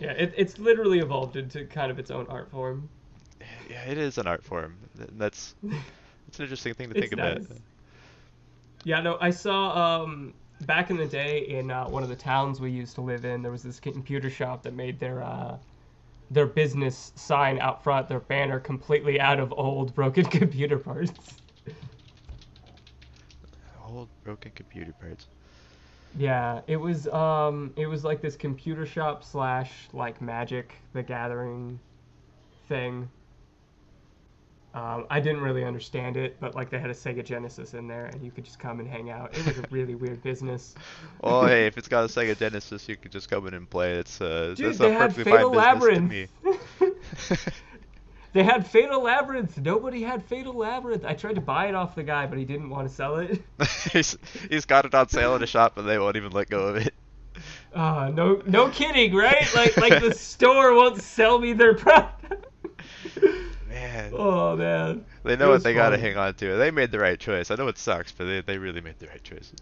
Yeah, 0.00 0.12
it, 0.12 0.32
it's 0.36 0.58
literally 0.58 0.98
evolved 1.00 1.36
into 1.36 1.64
kind 1.66 1.90
of 1.90 1.98
its 1.98 2.10
own 2.10 2.26
art 2.28 2.50
form. 2.50 2.88
Yeah, 3.68 3.82
it 3.82 3.98
is 3.98 4.18
an 4.18 4.26
art 4.26 4.44
form. 4.44 4.76
That's 5.16 5.54
it's 6.28 6.38
an 6.38 6.44
interesting 6.44 6.74
thing 6.74 6.88
to 6.90 7.00
think 7.00 7.12
about. 7.12 7.42
Yeah, 8.84 9.00
no, 9.00 9.18
I 9.20 9.30
saw 9.30 10.02
um 10.02 10.34
back 10.62 10.90
in 10.90 10.96
the 10.96 11.06
day 11.06 11.40
in 11.48 11.70
uh, 11.70 11.86
one 11.88 12.02
of 12.02 12.08
the 12.08 12.16
towns 12.16 12.60
we 12.60 12.70
used 12.70 12.94
to 12.96 13.00
live 13.00 13.24
in. 13.24 13.42
There 13.42 13.52
was 13.52 13.62
this 13.62 13.80
computer 13.80 14.30
shop 14.30 14.62
that 14.62 14.74
made 14.74 14.98
their 14.98 15.22
uh, 15.22 15.58
their 16.30 16.46
business 16.46 17.12
sign 17.14 17.58
out 17.58 17.82
front, 17.82 18.08
their 18.08 18.20
banner, 18.20 18.60
completely 18.60 19.20
out 19.20 19.40
of 19.40 19.52
old 19.56 19.94
broken 19.94 20.24
computer 20.40 20.78
parts. 20.78 21.40
Old 23.86 24.08
broken 24.22 24.52
computer 24.54 24.92
parts. 25.00 25.26
Yeah, 26.16 26.62
it 26.66 26.76
was 26.76 27.06
um 27.08 27.72
it 27.76 27.86
was 27.86 28.04
like 28.04 28.20
this 28.20 28.36
computer 28.36 28.86
shop 28.86 29.24
slash 29.24 29.88
like 29.92 30.20
Magic 30.20 30.74
the 30.92 31.02
Gathering 31.02 31.78
thing. 32.68 33.08
Um, 34.74 35.06
I 35.10 35.18
didn't 35.20 35.40
really 35.40 35.64
understand 35.64 36.16
it, 36.16 36.38
but 36.40 36.54
like 36.54 36.68
they 36.70 36.78
had 36.78 36.90
a 36.90 36.94
Sega 36.94 37.24
Genesis 37.24 37.74
in 37.74 37.88
there, 37.88 38.06
and 38.06 38.22
you 38.22 38.30
could 38.30 38.44
just 38.44 38.58
come 38.58 38.80
and 38.80 38.88
hang 38.88 39.10
out. 39.10 39.36
It 39.36 39.46
was 39.46 39.58
a 39.58 39.64
really 39.70 39.94
weird 39.96 40.22
business. 40.22 40.74
Well, 41.22 41.46
hey, 41.46 41.66
if 41.68 41.78
it's 41.78 41.88
got 41.88 42.04
a 42.04 42.08
Sega 42.08 42.36
Genesis, 42.36 42.88
you 42.88 42.96
can 42.96 43.10
just 43.10 43.30
come 43.30 43.46
in 43.46 43.54
and 43.54 43.68
play. 43.68 43.94
It's 43.94 44.20
uh, 44.20 44.54
Dude, 44.56 44.76
that's 44.76 44.78
they 44.78 44.90
a 44.90 44.92
had 44.92 45.14
perfectly 45.14 45.24
Fatal 45.24 45.50
fine 45.50 45.78
business 45.78 45.88
to 45.94 46.00
Labyrinth. 46.00 46.10
me. 46.10 46.28
they 48.32 48.42
had 48.42 48.66
Fatal 48.66 49.02
Labyrinth. 49.02 49.58
Nobody 49.58 50.02
had 50.02 50.22
Fatal 50.24 50.52
Labyrinth. 50.52 51.04
I 51.04 51.14
tried 51.14 51.36
to 51.36 51.40
buy 51.40 51.68
it 51.68 51.74
off 51.74 51.94
the 51.94 52.02
guy, 52.02 52.26
but 52.26 52.38
he 52.38 52.44
didn't 52.44 52.68
want 52.68 52.88
to 52.88 52.94
sell 52.94 53.16
it. 53.16 53.42
he's, 53.92 54.16
he's 54.50 54.66
got 54.66 54.84
it 54.84 54.94
on 54.94 55.08
sale 55.08 55.34
in 55.34 55.42
a 55.42 55.46
shop, 55.46 55.78
and 55.78 55.88
they 55.88 55.98
won't 55.98 56.16
even 56.16 56.32
let 56.32 56.50
go 56.50 56.68
of 56.68 56.76
it. 56.76 56.94
Ah, 57.74 58.08
no, 58.08 58.42
no 58.46 58.68
kidding, 58.70 59.14
right? 59.14 59.46
Like, 59.54 59.76
like 59.76 60.02
the 60.02 60.14
store 60.14 60.74
won't 60.74 61.00
sell 61.00 61.38
me 61.38 61.52
their 61.52 61.74
product. 61.74 62.17
Man, 63.98 64.12
Oh 64.16 64.56
man. 64.56 65.04
they 65.24 65.36
know 65.36 65.50
what 65.50 65.64
they 65.64 65.74
gotta 65.74 65.98
hang 65.98 66.16
on 66.16 66.34
to. 66.34 66.56
They 66.56 66.70
made 66.70 66.92
the 66.92 66.98
right 66.98 67.18
choice. 67.18 67.50
I 67.50 67.56
know 67.56 67.68
it 67.68 67.78
sucks, 67.78 68.12
but 68.12 68.26
they, 68.26 68.40
they 68.42 68.58
really 68.58 68.80
made 68.80 68.98
the 68.98 69.08
right 69.08 69.22
choice. 69.22 69.52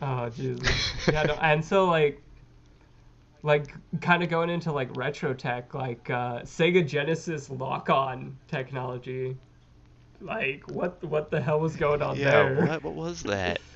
Oh 0.00 0.28
Jesus. 0.28 0.68
Yeah, 1.12 1.22
no, 1.24 1.34
and 1.34 1.64
so 1.64 1.86
like 1.86 2.20
like 3.42 3.72
kind 4.00 4.22
of 4.22 4.28
going 4.28 4.50
into 4.50 4.72
like 4.72 4.94
retro 4.96 5.34
tech, 5.34 5.74
like 5.74 6.10
uh, 6.10 6.40
Sega 6.40 6.86
Genesis 6.86 7.50
lock-on 7.50 8.36
technology. 8.46 9.36
Like 10.20 10.62
what 10.68 11.02
what 11.04 11.30
the 11.30 11.40
hell 11.40 11.58
was 11.58 11.74
going 11.74 12.02
on 12.02 12.16
yeah, 12.16 12.30
there? 12.30 12.66
what 12.66 12.82
what 12.84 12.94
was 12.94 13.22
that? 13.24 13.60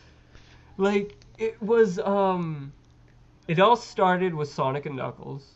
Like 0.78 1.16
it 1.38 1.60
was 1.62 1.98
um 1.98 2.70
it 3.48 3.58
all 3.58 3.76
started 3.76 4.34
with 4.34 4.50
Sonic 4.52 4.84
and 4.84 4.96
Knuckles 4.96 5.54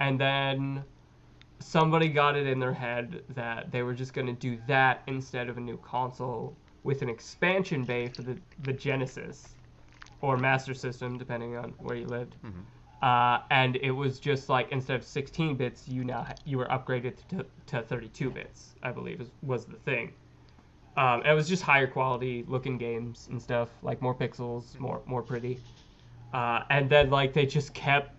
and 0.00 0.18
then 0.18 0.82
somebody 1.60 2.08
got 2.08 2.36
it 2.36 2.46
in 2.46 2.58
their 2.58 2.72
head 2.72 3.22
that 3.30 3.70
they 3.70 3.82
were 3.82 3.94
just 3.94 4.12
going 4.12 4.26
to 4.26 4.32
do 4.32 4.58
that 4.66 5.02
instead 5.06 5.48
of 5.48 5.56
a 5.56 5.60
new 5.60 5.76
console 5.78 6.56
with 6.84 7.02
an 7.02 7.08
expansion 7.08 7.84
bay 7.84 8.08
for 8.08 8.22
the, 8.22 8.36
the 8.62 8.72
Genesis 8.72 9.48
or 10.20 10.36
Master 10.36 10.74
System, 10.74 11.18
depending 11.18 11.56
on 11.56 11.70
where 11.78 11.96
you 11.96 12.06
lived. 12.06 12.36
Mhm. 12.44 12.62
Uh, 13.02 13.42
and 13.50 13.76
it 13.76 13.90
was 13.90 14.18
just 14.18 14.48
like 14.48 14.72
instead 14.72 14.96
of 14.96 15.04
16 15.04 15.56
bits, 15.56 15.86
you 15.86 16.02
now 16.04 16.26
you 16.44 16.56
were 16.58 16.66
upgraded 16.66 17.14
to, 17.28 17.44
to 17.66 17.82
32 17.82 18.30
bits. 18.30 18.74
I 18.82 18.90
believe 18.90 19.20
is, 19.20 19.30
was 19.42 19.66
the 19.66 19.76
thing. 19.76 20.12
Um, 20.96 21.22
it 21.26 21.34
was 21.34 21.46
just 21.46 21.62
higher 21.62 21.86
quality 21.86 22.44
looking 22.48 22.78
games 22.78 23.28
and 23.30 23.40
stuff, 23.40 23.68
like 23.82 24.00
more 24.00 24.14
pixels, 24.14 24.78
more 24.80 25.02
more 25.04 25.22
pretty. 25.22 25.60
Uh, 26.32 26.62
and 26.70 26.88
then 26.88 27.10
like 27.10 27.34
they 27.34 27.44
just 27.44 27.74
kept 27.74 28.15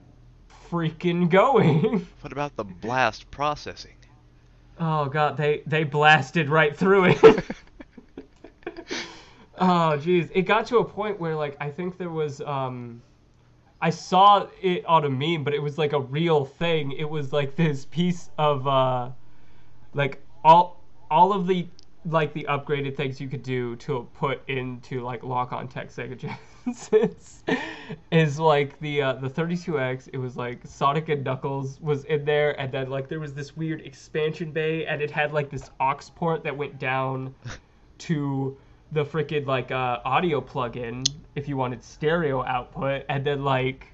freaking 0.69 1.30
going. 1.30 2.06
What 2.21 2.34
about 2.34 2.56
the 2.56 2.63
blast 2.63 3.30
processing? 3.32 3.93
oh 4.80 5.06
god, 5.06 5.38
they 5.38 5.63
they 5.65 5.84
blasted 5.84 6.49
right 6.49 6.75
through 6.75 7.06
it. 7.06 7.23
oh 9.60 9.97
jeez, 9.97 10.30
it 10.34 10.43
got 10.43 10.67
to 10.67 10.77
a 10.77 10.86
point 10.86 11.19
where 11.19 11.36
like 11.36 11.58
I 11.60 11.69
think 11.69 11.97
there 11.97 12.10
was 12.10 12.41
um 12.41 13.01
I 13.82 13.91
saw 13.91 14.47
it 14.62 14.86
on 14.86 15.06
a 15.06 15.10
meme, 15.10 15.43
but 15.43 15.53
it 15.53 15.62
was 15.62 15.77
like 15.77 15.93
a 15.93 15.99
real 15.99 16.45
thing. 16.45 16.91
It 16.93 17.10
was 17.10 17.32
like 17.32 17.56
this 17.56 17.86
piece 17.86 18.30
of 18.38 18.67
uh 18.67 19.10
like 19.93 20.21
all 20.43 20.84
all 21.10 21.34
of 21.34 21.47
the 21.47 21.67
like 22.06 22.34
the 22.34 22.45
upgraded 22.49 22.95
things 22.95 23.19
you 23.19 23.27
could 23.27 23.43
do 23.43 23.75
to 23.77 24.08
put 24.15 24.47
into 24.47 25.01
like 25.03 25.23
lock 25.23 25.51
on 25.51 25.67
tech 25.67 25.89
Sega 25.89 26.17
Genesis 26.17 26.39
is 28.12 28.39
like 28.39 28.80
the 28.80 29.01
uh, 29.01 29.13
the 29.13 29.30
32X. 29.30 30.10
It 30.12 30.17
was 30.17 30.36
like 30.36 30.60
Sonic 30.65 31.10
and 31.10 31.23
Knuckles 31.23 31.80
was 31.82 32.06
in 32.06 32.25
there, 32.25 32.60
and 32.60 32.71
then 32.71 32.89
like 32.89 33.08
there 33.08 33.19
was 33.19 33.34
this 33.34 33.56
weird 33.56 33.82
expansion 33.82 34.51
bay, 34.51 34.86
and 34.86 35.01
it 35.01 35.12
had 35.12 35.34
like 35.34 35.49
this 35.49 35.69
aux 35.80 35.99
port 36.15 36.43
that 36.43 36.56
went 36.56 36.77
down 36.80 37.34
to 37.99 38.58
the 38.91 39.03
freaking 39.03 39.45
like 39.45 39.71
uh, 39.71 39.99
audio 40.06 40.41
plug-in 40.41 41.03
if 41.36 41.47
you 41.47 41.58
wanted 41.58 41.84
stereo 41.84 42.43
output, 42.43 43.03
and 43.10 43.25
then 43.25 43.43
like 43.43 43.88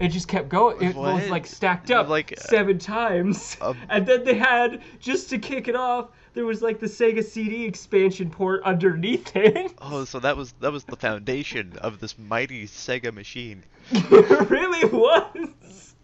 it 0.00 0.08
just 0.08 0.28
kept 0.28 0.48
going. 0.48 0.82
It 0.82 0.94
was 0.94 1.28
like 1.28 1.46
stacked 1.46 1.90
up 1.90 2.08
Like, 2.08 2.38
seven 2.38 2.78
times, 2.78 3.56
um, 3.60 3.76
and 3.88 4.06
then 4.06 4.24
they 4.24 4.34
had 4.34 4.82
just 4.98 5.30
to 5.30 5.38
kick 5.38 5.68
it 5.68 5.76
off. 5.76 6.08
There 6.34 6.46
was 6.46 6.62
like 6.62 6.80
the 6.80 6.86
Sega 6.86 7.22
CD 7.22 7.64
expansion 7.66 8.30
port 8.30 8.62
underneath 8.64 9.32
it. 9.36 9.72
Oh, 9.80 10.04
so 10.04 10.18
that 10.20 10.36
was 10.36 10.52
that 10.60 10.72
was 10.72 10.84
the 10.84 10.96
foundation 10.96 11.74
of 11.80 12.00
this 12.00 12.18
mighty 12.18 12.66
Sega 12.66 13.12
machine. 13.12 13.64
it 13.90 14.50
really 14.50 14.84
was. 14.88 15.94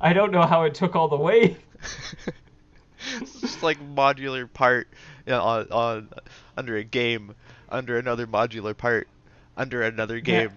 I 0.00 0.12
don't 0.12 0.32
know 0.32 0.42
how 0.46 0.64
it 0.64 0.74
took 0.74 0.96
all 0.96 1.08
the 1.08 1.16
weight. 1.16 1.56
it's 3.20 3.40
just 3.40 3.62
like 3.62 3.78
modular 3.94 4.52
part 4.52 4.88
you 5.26 5.32
know, 5.32 5.42
on, 5.42 5.66
on 5.70 6.08
under 6.56 6.76
a 6.76 6.84
game, 6.84 7.34
under 7.68 7.98
another 7.98 8.26
modular 8.26 8.76
part, 8.76 9.08
under 9.56 9.82
another 9.82 10.16
Yeah. 10.16 10.22
game, 10.22 10.52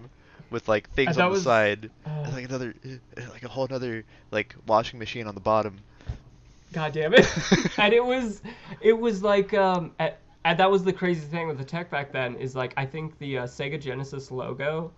with 0.50 0.68
like 0.68 0.90
things 0.90 1.18
on 1.18 1.26
the 1.26 1.30
was- 1.34 1.42
side, 1.44 1.90
uh, 2.06 2.10
and 2.24 2.32
like 2.34 2.44
another, 2.46 2.74
uh, 2.84 3.22
like 3.30 3.42
a 3.44 3.48
whole 3.48 3.64
another 3.66 4.04
like 4.30 4.54
washing 4.66 4.98
machine 4.98 5.26
on 5.26 5.34
the 5.34 5.40
bottom. 5.40 5.78
God 6.72 6.92
damn 6.92 7.14
it! 7.14 7.26
and 7.78 7.92
it 7.92 8.04
was, 8.04 8.42
it 8.80 8.92
was 8.92 9.22
like, 9.22 9.54
um, 9.54 9.92
at, 9.98 10.18
and 10.44 10.58
that 10.58 10.70
was 10.70 10.82
the 10.82 10.92
crazy 10.92 11.26
thing 11.26 11.46
with 11.46 11.58
the 11.58 11.64
tech 11.64 11.90
back 11.90 12.12
then 12.12 12.34
is 12.36 12.56
like 12.56 12.72
I 12.76 12.86
think 12.86 13.18
the 13.18 13.38
uh, 13.38 13.44
Sega 13.44 13.80
Genesis 13.80 14.30
logo, 14.30 14.90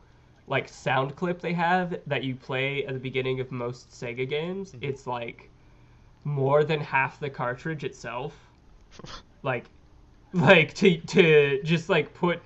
like 0.46 0.68
sound 0.68 1.16
clip 1.16 1.40
they 1.40 1.52
have 1.52 1.96
that 2.06 2.24
you 2.24 2.34
play 2.34 2.84
at 2.86 2.94
the 2.94 3.00
beginning 3.00 3.40
of 3.40 3.50
most 3.52 3.90
Sega 3.90 4.28
games, 4.28 4.74
it's 4.80 5.06
like 5.06 5.50
more 6.24 6.64
than 6.64 6.80
half 6.80 7.20
the 7.20 7.30
cartridge 7.30 7.84
itself. 7.84 8.34
Like, 9.42 9.66
like 10.32 10.72
to 10.76 10.96
to 10.96 11.62
just 11.64 11.90
like 11.90 12.14
put 12.14 12.40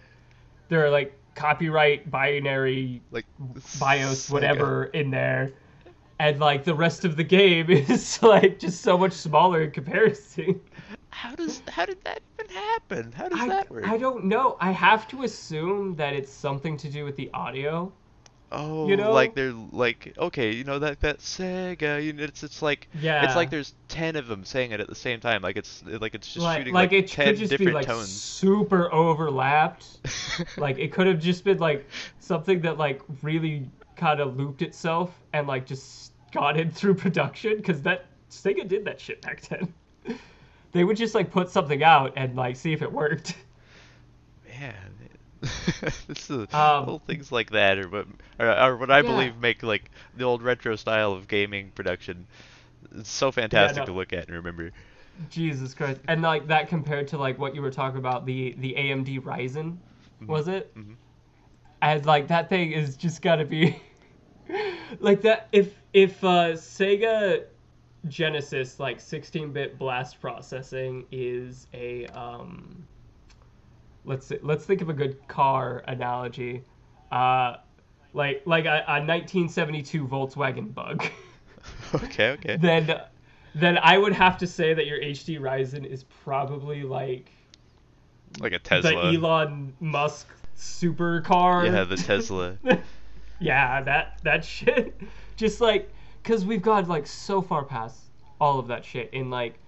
their 0.69 0.91
like 0.91 1.17
copyright 1.37 2.11
binary 2.11 3.01
like 3.13 3.25
BIOS 3.79 4.27
Sega. 4.27 4.33
whatever 4.33 4.85
in 4.87 5.11
there. 5.11 5.53
And 6.21 6.41
like 6.41 6.65
the 6.65 6.75
rest 6.75 7.05
of 7.05 7.17
the 7.17 7.25
game 7.25 7.71
is 7.71 8.23
like 8.23 8.59
just 8.59 8.81
so 8.83 8.99
much 8.99 9.13
smaller 9.13 9.63
in 9.63 9.71
comparison. 9.71 10.61
How 11.11 11.35
does 11.35 11.63
how 11.69 11.87
did 11.87 12.03
that 12.05 12.21
even 12.39 12.55
happen? 12.55 13.13
How 13.13 13.29
does 13.29 13.41
I, 13.41 13.49
that 13.49 13.71
work? 13.71 13.87
I 13.89 13.99
don't 13.99 14.25
know. 14.25 14.57
I 14.61 14.73
have 14.73 15.09
to 15.09 15.23
assume 15.23 15.97
that 15.97 16.15
it's 16.15 16.33
something 16.33 16.77
to 16.79 16.89
do 16.91 17.05
with 17.05 17.17
the 17.17 17.31
audio. 17.33 17.93
Oh, 18.51 18.89
You 18.89 18.97
know? 18.97 19.13
like 19.13 19.35
they're 19.35 19.53
like 19.73 20.15
okay, 20.17 20.53
you 20.55 20.65
know 20.65 20.79
that 20.79 21.01
that 21.01 21.19
Sega, 21.19 22.03
you 22.03 22.13
know, 22.15 22.25
it's 22.25 22.43
it's 22.43 22.63
like 22.63 22.89
Yeah. 23.01 23.25
it's 23.25 23.37
like 23.37 23.51
there's 23.51 23.75
ten 23.89 24.17
of 24.17 24.27
them 24.27 24.45
saying 24.45 24.71
it 24.73 24.81
at 24.81 24.89
the 24.89 24.95
same 24.95 25.21
time, 25.21 25.43
like 25.43 25.57
it's 25.57 25.83
like 25.85 26.15
it's 26.15 26.33
just 26.33 26.43
like, 26.45 26.59
shooting 26.59 26.75
like 26.75 26.91
like, 26.93 27.05
it 27.05 27.09
ten 27.09 27.27
could 27.29 27.37
just 27.39 27.51
be 27.51 27.57
different 27.59 27.75
like 27.75 27.87
tones. 27.87 28.09
super 28.11 28.93
overlapped. 28.93 29.87
like 30.57 30.79
it 30.79 30.93
could 30.93 31.07
have 31.07 31.21
just 31.21 31.45
been 31.45 31.59
like 31.59 31.87
something 32.21 32.61
that 32.63 32.79
like 32.79 33.03
really 33.23 33.69
kind 33.99 34.21
of 34.21 34.37
looped 34.39 34.63
itself 34.63 35.13
and 35.33 35.47
like 35.47 35.67
just 35.67 36.13
got 36.33 36.59
in 36.59 36.71
through 36.71 36.95
production 37.07 37.57
because 37.57 37.83
that 37.83 38.07
Sega 38.31 38.67
did 38.67 38.85
that 38.87 39.01
shit 39.01 39.21
back 39.23 39.41
then. 39.43 39.73
they 40.73 40.85
would 40.85 40.97
just 40.97 41.15
like 41.15 41.31
put 41.31 41.51
something 41.51 41.83
out 41.83 42.13
and 42.17 42.37
like 42.37 42.57
see 42.57 42.73
if 42.73 42.83
it 42.83 42.93
worked. 42.93 43.35
Man, 44.59 44.75
this 46.09 46.31
is 46.31 46.53
Um, 46.53 46.81
little 46.81 46.99
things 47.07 47.31
like 47.31 47.51
that, 47.51 47.79
or 47.79 47.89
what, 47.89 48.07
or, 48.41 48.51
or 48.61 48.77
what 48.77 48.91
I 48.91 48.99
Yeah. 49.01 49.03
believe 49.03 49.37
make 49.39 49.63
like 49.63 49.91
the 50.17 50.25
old 50.25 50.43
retro 50.43 50.75
style 50.77 51.13
of 51.13 51.29
gaming 51.29 51.71
production. 51.75 52.27
It's 52.97 53.11
so 53.11 53.31
fantastic 53.31 53.83
no. 53.83 53.87
to 53.87 53.93
look 53.93 54.13
at 54.13 54.27
and 54.27 54.37
remember. 54.37 54.71
Jesus 55.31 55.75
Christ! 55.75 56.01
And 56.09 56.23
like 56.23 56.47
that 56.49 56.69
compared 56.69 57.09
to 57.09 57.19
like 57.19 57.39
what 57.39 57.55
you 57.55 57.63
were 57.63 57.71
talking 57.71 57.99
about 57.99 58.25
the 58.27 58.55
the 58.59 58.75
AMD 58.75 59.21
Ryzen, 59.23 59.77
was 60.27 60.49
it? 60.49 60.75
Mhm. 60.77 60.95
And 61.83 62.05
like 62.07 62.29
that 62.29 62.49
thing 62.49 62.73
is 62.73 62.97
just 62.97 63.23
gotta 63.23 63.45
be 63.45 63.81
like 65.01 65.23
that. 65.23 65.49
If 65.53 65.75
if 65.93 66.23
uh, 66.23 66.53
Sega 66.53 67.45
Genesis 68.07 68.79
like 68.79 68.99
16-bit 68.99 69.79
blast 69.79 70.21
processing 70.21 71.05
is 71.11 71.67
a 71.75 72.07
um, 72.07 72.87
let's 74.05 74.27
see, 74.27 74.39
let's 74.43 74.65
think 74.65 74.81
of 74.81 74.89
a 74.89 74.93
good 74.93 75.17
car 75.29 75.83
analogy, 75.87 76.63
uh, 77.13 77.57
like 78.13 78.43
like 78.47 78.65
a, 78.65 78.85
a 78.87 79.01
1972 79.05 80.07
Volkswagen 80.07 80.73
Bug. 80.75 81.05
okay, 81.95 82.31
okay. 82.31 82.57
then 82.61 83.01
then 83.55 83.79
I 83.79 83.99
would 83.99 84.13
have 84.13 84.39
to 84.39 84.47
say 84.47 84.75
that 84.75 84.87
your 84.87 85.01
HD 85.01 85.41
Ryzen 85.41 85.85
is 85.85 86.05
probably 86.05 86.83
like 86.83 87.31
like 88.41 88.53
a 88.53 88.59
Tesla. 88.59 89.11
the 89.11 89.19
Elon 89.19 89.75
Musk 89.81 90.29
supercar. 90.57 91.67
yeah, 91.67 91.85
the 91.85 91.97
Tesla. 91.97 92.59
Yeah, 93.41 93.81
that 93.83 94.19
that 94.25 94.45
shit. 94.55 95.01
Just 95.37 95.61
like 95.61 95.93
cuz 96.25 96.45
we've 96.45 96.63
gone 96.63 96.87
like 96.89 97.07
so 97.07 97.41
far 97.41 97.65
past 97.65 98.01
all 98.41 98.59
of 98.59 98.69
that 98.69 98.85
shit 98.85 99.11
in 99.13 99.31
like 99.31 99.59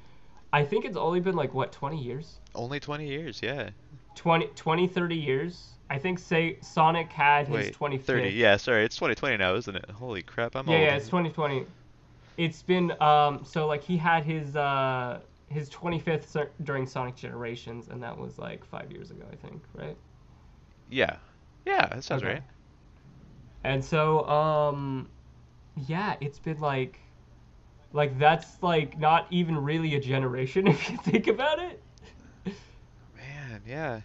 I 0.52 0.64
think 0.64 0.84
it's 0.84 0.96
only 0.96 1.20
been 1.20 1.36
like 1.36 1.54
what 1.54 1.72
20 1.72 1.96
years? 2.02 2.38
Only 2.54 2.80
20 2.80 3.06
years, 3.06 3.40
yeah. 3.42 3.70
20 4.16 4.46
20 4.56 4.86
30 4.88 5.14
years. 5.16 5.68
I 5.88 5.98
think 5.98 6.18
say 6.18 6.56
Sonic 6.60 7.10
had 7.10 7.46
his 7.48 7.66
Wait, 7.66 7.76
25th 7.78 8.02
30. 8.02 8.28
Yeah, 8.30 8.56
sorry, 8.56 8.84
it's 8.84 8.96
2020 8.96 9.36
now, 9.38 9.54
isn't 9.54 9.74
it? 9.76 9.90
Holy 9.90 10.22
crap, 10.22 10.54
I'm 10.56 10.68
Yeah, 10.68 10.74
old. 10.76 10.84
yeah, 10.84 10.96
it's 10.96 11.06
2020. 11.08 11.66
It's 12.36 12.62
been 12.62 12.92
um 13.02 13.44
so 13.44 13.66
like 13.66 13.82
he 13.82 13.96
had 13.96 14.24
his 14.24 14.56
uh 14.56 15.20
his 15.48 15.68
25th 15.70 16.24
cer- 16.26 16.50
during 16.62 16.86
Sonic 16.86 17.16
Generations 17.16 17.88
and 17.88 18.02
that 18.02 18.16
was 18.16 18.38
like 18.38 18.64
5 18.64 18.92
years 18.92 19.10
ago, 19.10 19.24
I 19.32 19.36
think, 19.36 19.62
right? 19.74 19.96
yeah. 20.88 21.16
Yeah, 21.66 21.86
that 21.88 22.04
sounds 22.04 22.22
Okay. 22.22 22.34
right. 22.34 22.42
And 23.64 23.84
so 23.84 24.26
um 24.28 25.08
yeah, 25.76 26.16
it's 26.20 26.38
been 26.38 26.60
like 26.60 27.00
like 27.92 28.18
that's 28.18 28.62
like 28.62 28.98
not 28.98 29.26
even 29.30 29.56
really 29.58 29.94
a 29.94 30.00
generation 30.00 30.66
if 30.68 30.90
you 30.90 30.96
think 30.98 31.26
about 31.26 31.58
it. 31.58 31.82
Man, 33.16 33.62
yeah. 33.66 34.00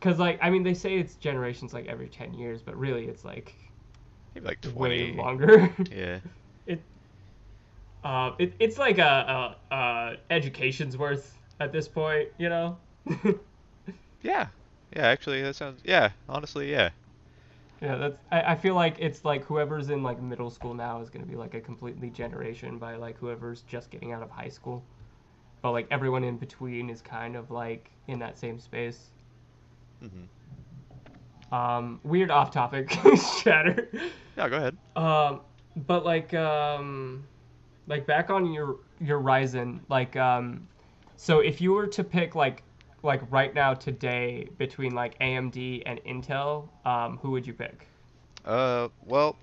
Cuz 0.00 0.18
like 0.18 0.38
I 0.42 0.50
mean 0.50 0.62
they 0.62 0.74
say 0.74 0.98
it's 0.98 1.16
generations 1.16 1.72
like 1.72 1.86
every 1.86 2.08
10 2.08 2.34
years, 2.34 2.62
but 2.62 2.76
really 2.76 3.06
it's 3.06 3.24
like 3.24 3.54
Maybe 4.34 4.46
like 4.46 4.60
20. 4.60 5.12
way 5.12 5.12
longer. 5.12 5.74
Yeah. 5.90 6.20
it 6.66 6.80
uh 8.04 8.32
it, 8.38 8.54
it's 8.58 8.78
like 8.78 8.98
a, 8.98 9.56
a, 9.70 9.74
a 9.74 10.16
education's 10.30 10.96
worth 10.96 11.38
at 11.60 11.72
this 11.72 11.88
point, 11.88 12.28
you 12.38 12.48
know? 12.48 12.78
Yeah. 14.22 14.48
Yeah, 14.94 15.06
actually, 15.06 15.42
that 15.42 15.54
sounds. 15.56 15.80
Yeah, 15.84 16.10
honestly, 16.28 16.70
yeah. 16.70 16.90
Yeah, 17.80 17.96
that's. 17.96 18.18
I, 18.30 18.52
I 18.52 18.54
feel 18.56 18.74
like 18.74 18.96
it's 18.98 19.24
like 19.24 19.44
whoever's 19.44 19.88
in 19.90 20.02
like 20.02 20.20
middle 20.20 20.50
school 20.50 20.74
now 20.74 21.00
is 21.00 21.08
gonna 21.10 21.26
be 21.26 21.36
like 21.36 21.54
a 21.54 21.60
completely 21.60 22.10
generation 22.10 22.78
by 22.78 22.96
like 22.96 23.18
whoever's 23.18 23.62
just 23.62 23.90
getting 23.90 24.12
out 24.12 24.22
of 24.22 24.30
high 24.30 24.48
school, 24.48 24.84
but 25.62 25.72
like 25.72 25.86
everyone 25.90 26.24
in 26.24 26.38
between 26.38 26.90
is 26.90 27.02
kind 27.02 27.36
of 27.36 27.50
like 27.50 27.90
in 28.08 28.18
that 28.20 28.38
same 28.38 28.60
space. 28.60 29.10
hmm 30.00 30.24
Um, 31.52 32.00
weird 32.04 32.30
off 32.30 32.50
topic 32.52 32.88
chatter. 33.42 33.88
Yeah, 34.36 34.48
go 34.48 34.56
ahead. 34.56 34.76
Um, 34.96 35.40
but 35.76 36.04
like 36.04 36.32
um, 36.34 37.26
like 37.86 38.06
back 38.06 38.30
on 38.30 38.52
your 38.52 38.76
your 39.00 39.20
Ryzen, 39.20 39.80
like 39.88 40.16
um, 40.16 40.68
so 41.16 41.40
if 41.40 41.60
you 41.60 41.72
were 41.72 41.86
to 41.88 42.04
pick 42.04 42.34
like 42.34 42.62
like 43.02 43.22
right 43.30 43.54
now 43.54 43.74
today 43.74 44.48
between 44.58 44.94
like 44.94 45.18
AMD 45.20 45.82
and 45.86 46.00
Intel, 46.04 46.68
um, 46.84 47.18
who 47.18 47.30
would 47.32 47.46
you 47.46 47.54
pick? 47.54 47.86
Uh, 48.44 48.88
well, 49.04 49.36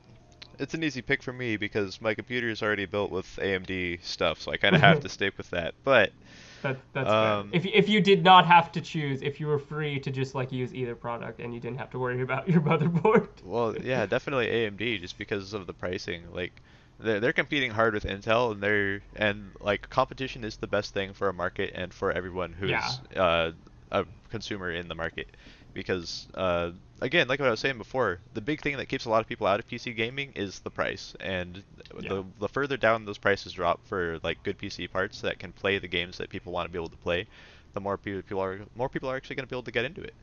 it's 0.60 0.74
an 0.74 0.84
easy 0.84 1.01
pick 1.01 1.24
for 1.24 1.34
me 1.34 1.58
because 1.58 2.01
my 2.01 2.16
computer 2.16 2.49
is 2.49 2.62
already 2.64 2.86
built 2.86 3.12
with 3.12 3.28
AMD 3.41 3.99
stuff, 4.03 4.41
so 4.41 4.51
I 4.51 4.58
kind 4.58 4.76
of 4.76 4.82
have 4.82 4.99
to 5.01 5.10
stick 5.10 5.38
with 5.38 5.49
that. 5.51 5.76
But 5.84 6.14
That, 6.62 6.82
that's 6.93 7.14
Um, 7.14 7.16
fair. 7.16 7.39
If, 7.51 7.66
if 7.66 7.88
you 7.89 8.01
did 8.01 8.24
not 8.24 8.45
have 8.45 8.72
to 8.74 8.82
choose, 8.82 9.22
if 9.22 9.39
you 9.39 9.47
were 9.47 9.60
free 9.60 9.99
to 9.99 10.12
just 10.12 10.36
like 10.36 10.51
use 10.51 10.74
either 10.74 10.95
product 10.95 11.39
and 11.39 11.53
you 11.53 11.60
didn't 11.60 11.78
have 11.78 11.89
to 11.91 11.99
worry 11.99 12.22
about 12.28 12.47
your 12.49 12.62
motherboard. 12.62 13.30
well, 13.41 13.76
yeah, 13.82 14.05
definitely 14.05 14.47
AMD 14.47 14.97
just 14.99 15.18
because 15.18 15.53
of 15.53 15.68
the 15.68 15.74
pricing. 15.74 16.32
Like 16.32 16.62
they're 17.00 17.20
they're 17.20 17.34
competing 17.34 17.72
hard 17.72 17.93
with 17.93 18.04
Intel, 18.04 18.52
and 18.52 18.62
they're 18.62 19.02
and 19.16 19.52
like 19.60 19.89
competition 19.89 20.43
is 20.43 20.58
the 20.58 20.68
best 20.68 20.93
thing 20.93 21.14
for 21.14 21.30
a 21.30 21.34
market 21.34 21.72
and 21.76 21.93
for 21.93 22.12
everyone 22.12 22.54
who's 22.54 22.70
Yeah. 22.70 22.91
uh, 23.16 23.52
a 23.91 24.06
consumer 24.30 24.72
in 24.72 24.88
the 24.88 24.95
market. 24.95 25.28
Because 25.74 26.28
uh, 26.34 26.72
again, 27.02 27.28
like 27.28 27.39
what 27.39 27.48
I 27.48 27.52
was 27.52 27.60
saying 27.60 27.78
before, 27.78 28.20
the 28.34 28.41
big 28.41 28.62
thing 28.62 28.78
that 28.78 28.88
keeps 28.88 29.06
a 29.06 29.10
lot 29.12 29.22
of 29.22 29.28
people 29.28 29.45
out 29.45 29.60
of 29.60 29.68
PC 29.68 29.95
gaming 29.95 30.32
is 30.36 30.60
the 30.62 30.72
price, 30.72 31.16
and 31.20 31.64
Yeah. 32.02 32.10
the 32.10 32.24
the 32.39 32.48
further 32.50 32.78
down 32.78 33.06
those 33.06 33.20
prices 33.20 33.54
drop 33.54 33.86
for 33.86 34.18
like 34.24 34.41
good 34.43 34.58
PC 34.58 34.88
parts 34.91 35.22
that 35.22 35.38
can 35.39 35.52
play 35.54 35.78
the 35.78 35.88
games 35.88 36.18
that 36.18 36.30
people 36.30 36.52
want 36.52 36.68
to 36.68 36.72
be 36.72 36.80
able 36.80 36.89
to 36.89 36.98
play, 36.98 37.28
the 37.74 37.80
more 37.80 37.98
people 37.98 38.24
people 38.24 38.41
are 38.43 38.60
more 38.76 38.89
people 38.89 39.10
are 39.10 39.16
actually 39.16 39.36
going 39.36 39.45
to 39.45 39.50
be 39.50 39.56
able 39.56 39.64
to 39.64 39.72
get 39.72 39.86
into 39.86 40.02
it. 40.02 40.16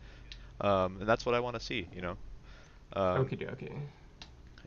Um, 0.61 0.97
and 1.01 1.09
that's 1.09 1.25
what 1.25 1.35
I 1.37 1.41
want 1.41 1.55
to 1.55 1.61
see, 1.61 1.87
you 1.95 2.03
know. 2.03 2.17
Um, 2.95 3.25
Okie 3.27 3.39
dokie. 3.39 3.73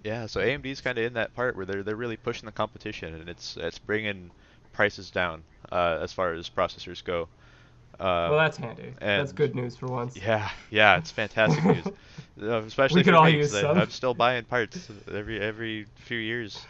Yeah, 0.04 0.26
so 0.26 0.39
AMD's 0.41 0.82
kind 0.82 0.98
of 0.98 1.04
in 1.06 1.14
that 1.14 1.34
part 1.34 1.56
where 1.56 1.66
they're 1.66 1.84
they're 1.84 1.95
really 1.95 2.18
pushing 2.18 2.45
the 2.45 2.52
competition, 2.52 3.14
and 3.16 3.30
it's 3.30 3.58
it's 3.58 3.80
bringing 3.80 4.32
prices 4.74 5.10
down 5.12 5.43
uh, 5.72 6.00
as 6.02 6.14
far 6.14 6.34
as 6.34 6.50
processors 6.50 7.04
go. 7.04 7.28
Uh, 8.00 8.30
well, 8.30 8.38
that's 8.38 8.58
handy. 8.58 8.93
That's 9.00 9.32
good 9.32 9.56
news 9.56 9.76
for 9.76 9.88
once. 9.88 10.16
yeah, 10.24 10.50
yeah, 10.70 10.98
it's 10.98 11.12
fantastic 11.12 11.64
news, 11.66 11.86
Uh, 12.41 12.62
especially 12.62 13.00
We 13.00 13.04
could 13.04 13.14
for 13.14 13.18
all 13.18 13.30
use 13.30 13.52
some. 13.52 13.78
I'm 13.78 13.89
still 13.89 14.14
buying 14.14 14.45
parts 14.45 14.89
every 15.12 15.39
every 15.39 15.88
few 15.95 16.20
years. 16.20 16.68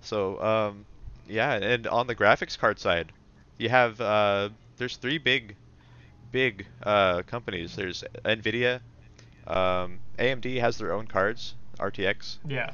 So 0.00 0.42
um, 0.42 0.84
yeah, 1.28 1.54
and 1.54 1.86
on 1.86 2.06
the 2.06 2.16
graphics 2.16 2.58
card 2.58 2.78
side, 2.78 3.12
you 3.58 3.68
have 3.68 4.00
uh, 4.00 4.50
there's 4.78 4.96
three 4.96 5.18
big 5.18 5.56
big 6.32 6.66
uh, 6.82 7.22
companies. 7.22 7.76
There's 7.76 8.02
Nvidia, 8.24 8.80
um, 9.46 10.00
AMD 10.18 10.58
has 10.58 10.78
their 10.78 10.92
own 10.92 11.06
cards, 11.06 11.54
RTX, 11.78 12.36
Yeah. 12.46 12.72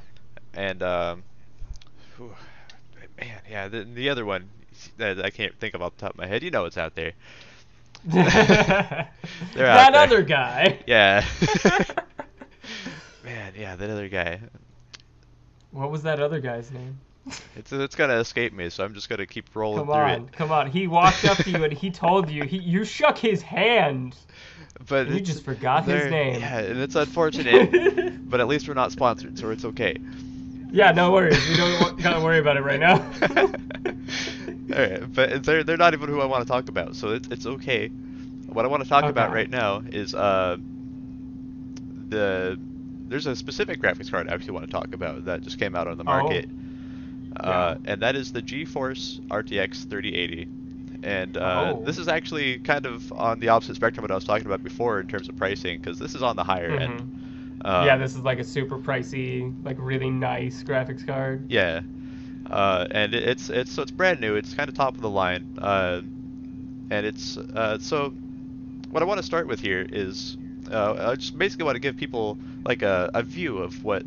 and 0.55 0.83
um, 0.83 1.23
whew, 2.17 2.35
man, 3.21 3.41
yeah, 3.51 3.69
the, 3.69 3.85
the 3.85 4.09
other 4.11 4.25
one 4.25 4.49
that 4.97 5.25
I 5.25 5.31
can't 5.31 5.55
think 5.59 5.75
of 5.75 5.83
off 5.83 5.97
the 5.97 6.03
top 6.03 6.13
of 6.13 6.19
my 6.19 6.27
head. 6.27 6.43
You 6.43 6.51
know 6.51 6.65
it's 6.65 6.79
out 6.79 6.95
there. 6.95 7.13
that 8.07 9.09
out 9.57 9.95
other 9.95 10.23
guy. 10.23 10.81
Yeah. 10.87 11.25
man, 13.25 13.53
yeah, 13.57 13.77
that 13.77 13.91
other 13.91 14.09
guy. 14.09 14.41
What 15.71 15.91
was 15.91 16.03
that 16.03 16.21
other 16.21 16.41
guy's 16.41 16.71
name? 16.71 16.99
It's 17.55 17.73
it's 17.73 17.95
gonna 17.95 18.17
escape 18.17 18.53
me, 18.53 18.69
so 18.71 18.85
I'm 18.85 18.95
just 18.95 19.09
gonna 19.09 19.27
keep 19.27 19.55
rolling 19.55 19.79
Come 19.79 19.87
through 19.87 19.95
on, 19.95 20.29
come 20.31 20.51
on. 20.51 20.69
He 20.71 20.89
walked 20.89 21.25
up 21.25 21.39
to 21.39 21.51
you 21.51 21.63
and 21.63 21.73
he 21.73 21.91
told 21.91 22.29
you. 22.29 22.43
He 22.43 22.59
you 22.59 22.85
shook 22.85 23.17
his 23.17 23.41
hand. 23.41 24.17
But 24.89 25.09
You 25.09 25.21
just 25.21 25.45
forgot 25.45 25.85
his 25.85 26.11
name. 26.11 26.41
Yeah, 26.41 26.59
and 26.59 26.81
it's 26.81 26.95
unfortunate, 26.95 28.29
but 28.31 28.41
at 28.41 28.49
least 28.49 28.69
we're 28.69 28.75
not 28.75 28.93
sponsored, 28.93 29.39
so 29.39 29.51
it's 29.51 29.65
okay. 29.65 29.97
Yeah, 30.71 30.93
no 30.93 31.13
worries. 31.13 31.47
We 31.49 31.57
don't 31.57 31.99
gotta 32.03 32.21
worry 32.21 32.39
about 32.39 32.57
it 32.57 32.63
right 32.63 32.81
now. 32.81 32.95
Alright, 34.73 35.13
but 35.13 35.45
they're 35.45 35.63
they're 35.63 35.77
not 35.77 35.93
even 35.93 36.09
who 36.09 36.21
I 36.21 36.25
want 36.25 36.47
to 36.47 36.49
talk 36.51 36.69
about, 36.69 36.97
so 36.97 37.11
it's 37.11 37.29
it's 37.29 37.47
okay. 37.47 37.89
What 37.89 38.65
I 38.65 38.69
want 38.69 38.83
to 38.83 38.89
talk 38.89 39.05
about 39.05 39.33
right 39.33 39.49
now 39.51 39.83
is 39.91 40.15
uh 40.15 40.57
the 42.09 42.59
there's 43.09 43.27
a 43.27 43.37
specific 43.37 43.81
graphics 43.81 44.11
card 44.11 44.29
I 44.29 44.35
actually 44.35 44.53
want 44.53 44.67
to 44.67 44.73
talk 44.73 44.95
about 44.95 45.27
that 45.27 45.43
just 45.43 45.59
came 45.59 45.77
out 45.77 45.89
on 45.89 45.99
the 45.99 46.05
market. 46.05 46.49
Oh. 46.49 47.47
market, 47.47 47.47
uh, 47.47 47.75
and 47.85 48.03
that 48.03 48.17
is 48.17 48.33
the 48.33 48.43
GeForce 48.43 49.21
RTX 49.29 49.89
3080. 49.89 50.49
And 51.03 51.37
uh, 51.37 51.75
Oh. 51.75 51.83
this 51.85 51.99
is 51.99 52.09
actually 52.09 52.59
kind 52.59 52.87
of 52.87 53.13
on 53.13 53.41
the 53.41 53.49
opposite 53.49 53.77
spectrum 53.77 54.05
of 54.05 54.11
what 54.11 54.13
I 54.13 54.17
was 54.17 54.25
talking 54.25 54.47
about 54.47 54.63
before 54.63 55.01
in 55.01 55.07
terms 55.07 55.29
of 55.29 55.37
pricing, 55.37 55.79
because 55.79 55.99
this 55.99 56.15
is 56.15 56.23
on 56.23 56.37
the 56.37 56.45
higher 56.45 56.75
end. 56.75 57.01
Um, 57.65 57.75
Mm-hmm. 57.75 57.87
yeah, 57.87 57.97
this 57.97 58.15
is 58.15 58.21
like 58.23 58.39
a 58.39 58.45
super 58.45 58.79
pricey, 58.79 59.53
like 59.65 59.77
really 59.79 60.11
nice 60.11 60.63
graphics 60.63 61.05
card. 61.05 61.49
Yeah, 61.49 61.83
uh, 62.51 62.87
and 62.91 63.15
it, 63.15 63.23
it's 63.29 63.51
it's 63.51 63.73
so 63.73 63.83
it's 63.83 63.91
brand 63.91 64.21
new. 64.21 64.37
It's 64.37 64.55
kind 64.55 64.69
of 64.69 64.75
top 64.75 64.95
of 64.95 65.01
the 65.01 65.11
line, 65.11 65.57
uh, 65.59 66.03
and 66.91 67.07
it's 67.07 67.37
uh, 67.37 67.79
so. 67.79 68.15
What 68.91 69.03
I 69.03 69.07
want 69.07 69.19
to 69.19 69.23
start 69.23 69.47
with 69.47 69.61
here 69.61 69.87
is 69.91 70.37
uh, 70.71 70.95
I 71.11 71.15
just 71.17 71.39
basically 71.39 71.65
want 71.65 71.77
to 71.77 71.81
give 71.81 71.97
people 71.97 72.39
like 72.65 72.83
a, 72.83 73.11
a 73.15 73.23
view 73.23 73.59
of 73.59 73.83
what 73.85 74.05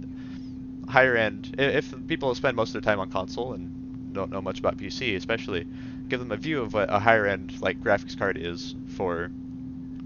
higher 0.87 1.15
end. 1.15 1.55
If 1.57 1.93
people 2.07 2.33
spend 2.35 2.55
most 2.55 2.69
of 2.69 2.73
their 2.83 2.89
time 2.91 2.99
on 2.99 3.09
console 3.09 3.53
and 3.53 4.13
don't 4.13 4.31
know 4.31 4.41
much 4.41 4.59
about 4.59 4.77
PC, 4.77 5.15
especially, 5.15 5.65
give 6.09 6.19
them 6.19 6.31
a 6.31 6.37
view 6.37 6.61
of 6.61 6.73
what 6.73 6.93
a 6.93 6.99
higher 6.99 7.25
end 7.25 7.59
like 7.61 7.79
graphics 7.81 8.17
card 8.17 8.37
is 8.37 8.75
for 8.95 9.29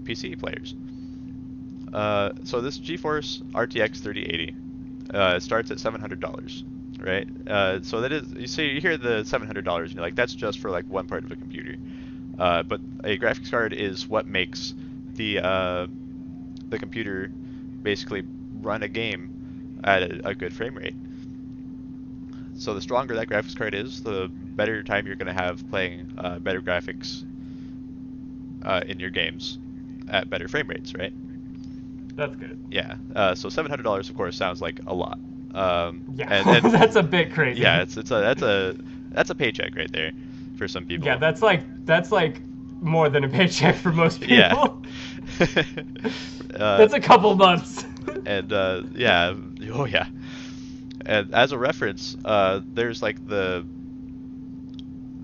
PC 0.02 0.38
players. 0.38 0.74
Uh, 1.92 2.32
so 2.44 2.60
this 2.60 2.78
GeForce 2.78 3.42
RTX 3.52 3.98
3080 3.98 4.54
uh, 5.12 5.40
starts 5.40 5.70
at 5.70 5.80
seven 5.80 6.00
hundred 6.00 6.20
dollars, 6.20 6.64
right? 6.98 7.28
Uh, 7.46 7.82
so 7.82 8.00
that 8.00 8.12
is 8.12 8.30
you 8.32 8.46
see 8.46 8.68
you 8.68 8.80
hear 8.80 8.96
the 8.96 9.24
seven 9.24 9.46
hundred 9.46 9.64
dollars 9.64 9.90
and 9.90 9.96
you're 9.96 10.04
like 10.04 10.14
that's 10.14 10.34
just 10.34 10.60
for 10.60 10.70
like 10.70 10.86
one 10.86 11.08
part 11.08 11.24
of 11.24 11.32
a 11.32 11.36
computer, 11.36 11.76
uh, 12.38 12.62
but 12.62 12.80
a 13.04 13.18
graphics 13.18 13.50
card 13.50 13.72
is 13.72 14.06
what 14.06 14.26
makes 14.26 14.74
the 15.14 15.40
uh, 15.40 15.86
the 16.68 16.78
computer 16.78 17.28
basically 17.82 18.22
run 18.60 18.82
a 18.82 18.88
game 18.88 19.80
at 19.84 20.02
a, 20.02 20.28
a 20.28 20.34
good 20.34 20.52
frame 20.52 20.76
rate. 20.76 20.94
So 22.60 22.74
the 22.74 22.82
stronger 22.82 23.14
that 23.16 23.26
graphics 23.26 23.56
card 23.56 23.74
is, 23.74 24.02
the 24.02 24.28
better 24.30 24.82
time 24.82 25.06
you're 25.06 25.16
going 25.16 25.34
to 25.34 25.42
have 25.42 25.68
playing 25.70 26.12
uh, 26.18 26.38
better 26.40 26.60
graphics 26.60 27.24
uh, 28.62 28.82
in 28.86 29.00
your 29.00 29.08
games 29.08 29.58
at 30.10 30.28
better 30.28 30.46
frame 30.46 30.68
rates, 30.68 30.94
right? 30.94 31.12
That's 32.16 32.36
good. 32.36 32.62
Yeah. 32.68 32.96
Uh, 33.16 33.34
so 33.34 33.48
seven 33.48 33.70
hundred 33.70 33.84
dollars, 33.84 34.10
of 34.10 34.16
course, 34.16 34.36
sounds 34.36 34.60
like 34.60 34.78
a 34.86 34.92
lot. 34.94 35.18
Um, 35.54 36.04
Yeah, 36.14 36.26
And, 36.30 36.64
and 36.66 36.74
that's 36.74 36.96
a 36.96 37.02
bit 37.02 37.32
crazy. 37.32 37.62
yeah, 37.62 37.80
it's 37.80 37.96
it's 37.96 38.10
a 38.10 38.20
that's 38.20 38.42
a 38.42 38.76
that's 39.08 39.30
a 39.30 39.34
paycheck 39.34 39.74
right 39.74 39.90
there 39.90 40.12
for 40.56 40.68
some 40.68 40.84
people. 40.84 41.06
Yeah, 41.06 41.16
that's 41.16 41.40
like 41.40 41.62
that's 41.86 42.12
like 42.12 42.42
more 42.82 43.08
than 43.08 43.24
a 43.24 43.28
paycheck 43.30 43.74
for 43.76 43.90
most 43.90 44.20
people. 44.20 44.36
yeah. 44.36 44.52
uh, 46.54 46.76
that's 46.76 46.92
a 46.92 47.00
couple 47.00 47.34
months. 47.36 47.86
and 48.26 48.52
uh, 48.52 48.82
yeah, 48.94 49.34
oh 49.72 49.86
yeah. 49.86 50.08
And 51.10 51.34
as 51.34 51.52
a 51.52 51.58
reference, 51.58 52.16
uh, 52.24 52.60
there's 52.64 53.02
like 53.02 53.26
the 53.26 53.66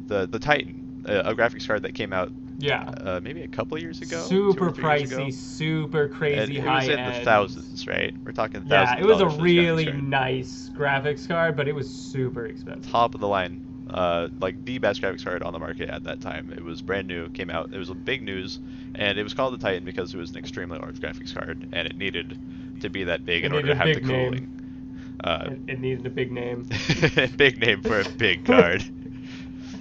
the 0.06 0.26
the 0.26 0.38
Titan, 0.38 1.04
a, 1.06 1.30
a 1.30 1.34
graphics 1.34 1.66
card 1.66 1.82
that 1.82 1.94
came 1.94 2.12
out 2.12 2.32
yeah. 2.58 2.82
uh, 3.00 3.20
maybe 3.22 3.42
a 3.42 3.48
couple 3.48 3.78
years 3.78 4.00
ago. 4.02 4.18
super 4.28 4.70
years 4.70 5.02
ago. 5.02 5.16
pricey, 5.16 5.32
super 5.32 6.08
And 6.08 6.08
crazy 6.08 6.56
it 6.56 6.64
high 6.64 6.74
was 6.74 6.88
in 6.88 6.98
end. 6.98 7.14
the 7.14 7.24
thousands, 7.24 7.86
right? 7.86 8.14
We're 8.24 8.32
talking 8.32 8.64
thousands. 8.64 8.98
Yeah, 8.98 9.04
it 9.04 9.06
was 9.06 9.20
a 9.20 9.26
this 9.26 9.34
graphics 9.34 9.42
really 9.42 9.92
nice 9.92 10.70
graphics 10.74 11.28
card, 11.28 11.56
but 11.56 11.68
it 11.68 11.74
was 11.74 11.88
super 11.88 12.46
expensive. 12.46 12.92
top 12.92 13.14
of 13.14 13.20
the 13.20 13.28
line, 13.28 13.64
uh, 13.90 14.28
like 14.40 14.64
the 14.64 14.78
best 14.78 15.02
graphics 15.02 15.24
card 15.24 15.42
on 15.42 15.52
the 15.52 15.58
market 15.58 15.88
at 15.90 16.04
that 16.04 16.20
time. 16.20 16.52
It 16.52 16.62
was 16.64 16.82
brand 16.82 17.06
new, 17.08 17.28
came 17.30 17.50
out. 17.50 17.72
It 17.72 17.78
was 17.78 17.90
a 17.90 17.94
big 17.94 18.22
news, 18.22 18.58
and 18.94 19.18
it 19.18 19.22
was 19.22 19.34
called 19.34 19.54
the 19.54 19.58
Titan 19.58 19.84
because 19.84 20.14
it 20.14 20.18
was 20.18 20.30
an 20.30 20.36
extremely 20.38 20.78
large 20.78 21.00
graphics 21.00 21.34
card, 21.34 21.68
and 21.72 21.86
it 21.86 21.96
needed 21.96 22.38
to 22.80 22.90
be 22.90 23.04
that 23.04 23.24
big 23.24 23.44
It 23.44 23.46
in 23.46 23.52
order 23.52 23.68
to 23.68 23.74
have 23.74 23.92
the 23.94 24.00
cooling. 24.00 24.32
name. 24.32 24.55
Uh, 25.22 25.50
It, 25.50 25.60
it 25.68 25.80
needed 25.80 26.06
a 26.06 26.10
big 26.10 26.30
name. 26.32 26.66
big 27.36 27.58
name 27.58 27.82
for 27.82 28.00
a 28.00 28.08
big 28.08 28.44
card. 28.44 28.84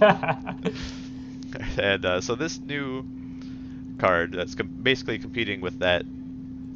and 1.78 2.04
uh, 2.04 2.20
so 2.20 2.34
this 2.34 2.58
new 2.60 3.04
card 3.98 4.32
that's 4.32 4.54
com- 4.54 4.68
basically 4.82 5.18
competing 5.18 5.60
with 5.60 5.78
that 5.80 6.04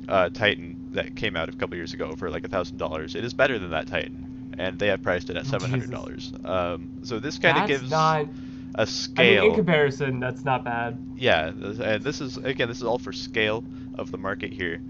uh, 0.09 0.29
Titan 0.31 0.91
that 0.93 1.15
came 1.17 1.37
out 1.37 1.49
a 1.49 1.53
couple 1.53 1.77
years 1.77 1.93
ago 1.93 2.15
for 2.17 2.31
like 2.31 2.45
a 2.45 2.49
thousand 2.49 2.79
dollars. 2.79 3.15
It 3.15 3.25
is 3.25 3.35
better 3.35 3.59
than 3.59 3.71
that 3.71 3.87
Titan, 3.87 4.55
and 4.59 4.79
they 4.79 4.89
have 4.89 5.03
priced 5.03 5.31
it 5.31 5.37
at 5.37 5.45
Oh, 5.47 5.49
seven 5.49 5.71
hundred 5.71 5.91
dollars. 5.91 6.33
Um, 6.45 7.01
so 7.03 7.19
this 7.19 7.39
kind 7.39 7.59
of 7.59 7.67
gives 7.67 7.91
not. 7.91 8.27
a 8.75 8.83
I 8.83 8.85
mean, 8.85 8.87
scale. 8.87 9.45
in 9.47 9.55
comparison, 9.55 10.21
that's 10.21 10.45
not 10.45 10.65
bad. 10.65 10.97
yeah, 11.17 11.49
and 11.49 12.03
this 12.03 12.21
is 12.21 12.37
again, 12.39 12.69
this 12.69 12.79
is 12.79 12.85
all 12.85 12.99
for 12.99 13.13
scale 13.13 13.65
of 13.97 14.11
the 14.11 14.19
market 14.19 14.53
here. 14.53 14.81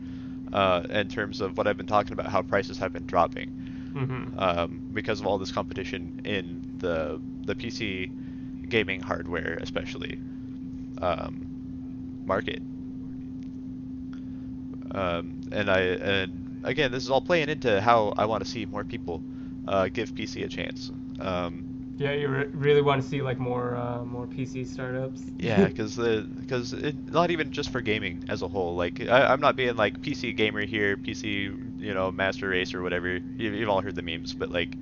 uh, 0.52 0.82
in 0.90 1.08
terms 1.08 1.40
of 1.40 1.56
what 1.56 1.66
I've 1.66 1.76
been 1.76 1.86
talking 1.86 2.12
about, 2.12 2.26
how 2.26 2.42
prices 2.42 2.76
have 2.78 2.92
been 2.92 3.06
dropping 3.06 3.59
hmm 3.94 4.34
um, 4.36 4.82
because 4.92 5.20
of 5.20 5.26
all 5.26 5.38
this 5.38 5.52
competition 5.52 6.20
in 6.24 6.62
the 6.78 7.20
the 7.44 7.54
PC 7.54 8.12
gaming 8.68 9.00
hardware, 9.00 9.58
especially 9.60 10.20
um, 10.98 11.46
market. 12.24 12.62
Um, 14.92 15.40
and 15.52 15.70
I 15.70 15.80
and 15.80 16.60
again, 16.64 16.90
this 16.92 17.04
is 17.04 17.10
all 17.10 17.20
playing 17.20 17.48
into 17.48 17.80
how 17.80 18.12
I 18.16 18.24
want 18.26 18.44
to 18.44 18.48
see 18.50 18.66
more 18.66 18.84
people 18.84 19.22
uh, 19.66 19.88
give 19.88 20.14
PC 20.14 20.42
a 20.42 20.48
chance. 20.48 20.90
Um, 21.18 21.64
Yeah, 21.96 22.12
you 22.12 22.28
re- 22.28 22.48
really 22.52 22.82
want 22.82 23.02
to 23.02 23.06
see 23.08 23.20
like 23.22 23.38
more 23.38 23.76
uh, 23.76 24.04
more 24.04 24.26
PC 24.26 24.64
startups. 24.64 25.30
yeah, 25.38 25.68
because 25.68 25.96
the 25.96 26.28
because 26.40 26.72
not 27.10 27.30
even 27.30 27.50
just 27.50 27.70
for 27.70 27.80
gaming 27.80 28.24
as 28.28 28.42
a 28.42 28.48
whole. 28.48 28.76
Like 28.76 29.00
I, 29.00 29.26
I'm 29.26 29.40
not 29.40 29.56
being 29.56 29.76
like 29.76 30.00
PC 30.02 30.32
gamer 30.32 30.64
here, 30.66 30.96
PC 30.96 31.50
you 31.80 31.94
know 31.94 32.12
master 32.12 32.48
race 32.48 32.74
or 32.74 32.82
whatever. 32.82 33.08
You, 33.08 33.52
you've 33.52 33.68
all 33.68 33.80
heard 33.80 33.94
the 33.94 34.02
memes, 34.02 34.34
but 34.34 34.50
like 34.50 34.74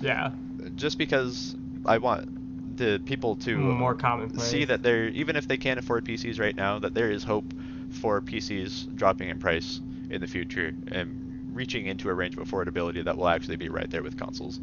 yeah, 0.00 0.30
just 0.76 0.98
because 0.98 1.54
I 1.84 1.98
want 1.98 2.76
the 2.76 3.00
people 3.04 3.36
to 3.36 3.56
more 3.56 3.94
commonplace. 3.94 4.48
see 4.48 4.64
that 4.64 4.82
there, 4.82 5.08
even 5.08 5.36
if 5.36 5.46
they 5.46 5.56
can't 5.56 5.78
afford 5.78 6.04
PCs 6.04 6.40
right 6.40 6.56
now, 6.56 6.78
that 6.78 6.94
there 6.94 7.10
is 7.10 7.22
hope 7.24 7.52
for 7.90 8.20
PCs 8.20 8.94
dropping 8.94 9.28
in 9.28 9.38
price 9.38 9.80
in 10.10 10.20
the 10.20 10.26
future 10.26 10.74
and 10.88 11.50
reaching 11.54 11.86
into 11.86 12.08
a 12.08 12.14
range 12.14 12.36
of 12.36 12.48
affordability 12.48 13.04
that 13.04 13.16
will 13.16 13.28
actually 13.28 13.56
be 13.56 13.68
right 13.68 13.90
there 13.90 14.02
with 14.02 14.16
consoles. 14.16 14.60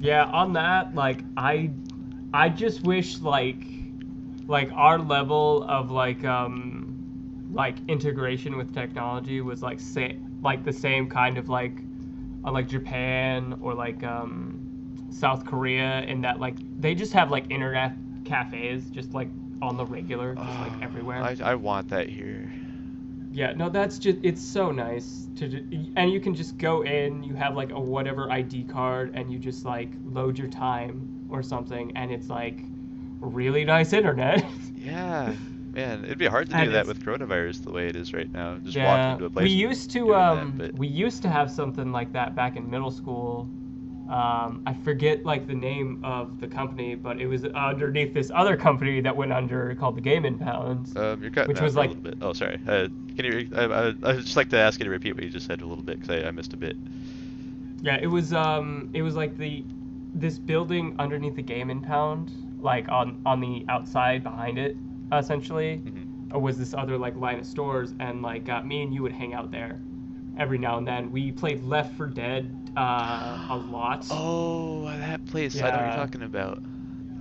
Yeah, 0.00 0.24
on 0.24 0.54
that, 0.54 0.94
like 0.94 1.22
I, 1.36 1.70
I 2.32 2.48
just 2.48 2.82
wish 2.82 3.18
like, 3.18 3.62
like 4.46 4.70
our 4.72 4.98
level 4.98 5.62
of 5.64 5.90
like 5.90 6.24
um, 6.24 7.50
like 7.52 7.76
integration 7.88 8.56
with 8.56 8.74
technology 8.74 9.40
was 9.40 9.62
like 9.62 9.78
say 9.78 10.16
like 10.42 10.64
the 10.64 10.72
same 10.72 11.08
kind 11.08 11.38
of 11.38 11.48
like, 11.48 11.78
on 12.44 12.54
like 12.54 12.68
Japan 12.68 13.58
or 13.60 13.74
like 13.74 14.02
um, 14.02 15.06
South 15.10 15.44
Korea 15.44 16.02
in 16.02 16.20
that 16.22 16.40
like 16.40 16.56
they 16.80 16.94
just 16.94 17.12
have 17.12 17.30
like 17.30 17.50
internet 17.50 17.92
cafes 18.24 18.90
just 18.90 19.12
like 19.12 19.28
on 19.62 19.76
the 19.76 19.84
regular, 19.84 20.34
just 20.34 20.58
like 20.58 20.72
everywhere. 20.82 21.22
I, 21.22 21.36
I 21.42 21.54
want 21.54 21.88
that 21.90 22.08
here. 22.08 22.50
Yeah, 23.32 23.52
no, 23.52 23.68
that's 23.68 23.98
just 23.98 24.18
it's 24.22 24.42
so 24.42 24.70
nice 24.70 25.28
to 25.36 25.46
and 25.96 26.10
you 26.10 26.20
can 26.20 26.34
just 26.34 26.58
go 26.58 26.82
in, 26.82 27.22
you 27.22 27.34
have 27.34 27.54
like 27.54 27.70
a 27.70 27.80
whatever 27.80 28.30
ID 28.30 28.64
card 28.64 29.12
and 29.14 29.30
you 29.30 29.38
just 29.38 29.64
like 29.64 29.90
load 30.04 30.38
your 30.38 30.48
time 30.48 31.26
or 31.28 31.42
something 31.42 31.92
and 31.96 32.10
it's 32.10 32.28
like 32.28 32.60
really 33.20 33.64
nice 33.64 33.92
internet. 33.92 34.44
Yeah, 34.82 35.34
man, 35.72 36.04
it'd 36.04 36.18
be 36.18 36.26
hard 36.26 36.50
to 36.50 36.56
And 36.56 36.66
do 36.66 36.72
that 36.72 36.86
with 36.86 37.04
coronavirus 37.04 37.64
the 37.64 37.72
way 37.72 37.88
it 37.88 37.96
is 37.96 38.12
right 38.12 38.30
now. 38.32 38.56
Just 38.58 38.76
yeah. 38.76 38.86
walking 38.86 39.12
into 39.12 39.24
a 39.26 39.30
place. 39.30 39.44
we 39.44 39.50
used 39.50 39.90
to 39.92 40.06
that, 40.08 40.14
um 40.14 40.54
but- 40.56 40.74
we 40.74 40.86
used 40.86 41.22
to 41.22 41.28
have 41.28 41.50
something 41.50 41.92
like 41.92 42.12
that 42.12 42.34
back 42.34 42.56
in 42.56 42.68
middle 42.68 42.90
school. 42.90 43.48
Um, 44.08 44.62
I 44.66 44.74
forget 44.74 45.24
like 45.24 45.46
the 45.46 45.54
name 45.54 46.00
of 46.02 46.40
the 46.40 46.48
company, 46.48 46.96
but 46.96 47.20
it 47.20 47.28
was 47.28 47.44
underneath 47.44 48.12
this 48.12 48.32
other 48.34 48.56
company 48.56 49.00
that 49.02 49.16
went 49.16 49.32
under 49.32 49.72
called 49.76 49.96
the 49.96 50.00
Game 50.00 50.24
Impound. 50.24 50.96
Um, 50.96 51.22
you're 51.22 51.30
cutting 51.30 51.46
which 51.48 51.60
was 51.60 51.76
like- 51.76 51.90
a 51.90 51.94
little 51.94 52.10
bit. 52.10 52.18
Oh, 52.20 52.32
sorry. 52.32 52.58
Uh, 52.66 52.88
can 53.14 53.24
you? 53.24 53.48
I, 53.54 53.64
I, 53.66 53.86
I'd 54.02 54.18
just 54.22 54.36
like 54.36 54.48
to 54.50 54.58
ask 54.58 54.80
you 54.80 54.84
to 54.84 54.90
repeat 54.90 55.14
what 55.14 55.22
you 55.22 55.30
just 55.30 55.46
said 55.46 55.60
a 55.60 55.66
little 55.66 55.84
bit 55.84 56.00
because 56.00 56.24
I, 56.24 56.26
I 56.26 56.30
missed 56.32 56.52
a 56.54 56.56
bit. 56.56 56.76
Yeah, 57.82 57.98
it 58.02 58.08
was 58.08 58.32
um 58.32 58.90
it 58.92 59.02
was 59.02 59.14
like 59.14 59.36
the 59.38 59.64
this 60.12 60.38
building 60.40 60.96
underneath 60.98 61.36
the 61.36 61.42
game 61.42 61.70
impound, 61.70 62.32
like 62.60 62.88
on 62.88 63.22
on 63.24 63.38
the 63.40 63.64
outside 63.68 64.24
behind 64.24 64.58
it, 64.58 64.76
essentially, 65.12 65.82
Mhm. 65.84 66.34
uh, 66.34 66.38
was 66.38 66.58
this 66.58 66.74
other 66.74 66.96
like 66.98 67.16
line 67.16 67.38
of 67.38 67.46
stores, 67.46 67.94
and 68.00 68.22
like 68.22 68.48
uh, 68.48 68.62
me 68.62 68.82
and 68.82 68.94
you 68.94 69.02
would 69.02 69.12
hang 69.12 69.34
out 69.34 69.50
there 69.50 69.80
every 70.38 70.58
now 70.58 70.78
and 70.78 70.86
then. 70.86 71.10
We 71.10 71.32
played 71.32 71.62
Left 71.64 71.96
4 71.96 72.06
Dead 72.06 72.50
uh, 72.76 73.38
a 73.48 73.56
lot. 73.70 74.06
Oh, 74.10 74.84
that 74.86 75.24
place. 75.26 75.62
I 75.62 75.70
know 75.70 75.78
what 75.78 75.84
Yeah. 75.84 75.94
you're 75.94 76.04
talking 76.04 76.22
about. 76.22 76.62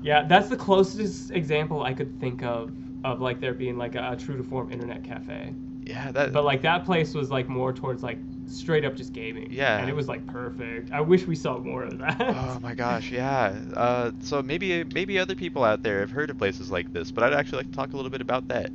Yeah, 0.01 0.23
that's 0.27 0.49
the 0.49 0.55
closest 0.57 1.31
example 1.31 1.83
I 1.83 1.93
could 1.93 2.19
think 2.19 2.43
of 2.43 2.71
of 3.03 3.21
like 3.21 3.39
there 3.39 3.53
being 3.53 3.77
like 3.77 3.95
a, 3.95 4.11
a 4.11 4.15
true 4.17 4.37
to 4.37 4.43
form 4.43 4.71
internet 4.71 5.03
cafe. 5.03 5.53
Yeah, 5.89 6.11
that. 6.11 6.33
But 6.33 6.43
like 6.43 6.61
that 6.61 6.85
place 6.85 7.13
was 7.15 7.31
like 7.31 7.49
more 7.49 7.73
towards 7.73 8.03
like 8.03 8.19
straight 8.45 8.85
up 8.85 8.95
just 8.95 9.11
gaming. 9.11 9.51
Yeah. 9.51 9.79
And 9.79 9.89
it 9.89 9.95
was 9.95 10.07
like 10.07 10.25
perfect. 10.27 10.91
I 10.91 11.01
wish 11.01 11.25
we 11.25 11.35
saw 11.35 11.57
more 11.57 11.83
of 11.83 11.97
that. 11.97 12.21
Oh 12.21 12.59
my 12.61 12.75
gosh, 12.75 13.09
yeah. 13.11 13.55
Uh, 13.75 14.11
so 14.21 14.41
maybe 14.43 14.83
maybe 14.83 15.17
other 15.17 15.35
people 15.35 15.63
out 15.63 15.81
there 15.81 16.01
have 16.01 16.11
heard 16.11 16.29
of 16.29 16.37
places 16.37 16.69
like 16.69 16.93
this, 16.93 17.09
but 17.11 17.23
I'd 17.23 17.33
actually 17.33 17.59
like 17.59 17.71
to 17.71 17.75
talk 17.75 17.93
a 17.93 17.95
little 17.95 18.11
bit 18.11 18.21
about 18.21 18.47
that 18.49 18.71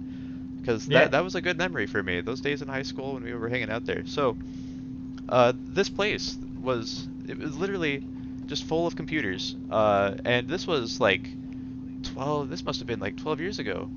because 0.60 0.88
Yeah. 0.88 1.00
that 1.00 1.12
that 1.12 1.22
was 1.24 1.34
a 1.36 1.40
good 1.40 1.56
memory 1.56 1.86
for 1.86 2.02
me. 2.02 2.20
Those 2.20 2.40
days 2.40 2.62
in 2.62 2.68
high 2.68 2.82
school 2.82 3.14
when 3.14 3.22
we 3.22 3.32
were 3.34 3.48
hanging 3.48 3.70
out 3.70 3.84
there. 3.86 4.04
So, 4.06 4.36
uh, 5.28 5.52
this 5.56 5.88
place 5.88 6.36
was 6.60 7.06
it 7.28 7.38
was 7.38 7.56
literally 7.56 8.04
just 8.46 8.64
full 8.64 8.86
of 8.88 8.96
computers, 8.96 9.54
uh, 9.70 10.14
and 10.24 10.48
this 10.48 10.66
was 10.66 11.00
like 11.00 11.28
twelve. 12.02 12.50
This 12.50 12.64
must 12.64 12.80
have 12.80 12.88
been 12.88 13.00
like 13.00 13.16
twelve 13.16 13.40
years 13.40 13.58
ago. 13.60 13.88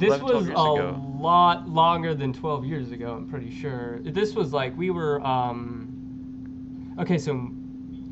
This 0.00 0.08
11, 0.20 0.24
was 0.34 0.48
a 0.48 0.50
ago. 0.52 1.00
lot 1.20 1.68
longer 1.68 2.14
than 2.14 2.32
12 2.32 2.64
years 2.64 2.90
ago, 2.90 3.12
I'm 3.14 3.28
pretty 3.28 3.50
sure. 3.50 4.00
This 4.00 4.34
was 4.34 4.52
like, 4.52 4.76
we 4.76 4.90
were, 4.90 5.20
um, 5.24 6.94
okay, 6.98 7.18
so 7.18 7.34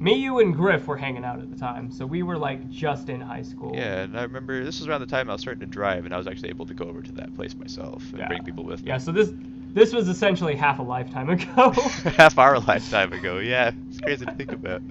me, 0.01 0.15
you, 0.15 0.39
and 0.39 0.55
Griff 0.55 0.87
were 0.87 0.97
hanging 0.97 1.25
out 1.25 1.41
at 1.41 1.51
the 1.51 1.57
time. 1.57 1.91
So 1.91 2.07
we 2.07 2.23
were 2.23 2.37
like 2.39 2.69
just 2.71 3.09
in 3.09 3.21
high 3.21 3.43
school. 3.43 3.75
Yeah, 3.75 4.03
and 4.03 4.17
I 4.19 4.23
remember 4.23 4.63
this 4.63 4.79
was 4.79 4.89
around 4.89 5.01
the 5.01 5.07
time 5.07 5.29
I 5.29 5.33
was 5.33 5.41
starting 5.41 5.61
to 5.61 5.67
drive, 5.67 6.05
and 6.05 6.15
I 6.15 6.19
was 6.19 6.27
actually 6.29 6.51
able 6.51 6.67
to 6.67 6.75
go 6.75 6.85
over 6.85 7.03
to 7.03 7.13
that 7.13 7.35
place 7.35 7.57
myself 7.57 8.09
and 8.11 8.21
Yeah. 8.21 8.29
bring 8.29 8.45
people 8.45 8.65
with 8.65 8.83
me. 8.83 8.89
Yeah, 8.89 8.99
so 8.99 9.11
this, 9.11 9.33
this 9.75 9.93
was 9.93 10.09
essentially 10.09 10.55
half 10.55 10.79
a 10.79 10.83
lifetime 10.83 11.31
ago. 11.37 11.71
Half 12.17 12.39
our 12.39 12.61
lifetime 12.61 13.13
ago. 13.13 13.39
Yeah, 13.39 13.73
it's 13.89 14.01
crazy 14.01 14.25
to 14.27 14.33
think 14.35 14.53
about. 14.53 14.83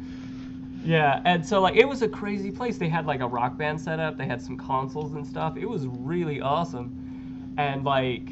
Yeah, 0.88 1.22
and 1.26 1.46
so 1.46 1.62
like, 1.62 1.76
it 1.76 1.86
was 1.88 2.02
a 2.02 2.08
crazy 2.08 2.52
place. 2.52 2.78
They 2.78 2.90
had 2.90 3.06
like 3.06 3.22
a 3.22 3.28
rock 3.28 3.58
band 3.58 3.80
set 3.80 4.00
up, 4.00 4.18
they 4.18 4.26
had 4.26 4.42
some 4.42 4.58
consoles 4.58 5.14
and 5.14 5.26
stuff. 5.26 5.58
It 5.58 5.66
was 5.68 5.86
really 5.88 6.40
awesome. 6.42 7.54
And 7.58 7.84
like, 7.84 8.30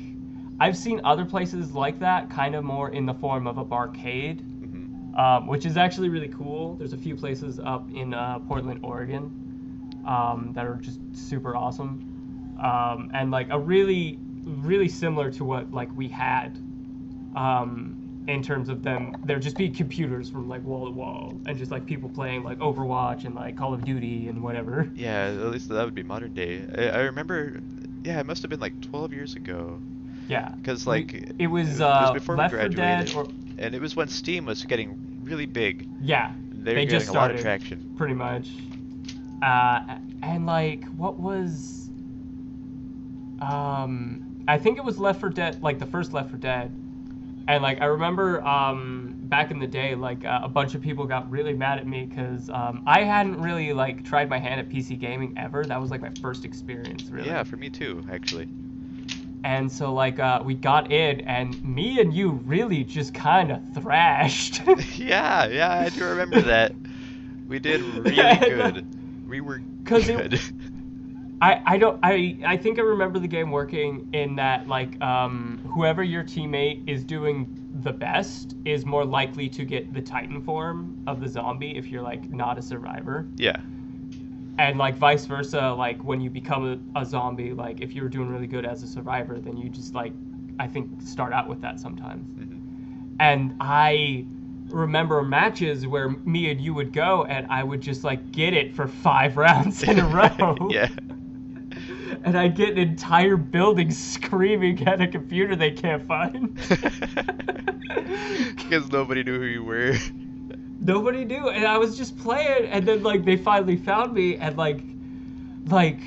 I've 0.60 0.78
seen 0.78 1.02
other 1.04 1.26
places 1.26 1.74
like 1.74 2.00
that, 2.00 2.30
kind 2.30 2.56
of 2.56 2.64
more 2.64 2.90
in 2.92 3.06
the 3.06 3.14
form 3.14 3.48
of 3.48 3.58
a 3.58 3.66
barcade. 3.66 4.40
hmm 4.42 4.86
um, 5.16 5.48
which 5.48 5.66
is 5.66 5.78
actually 5.78 6.10
really 6.10 6.28
cool. 6.28 6.76
There's 6.76 6.94
a 6.94 6.98
few 6.98 7.16
places 7.16 7.58
up 7.60 7.90
in 7.94 8.14
uh, 8.14 8.40
Portland, 8.40 8.82
Oregon, 8.84 9.32
um, 10.06 10.52
that 10.56 10.66
are 10.66 10.76
just 10.76 11.00
super 11.14 11.56
awesome, 11.56 12.56
um, 12.62 13.10
and 13.14 13.32
like 13.32 13.48
a 13.50 13.58
really, 13.60 14.20
really 14.44 14.90
similar 14.90 15.32
to 15.32 15.46
what 15.46 15.72
like 15.72 15.90
we 15.96 16.10
had, 16.10 16.58
um, 17.36 17.95
in 18.28 18.42
terms 18.42 18.70
of 18.70 18.82
them. 18.84 19.16
There'd 19.26 19.42
just 19.42 19.58
be 19.58 19.70
computers 19.70 20.30
from 20.30 20.48
like 20.50 20.64
wall 20.64 20.86
to 20.86 20.92
wall, 20.92 21.40
and 21.46 21.58
just 21.58 21.72
like 21.72 21.86
people 21.86 22.10
playing 22.10 22.44
like 22.44 22.58
Overwatch 22.60 23.26
and 23.26 23.36
like 23.36 23.56
Call 23.58 23.74
of 23.74 23.84
Duty 23.86 24.28
and 24.30 24.42
whatever. 24.42 24.90
Yeah, 24.96 25.26
at 25.28 25.52
least 25.52 25.70
that 25.70 25.84
would 25.86 25.96
be 25.96 26.04
modern 26.04 26.34
day. 26.34 26.64
I, 26.78 27.00
I 27.00 27.02
remember, 27.04 27.62
yeah, 28.04 28.20
it 28.20 28.26
must 28.26 28.42
have 28.42 28.50
been 28.50 28.60
like 28.60 28.80
12 28.82 29.14
years 29.14 29.36
ago. 29.36 29.80
Yeah, 30.28 30.50
Because 30.56 30.86
We- 30.86 30.92
like 30.92 31.14
it 31.38 31.48
was, 31.48 31.80
it 31.80 31.84
uh, 31.84 32.12
before 32.14 32.36
Left 32.36 32.52
we 32.54 32.58
graduated, 32.60 33.08
Dead 33.08 33.16
or 33.16 33.28
and 33.60 33.76
it 33.76 33.82
was 33.82 33.96
when 33.96 34.08
Steam 34.08 34.46
was 34.46 34.64
getting 34.66 35.20
really 35.24 35.46
big. 35.46 35.88
yeah, 36.02 36.32
They 36.52 36.72
were 36.74 36.76
they 36.80 36.86
just 36.88 37.10
a 37.10 37.14
lot 37.14 37.30
of 37.32 37.40
started. 37.40 37.42
traction. 37.68 37.94
pretty 37.96 38.16
much. 38.16 38.50
Uh, 39.44 39.98
and 40.24 40.46
like, 40.48 40.84
what 40.96 41.20
was? 41.20 41.90
Um, 43.42 44.44
I 44.48 44.58
think 44.58 44.78
it 44.78 44.84
was 44.84 44.98
Left 44.98 45.20
4 45.20 45.30
Dead, 45.30 45.62
like 45.62 45.80
the 45.80 45.86
first 45.86 46.14
Left 46.14 46.30
4 46.30 46.40
Dead, 46.40 46.72
and 47.48 47.62
like 47.62 47.82
I 47.82 47.86
remember 47.86 48.42
um, 48.44 49.16
back 49.24 49.52
in 49.52 49.60
the 49.60 49.68
day, 49.68 49.96
like 49.96 50.26
uh, 50.26 50.42
a 50.44 50.50
bunch 50.50 50.76
of 50.76 50.82
people 50.82 51.06
got 51.06 51.30
really 51.30 51.54
mad 51.54 51.78
at 51.80 51.88
me 51.88 52.06
because 52.06 52.50
um, 52.50 52.84
I 52.88 53.04
hadn't 53.04 53.40
really 53.42 53.74
like 53.74 54.04
tried 54.04 54.30
my 54.30 54.40
hand 54.40 54.60
at 54.60 54.70
PC 54.70 54.96
gaming 54.96 55.34
ever. 55.38 55.64
That 55.64 55.80
was 55.80 55.92
like 55.92 56.02
my 56.02 56.12
first 56.22 56.44
experience, 56.46 57.10
really. 57.12 57.28
Yeah, 57.28 57.44
for 57.44 57.58
me 57.58 57.70
too, 57.70 58.04
actually. 58.12 58.48
And 59.44 59.72
so 59.72 59.94
like 59.94 60.20
uh, 60.20 60.42
we 60.44 60.56
got 60.56 60.92
in, 60.92 61.22
and 61.22 61.64
me 61.64 62.00
and 62.00 62.14
you 62.14 62.32
really 62.46 62.84
just 62.84 63.14
kind 63.14 63.52
of 63.52 63.62
thrashed. 63.76 64.62
yeah, 64.98 65.46
yeah, 65.48 65.72
I 65.72 65.90
do 65.90 66.04
remember 66.06 66.42
that. 66.42 66.74
We 67.48 67.60
did 67.60 67.80
really 67.84 68.22
uh, 68.22 68.36
good. 68.40 68.86
We 69.30 69.40
were 69.40 69.60
'cause 69.86 70.10
it- 70.10 70.18
good. 70.18 70.40
I, 71.42 71.62
I 71.66 71.78
don't 71.78 72.00
I, 72.04 72.38
I 72.46 72.58
think 72.58 72.80
I 72.80 72.82
remember 72.82 73.20
the 73.20 73.28
game 73.28 73.52
working 73.52 74.08
in 74.14 74.36
that 74.38 74.68
like 74.68 75.00
um, 75.02 75.60
whoever 75.74 76.04
your 76.04 76.24
teammate 76.24 76.88
is 76.88 77.04
doing 77.04 77.62
the 77.82 77.92
best 77.92 78.56
is 78.64 78.86
more 78.86 79.04
likely 79.06 79.50
to 79.50 79.66
get 79.66 79.94
the 79.94 80.02
Titan 80.02 80.42
form 80.42 80.98
of 81.08 81.20
the 81.20 81.28
zombie 81.28 81.76
if 81.78 81.88
you're 81.88 82.02
like 82.02 82.30
not 82.32 82.58
a 82.58 82.62
survivor. 82.62 83.28
yeah. 83.36 83.58
And 84.58 84.78
like 84.78 84.96
vice 84.96 85.26
versa, 85.26 85.74
like 85.74 86.02
when 86.02 86.22
you 86.22 86.30
become 86.30 86.90
a, 86.96 87.00
a 87.02 87.06
zombie, 87.06 87.52
like 87.52 87.82
if 87.82 87.92
you're 87.94 88.08
doing 88.08 88.30
really 88.30 88.48
good 88.48 88.66
as 88.66 88.84
a 88.84 88.88
survivor, 88.88 89.38
then 89.38 89.58
you 89.58 89.70
just 89.70 89.94
like 89.94 90.14
I 90.58 90.68
think 90.68 91.02
start 91.02 91.34
out 91.34 91.50
with 91.50 91.60
that 91.62 91.78
sometimes. 91.82 92.26
Mhm. 92.40 93.18
And 93.20 93.56
I 93.60 94.26
remember 94.70 95.22
matches 95.24 95.86
where 95.86 96.08
me 96.10 96.50
and 96.50 96.62
you 96.62 96.74
would 96.74 96.94
go 96.94 97.26
and 97.26 97.46
I 97.52 97.64
would 97.64 97.82
just 97.82 98.06
like 98.06 98.32
get 98.32 98.54
it 98.54 98.74
for 98.74 98.88
five 98.88 99.36
rounds 99.46 99.84
in 99.84 100.00
a 100.00 100.08
row. 100.08 100.70
yeah. 100.72 100.88
And 102.26 102.36
I 102.36 102.48
get 102.48 102.72
an 102.72 102.80
entire 102.80 103.38
building 103.38 103.92
screaming 103.92 104.86
at 104.88 105.00
a 105.00 105.08
computer 105.08 105.56
they 105.56 105.72
can't 105.72 106.06
find. 106.06 106.60
Because 108.56 108.92
nobody 108.92 109.24
knew 109.24 109.38
who 109.38 109.46
you 109.46 109.64
were. 109.64 109.96
Nobody 110.82 111.24
knew, 111.24 111.50
and 111.50 111.66
I 111.66 111.78
was 111.78 111.96
just 111.96 112.18
playing, 112.18 112.66
and 112.66 112.86
then 112.86 113.04
like 113.04 113.24
they 113.24 113.38
finally 113.38 113.78
found 113.78 114.14
me, 114.14 114.38
and 114.38 114.58
like, 114.58 114.82
like, 115.68 116.00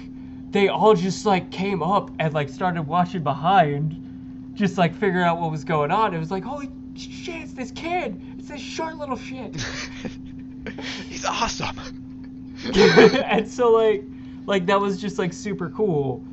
they 0.51 0.69
all 0.69 0.95
just 0.95 1.25
like 1.25 1.51
came 1.51 1.83
up 1.83 2.11
and 2.19 2.35
like 2.35 2.49
started 2.49 2.83
watching 2.83 3.23
behind, 3.23 4.53
just 4.55 4.77
like 4.77 4.93
figuring 4.93 5.25
out 5.25 5.41
what 5.41 5.51
was 5.51 5.65
going 5.65 5.91
on. 5.91 6.15
It 6.15 6.19
was 6.19 6.31
like, 6.31 6.43
holy 6.43 6.69
shit, 6.95 7.43
it's 7.43 7.53
this 7.53 7.71
kid, 7.71 8.21
it's 8.39 8.49
this 8.49 8.61
short 8.61 8.97
little 8.97 9.17
shit. 9.17 9.57
He's 11.09 11.25
awesome. 11.25 12.57
and 12.75 13.49
so 13.49 13.71
like 13.71 14.05
like 14.49 14.67
that 14.67 14.81
was 14.81 15.01
just 15.01 15.19
like 15.19 15.33
super 15.33 15.71
cool 15.71 16.25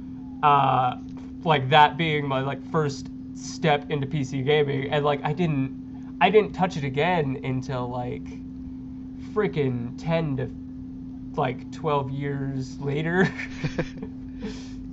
uh 0.43 0.95
like 1.43 1.69
that 1.69 1.97
being 1.97 2.27
my 2.27 2.41
like 2.41 2.63
first 2.71 3.09
step 3.35 3.89
into 3.91 4.07
pc 4.07 4.43
gaming 4.45 4.89
and 4.89 5.05
like 5.05 5.23
i 5.23 5.33
didn't 5.33 6.17
i 6.21 6.29
didn't 6.29 6.53
touch 6.53 6.77
it 6.77 6.83
again 6.85 7.39
until 7.43 7.87
like 7.89 8.25
freaking 9.33 9.93
10 9.97 10.37
to 10.37 10.49
like 11.39 11.69
12 11.71 12.09
years 12.11 12.79
later 12.79 13.27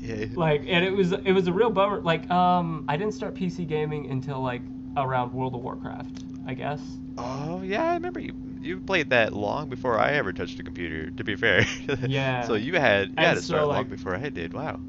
Yeah. 0.00 0.26
like 0.34 0.64
and 0.66 0.84
it 0.84 0.90
was 0.92 1.12
it 1.12 1.32
was 1.32 1.46
a 1.46 1.52
real 1.52 1.70
bummer 1.70 2.00
like 2.00 2.28
um 2.30 2.84
i 2.88 2.96
didn't 2.96 3.14
start 3.14 3.34
pc 3.34 3.66
gaming 3.68 4.10
until 4.10 4.42
like 4.42 4.62
around 4.96 5.32
world 5.32 5.54
of 5.54 5.62
warcraft 5.62 6.24
i 6.46 6.54
guess 6.54 6.80
Oh 7.18 7.62
yeah, 7.62 7.90
I 7.90 7.94
remember 7.94 8.20
you. 8.20 8.34
You 8.62 8.78
played 8.80 9.10
that 9.10 9.32
long 9.32 9.68
before 9.68 9.98
I 9.98 10.12
ever 10.12 10.32
touched 10.32 10.58
a 10.60 10.62
computer. 10.62 11.10
To 11.10 11.24
be 11.24 11.34
fair. 11.36 11.66
Yeah. 12.06 12.42
so 12.42 12.54
you 12.54 12.74
had 12.78 13.08
you 13.10 13.14
had 13.18 13.34
to 13.34 13.42
so, 13.42 13.54
start 13.54 13.66
long 13.68 13.76
like- 13.78 13.90
before 13.90 14.14
I 14.16 14.28
did. 14.28 14.54
Wow. 14.54 14.80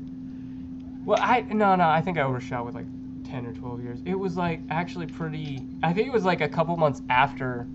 Well, 1.06 1.20
I 1.22 1.42
no 1.42 1.76
no. 1.76 1.88
I 1.88 2.02
think 2.02 2.18
I 2.18 2.22
overshot 2.22 2.66
with 2.66 2.76
like 2.76 2.86
ten 3.26 3.46
or 3.46 3.54
twelve 3.54 3.82
years. 3.84 4.00
It 4.06 4.16
was 4.16 4.38
like 4.38 4.62
actually 4.70 5.08
pretty. 5.08 5.60
I 5.82 5.92
think 5.92 6.08
it 6.08 6.14
was 6.14 6.24
like 6.24 6.42
a 6.42 6.48
couple 6.50 6.78
months 6.78 7.02
after 7.10 7.68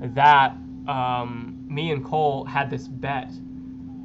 that. 0.00 0.56
Um, 0.88 1.56
me 1.68 1.92
and 1.92 2.04
Cole 2.04 2.44
had 2.44 2.68
this 2.70 2.88
bet 2.88 3.32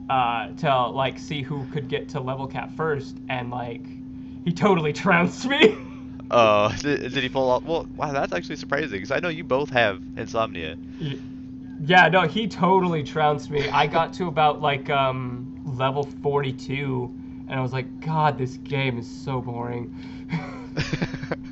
uh, 0.09 0.49
to 0.57 0.87
like 0.87 1.17
see 1.19 1.41
who 1.41 1.65
could 1.71 1.87
get 1.87 2.09
to 2.09 2.19
level 2.19 2.47
cap 2.47 2.71
first, 2.75 3.17
and 3.27 3.49
like 3.49 3.81
he 4.45 4.51
totally 4.51 4.93
trounced 4.93 5.45
me. 5.47 5.75
Oh, 6.31 6.75
did, 6.81 7.13
did 7.13 7.23
he 7.23 7.29
pull 7.29 7.49
off? 7.49 7.63
Well, 7.63 7.87
wow, 7.95 8.11
that's 8.11 8.33
actually 8.33 8.57
surprising 8.57 8.91
because 8.91 9.11
I 9.11 9.19
know 9.19 9.29
you 9.29 9.43
both 9.43 9.69
have 9.71 10.01
insomnia. 10.17 10.77
yeah, 11.81 12.07
no, 12.07 12.21
he 12.23 12.47
totally 12.47 13.03
trounced 13.03 13.49
me. 13.49 13.67
I 13.69 13.87
got 13.87 14.13
to 14.13 14.27
about 14.27 14.61
like 14.61 14.89
um, 14.89 15.61
level 15.65 16.03
forty-two, 16.03 17.13
and 17.47 17.59
I 17.59 17.61
was 17.61 17.73
like, 17.73 17.99
God, 17.99 18.37
this 18.37 18.57
game 18.57 18.97
is 18.97 19.09
so 19.09 19.41
boring. 19.41 19.95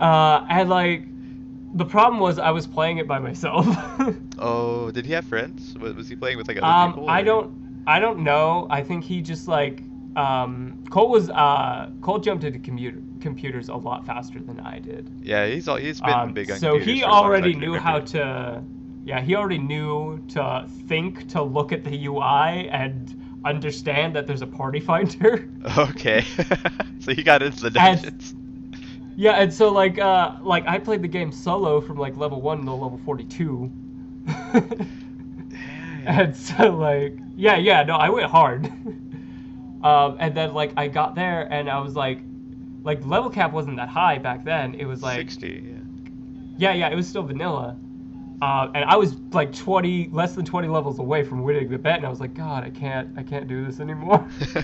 Uh, 0.00 0.46
and 0.48 0.70
like, 0.70 1.04
the 1.76 1.84
problem 1.84 2.20
was 2.20 2.38
I 2.38 2.50
was 2.50 2.66
playing 2.66 2.98
it 2.98 3.06
by 3.06 3.18
myself. 3.18 3.66
oh, 4.38 4.90
did 4.90 5.04
he 5.04 5.12
have 5.12 5.26
friends? 5.26 5.76
Was, 5.78 5.94
was 5.94 6.08
he 6.08 6.16
playing 6.16 6.38
with 6.38 6.48
like 6.48 6.56
other 6.56 6.66
um, 6.66 6.92
people? 6.94 7.10
I 7.10 7.22
don't, 7.22 7.84
I 7.86 8.00
don't 8.00 8.20
know. 8.20 8.66
I 8.70 8.82
think 8.82 9.04
he 9.04 9.20
just 9.20 9.46
like, 9.46 9.82
um, 10.16 10.82
Cole 10.90 11.08
was, 11.10 11.30
uh, 11.30 11.90
Cole 12.00 12.18
jumped 12.18 12.44
into 12.44 12.58
computer 12.58 13.00
computers 13.20 13.68
a 13.68 13.76
lot 13.76 14.06
faster 14.06 14.40
than 14.40 14.58
I 14.60 14.78
did. 14.78 15.10
Yeah, 15.22 15.46
he's 15.46 15.68
all 15.68 15.76
he's 15.76 16.00
been 16.00 16.10
Um, 16.10 16.32
big 16.32 16.50
on 16.50 16.58
so 16.58 16.78
he 16.78 17.00
for 17.02 17.06
as 17.06 17.10
long 17.10 17.10
as 17.10 17.14
I 17.14 17.18
already 17.26 17.54
knew 17.54 17.74
how 17.74 18.00
to, 18.00 18.62
yeah, 19.04 19.20
he 19.20 19.36
already 19.36 19.58
knew 19.58 20.24
to 20.28 20.66
think 20.88 21.28
to 21.28 21.42
look 21.42 21.72
at 21.72 21.84
the 21.84 22.06
UI 22.06 22.68
and 22.70 23.14
understand 23.44 24.16
that 24.16 24.26
there's 24.26 24.42
a 24.42 24.46
party 24.46 24.80
finder. 24.80 25.48
Okay. 25.78 26.24
so 27.00 27.14
he 27.14 27.22
got 27.22 27.42
into 27.42 27.68
the 27.68 27.80
And- 27.80 28.02
dungeons. 28.02 28.34
Yeah, 29.16 29.32
and 29.32 29.52
so 29.52 29.70
like 29.70 29.98
uh 29.98 30.36
like 30.42 30.66
I 30.66 30.78
played 30.78 31.02
the 31.02 31.08
game 31.08 31.30
solo 31.30 31.80
from 31.82 31.98
like 31.98 32.16
level 32.16 32.40
one 32.40 32.64
to 32.64 32.72
level 32.72 32.98
forty 33.04 33.24
two. 33.24 33.70
and 36.06 36.34
so 36.34 36.74
like 36.76 37.18
yeah, 37.36 37.56
yeah, 37.56 37.82
no, 37.82 37.96
I 37.96 38.08
went 38.08 38.30
hard. 38.30 38.72
Um 39.82 40.16
and 40.20 40.36
then 40.36 40.52
like 40.54 40.72
I 40.76 40.88
got 40.88 41.14
there 41.14 41.42
and 41.52 41.68
I 41.70 41.80
was 41.80 41.96
like 41.96 42.20
like 42.82 43.04
level 43.04 43.30
cap 43.30 43.52
wasn't 43.52 43.76
that 43.76 43.88
high 43.88 44.18
back 44.18 44.44
then. 44.44 44.74
It 44.74 44.86
was 44.86 45.02
like 45.02 45.18
Sixty. 45.18 45.62
Yeah. 46.58 46.72
yeah, 46.72 46.74
yeah, 46.74 46.88
it 46.88 46.96
was 46.96 47.08
still 47.08 47.22
vanilla. 47.22 47.76
Uh, 48.42 48.70
and 48.74 48.84
I 48.86 48.96
was 48.96 49.16
like 49.32 49.52
20, 49.52 50.08
less 50.12 50.34
than 50.34 50.46
20 50.46 50.66
levels 50.66 50.98
away 50.98 51.22
from 51.22 51.42
winning 51.42 51.68
the 51.68 51.76
bet, 51.76 51.96
and 51.96 52.06
I 52.06 52.08
was 52.08 52.20
like, 52.20 52.32
God, 52.32 52.64
I 52.64 52.70
can't, 52.70 53.10
I 53.18 53.22
can't 53.22 53.46
do 53.46 53.66
this 53.66 53.80
anymore. 53.80 54.26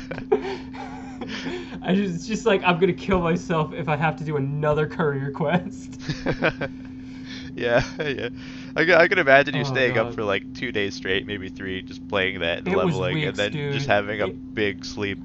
I 1.82 1.94
just, 1.94 2.14
it's 2.14 2.26
just 2.26 2.46
like 2.46 2.62
I'm 2.64 2.78
gonna 2.78 2.92
kill 2.92 3.20
myself 3.20 3.72
if 3.72 3.88
I 3.88 3.96
have 3.96 4.16
to 4.16 4.24
do 4.24 4.36
another 4.36 4.86
courier 4.86 5.30
quest. 5.30 6.00
yeah, 7.54 7.82
yeah. 7.98 8.28
I, 8.76 8.94
I 8.94 9.08
can 9.08 9.18
imagine 9.18 9.54
you 9.54 9.62
Oh, 9.62 9.64
staying 9.64 9.96
up 9.98 10.14
for 10.14 10.22
like 10.22 10.54
two 10.54 10.70
days 10.72 10.94
straight, 10.94 11.26
maybe 11.26 11.48
three, 11.48 11.82
just 11.82 12.06
playing 12.08 12.40
that 12.40 12.58
and 12.58 12.68
It 12.68 12.76
leveling, 12.76 13.14
weeks, 13.14 13.28
and 13.28 13.36
then 13.36 13.52
dude. 13.52 13.72
just 13.72 13.86
having 13.86 14.20
a 14.20 14.26
It- 14.26 14.54
big 14.54 14.84
sleep. 14.84 15.18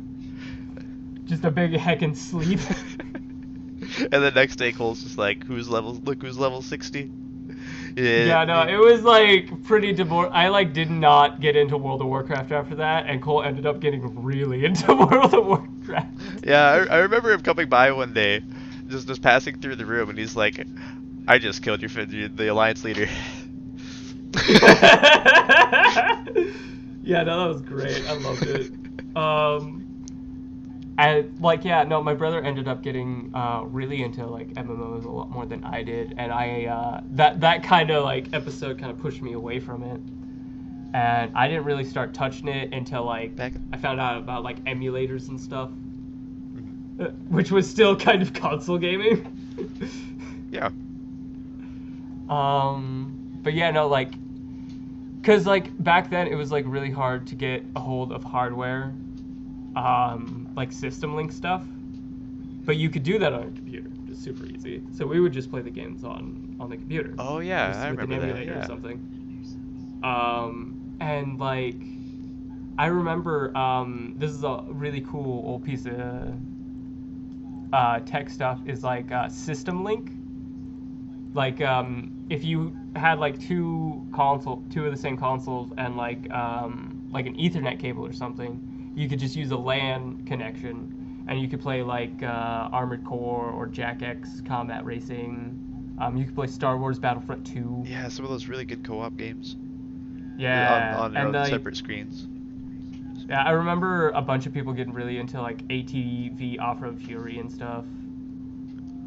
just 1.26 1.44
a 1.44 1.52
big 1.52 1.72
heckin' 1.74 2.16
sleep. 2.16 2.60
and 4.12 4.24
the 4.24 4.32
next 4.34 4.56
day, 4.58 4.72
Cole's 4.72 5.04
just 5.04 5.18
like, 5.18 5.44
"Who's 5.46 5.68
level? 5.70 5.94
Look, 6.04 6.22
who's 6.22 6.38
level 6.38 6.62
60? 6.62 7.10
Yeah. 7.96 8.24
yeah, 8.24 8.44
no, 8.46 8.62
it 8.62 8.78
was 8.78 9.04
like 9.04 9.64
pretty 9.66 9.94
demor. 9.94 10.30
I 10.32 10.48
like 10.48 10.72
did 10.74 10.90
not 10.90 11.42
get 11.42 11.58
into 11.58 11.78
World 11.78 12.00
of 12.02 12.08
Warcraft 12.08 12.52
after 12.52 12.76
that, 12.76 13.06
and 13.08 13.22
Cole 13.22 13.44
ended 13.44 13.66
up 13.66 13.82
getting 13.82 14.24
really 14.24 14.64
into 14.66 14.94
World 14.94 15.34
of 15.34 15.46
Warcraft. 15.46 16.08
Yeah, 16.46 16.86
I, 16.90 16.96
I 16.96 16.98
remember 17.00 17.32
him 17.32 17.42
coming 17.42 17.68
by 17.68 17.92
one 17.92 18.14
day, 18.14 18.42
just 18.88 19.08
just 19.08 19.22
passing 19.22 19.60
through 19.60 19.76
the 19.76 19.86
room, 19.86 20.10
and 20.10 20.18
he's 20.18 20.36
like, 20.38 20.66
"I 21.28 21.38
just 21.38 21.64
killed 21.64 21.82
your 21.82 21.90
the 22.06 22.48
alliance 22.48 22.84
leader." 22.84 23.08
yeah, 27.04 27.24
no, 27.24 27.40
that 27.40 27.48
was 27.48 27.62
great. 27.62 28.04
I 28.08 28.14
loved 28.14 28.44
it. 28.44 28.72
Um, 29.16 29.78
and 30.98 31.40
like, 31.42 31.64
yeah, 31.66 31.84
no, 31.84 32.02
my 32.02 32.14
brother 32.14 32.42
ended 32.42 32.68
up 32.68 32.82
getting 32.84 33.32
uh, 33.34 33.62
really 33.66 34.04
into 34.04 34.26
like 34.26 34.50
MMOs 34.54 35.06
a 35.06 35.10
lot 35.10 35.30
more 35.30 35.46
than 35.46 35.64
I 35.64 35.84
did, 35.84 36.14
and 36.18 36.32
I 36.32 36.66
uh, 36.66 37.02
that 37.12 37.40
that 37.42 37.64
kind 37.64 37.90
of 37.92 38.04
like 38.04 38.28
episode 38.34 38.78
kind 38.80 38.92
of 38.92 39.00
pushed 39.00 39.22
me 39.22 39.34
away 39.34 39.60
from 39.60 39.84
it. 39.84 40.00
And 40.94 41.32
I 41.36 41.48
didn't 41.48 41.64
really 41.64 41.86
start 41.86 42.14
touching 42.14 42.50
it 42.50 42.74
until 42.74 43.06
like 43.06 43.36
Back- 43.36 43.54
I 43.72 43.78
found 43.78 44.00
out 44.02 44.18
about 44.18 44.44
like 44.44 44.62
emulators 44.66 45.30
and 45.30 45.40
stuff, 45.40 45.70
Mhm. 45.70 47.02
uh, 47.02 47.10
which 47.30 47.50
was 47.52 47.70
still 47.70 47.96
kind 47.96 48.22
of 48.22 48.34
console 48.34 48.78
gaming. 48.78 49.26
Yeah. 50.52 50.70
Um, 52.30 53.21
but 53.44 53.54
yeah, 53.54 53.72
no, 53.72 53.88
like, 53.88 54.12
cause 55.24 55.46
like 55.46 55.72
back 55.84 56.10
then 56.10 56.28
it 56.28 56.36
was 56.36 56.52
like 56.52 56.66
really 56.68 56.92
hard 56.92 57.28
to 57.28 57.36
get 57.36 57.64
a 57.76 57.80
hold 57.80 58.12
of 58.12 58.24
hardware, 58.24 58.94
um, 59.76 60.50
like 60.56 60.72
system 60.72 61.16
link 61.16 61.32
stuff. 61.32 61.64
But 62.64 62.78
you 62.78 62.90
could 62.90 63.04
do 63.04 63.18
that 63.20 63.34
on 63.34 63.42
a 63.42 63.52
computer, 63.52 63.90
just 64.08 64.24
super 64.24 64.46
easy. 64.46 64.84
So 64.94 65.06
we 65.08 65.20
would 65.20 65.34
just 65.34 65.50
play 65.50 65.62
the 65.62 65.72
games 65.72 66.04
on 66.04 66.56
on 66.60 66.70
the 66.70 66.78
computer. 66.78 67.14
Oh 67.18 67.40
yeah, 67.40 67.70
just 67.70 67.80
I 67.80 67.92
with 67.92 68.00
remember 68.02 68.14
an 68.14 68.22
that. 68.22 68.30
emulator 68.30 68.54
Yeah. 68.54 68.64
or 68.64 68.68
something. 68.68 70.00
Um, 70.04 70.96
and 71.00 71.40
like, 71.40 71.76
I 72.78 72.88
remember 72.88 73.56
um, 73.58 74.14
this 74.18 74.32
is 74.32 74.44
a 74.44 74.64
really 74.68 75.02
cool 75.02 75.44
old 75.48 75.64
piece 75.64 75.86
of 75.88 76.34
uh, 77.74 78.00
tech 78.02 78.30
stuff. 78.30 78.60
Is 78.68 78.84
like 78.84 79.12
uh, 79.12 79.28
System 79.30 79.84
Link. 79.84 80.12
Like, 81.34 81.62
um, 81.62 82.26
if 82.30 82.44
you 82.44 82.76
had 82.96 83.20
like 83.20 83.40
two 83.40 84.06
console, 84.14 84.64
two 84.70 84.86
of 84.86 84.92
the 84.92 84.98
same 84.98 85.18
consoles, 85.18 85.72
and 85.78 85.96
like 85.96 86.30
um, 86.32 87.08
like 87.12 87.26
an 87.26 87.36
Ethernet 87.36 87.80
cable 87.80 88.06
or 88.06 88.14
something, 88.14 88.92
you 88.96 89.08
could 89.08 89.20
just 89.20 89.36
use 89.36 89.52
a 89.52 89.58
LAN 89.58 90.26
connection, 90.26 91.26
and 91.28 91.40
you 91.40 91.48
could 91.48 91.62
play 91.62 91.84
like 91.84 92.22
uh, 92.22 92.70
Armored 92.72 93.06
Core 93.06 93.50
or 93.50 93.68
Jak 93.68 94.02
X 94.02 94.42
Combat 94.46 94.84
Racing. 94.86 95.96
Um, 96.00 96.18
you 96.18 96.26
could 96.26 96.36
play 96.36 96.48
Star 96.48 96.78
Wars 96.78 96.98
Battlefront 96.98 97.46
2. 97.46 97.84
Yeah, 97.86 98.08
some 98.08 98.26
of 98.26 98.32
those 98.32 98.48
really 98.48 98.66
good 98.66 98.84
co-op 98.84 99.16
games. 99.18 99.56
Yeah, 100.36 100.96
On, 100.98 101.16
on, 101.16 101.36
and 101.36 101.48
separate 101.48 101.78
screens. 101.78 102.28
yeah, 103.30 103.44
I 103.44 103.52
remember 103.52 104.10
a 104.10 104.22
bunch 104.22 104.48
of 104.48 104.54
people 104.54 104.74
getting 104.74 104.94
really 104.94 105.20
into 105.20 105.40
like 105.40 105.60
ATV 105.68 106.60
Off-Road 106.60 107.00
Fury 107.00 107.38
and 107.38 107.52
stuff. 107.52 107.86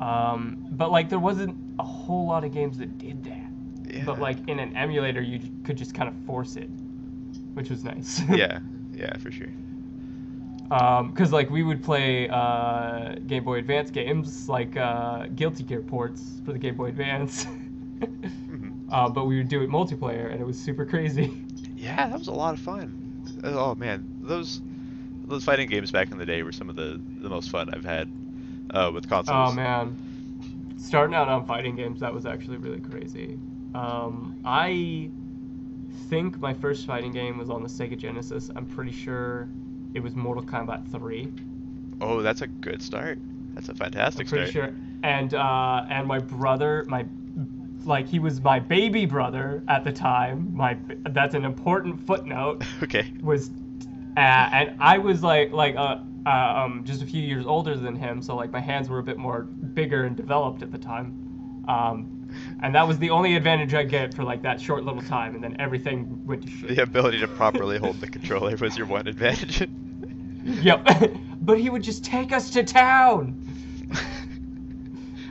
Um, 0.00 0.66
but 0.70 0.92
like 0.92 1.08
there 1.08 1.18
wasn't 1.18 1.56
a 1.78 1.82
whole 1.84 2.26
lot 2.26 2.44
of 2.44 2.52
games 2.52 2.78
that 2.78 2.98
did 2.98 3.24
that. 3.24 3.50
Yeah. 3.92 4.04
But 4.04 4.20
like 4.20 4.48
in 4.48 4.58
an 4.58 4.76
emulator, 4.76 5.20
you 5.20 5.40
could 5.64 5.76
just 5.76 5.94
kind 5.94 6.08
of 6.08 6.14
force 6.26 6.56
it, 6.56 6.68
which 7.54 7.70
was 7.70 7.84
nice. 7.84 8.22
yeah, 8.30 8.60
yeah, 8.92 9.16
for 9.18 9.30
sure. 9.30 9.48
Because 10.68 11.32
like 11.32 11.50
we 11.50 11.62
would 11.62 11.82
play 11.82 12.28
uh, 12.28 13.16
Game 13.26 13.44
Boy 13.44 13.58
Advance 13.58 13.90
games 13.90 14.48
like 14.48 14.76
uh, 14.76 15.26
Guilty 15.34 15.62
Gear 15.62 15.82
ports 15.82 16.40
for 16.44 16.52
the 16.52 16.58
Game 16.58 16.76
Boy 16.76 16.86
Advance. 16.86 17.46
Mhm. 18.04 18.86
uh, 18.90 19.08
but 19.08 19.24
we 19.24 19.38
would 19.38 19.48
do 19.48 19.62
it 19.62 19.70
multiplayer, 19.70 20.30
and 20.30 20.40
it 20.40 20.44
was 20.44 20.58
super 20.60 20.84
crazy. 20.84 21.32
Yeah, 21.76 22.08
that 22.08 22.18
was 22.18 22.28
a 22.28 22.32
lot 22.32 22.52
of 22.52 22.60
fun. 22.60 23.40
Oh 23.44 23.74
man, 23.76 24.04
those 24.20 24.60
those 25.26 25.44
fighting 25.44 25.68
games 25.68 25.90
back 25.90 26.10
in 26.10 26.18
the 26.18 26.26
day 26.26 26.42
were 26.42 26.52
some 26.52 26.68
of 26.68 26.76
the 26.76 27.00
the 27.20 27.30
most 27.30 27.50
fun 27.50 27.70
I've 27.72 27.84
had 27.84 28.10
uh, 28.70 28.90
with 28.92 29.08
consoles. 29.08 29.52
Oh 29.52 29.54
man, 29.54 29.96
starting 30.84 31.14
out 31.14 31.28
on 31.28 31.46
fighting 31.46 31.74
games 31.74 32.00
that 32.00 32.12
was 32.12 32.26
actually 32.26 32.58
really 32.58 32.80
crazy. 32.80 33.38
Um, 33.74 34.38
I 34.44 35.10
think 36.08 36.38
my 36.38 36.52
first 36.52 36.86
fighting 36.86 37.12
game 37.12 37.38
was 37.38 37.50
on 37.50 37.62
the 37.62 37.68
Sega 37.68 37.96
Genesis. 37.96 38.50
I'm 38.54 38.66
pretty 38.66 38.92
sure 38.92 39.48
it 39.94 40.02
was 40.02 40.14
Mortal 40.14 40.44
Kombat 40.44 40.90
3. 40.90 41.32
Oh, 42.00 42.22
that's 42.22 42.42
a 42.42 42.46
good 42.46 42.82
start. 42.82 43.18
That's 43.54 43.68
a 43.68 43.74
fantastic 43.74 44.28
start. 44.28 44.42
I'm 44.42 44.52
pretty 44.52 44.58
start. 44.58 44.74
sure. 44.74 44.80
And 45.02 45.34
uh, 45.34 45.86
and 45.88 46.06
my 46.06 46.18
brother, 46.18 46.84
my 46.88 47.04
like 47.84 48.08
he 48.08 48.18
was 48.18 48.40
my 48.40 48.58
baby 48.58 49.06
brother 49.06 49.62
at 49.68 49.84
the 49.84 49.92
time. 49.92 50.54
My 50.54 50.76
that's 51.10 51.34
an 51.34 51.44
important 51.44 52.04
footnote. 52.06 52.64
okay. 52.82 53.12
Was 53.22 53.50
uh, 54.16 54.20
and 54.20 54.76
I 54.80 54.98
was 54.98 55.22
like 55.22 55.52
like 55.52 55.76
uh, 55.76 55.80
uh, 55.80 56.04
um, 56.26 56.82
just 56.84 57.02
a 57.02 57.06
few 57.06 57.22
years 57.22 57.46
older 57.46 57.76
than 57.76 57.96
him, 57.96 58.22
so 58.22 58.34
like 58.34 58.50
my 58.50 58.60
hands 58.60 58.88
were 58.88 58.98
a 58.98 59.02
bit 59.02 59.18
more 59.18 59.42
bigger 59.42 60.04
and 60.04 60.16
developed 60.16 60.62
at 60.62 60.72
the 60.72 60.78
time. 60.78 61.64
Um, 61.68 62.28
and 62.62 62.74
that 62.74 62.86
was 62.86 62.98
the 62.98 63.10
only 63.10 63.36
advantage 63.36 63.74
I 63.74 63.84
get 63.84 64.14
for 64.14 64.24
like 64.24 64.42
that 64.42 64.60
short 64.60 64.84
little 64.84 65.02
time, 65.02 65.34
and 65.34 65.44
then 65.44 65.56
everything 65.60 66.26
went 66.26 66.42
to 66.42 66.50
shit. 66.50 66.76
The 66.76 66.82
ability 66.82 67.20
to 67.20 67.28
properly 67.28 67.78
hold 67.78 68.00
the 68.00 68.08
controller 68.08 68.56
was 68.60 68.76
your 68.76 68.86
one 68.86 69.06
advantage. 69.06 69.68
Yep. 70.46 70.86
but 71.40 71.58
he 71.58 71.70
would 71.70 71.82
just 71.82 72.04
take 72.04 72.30
us 72.30 72.50
to 72.50 72.62
town. 72.62 73.40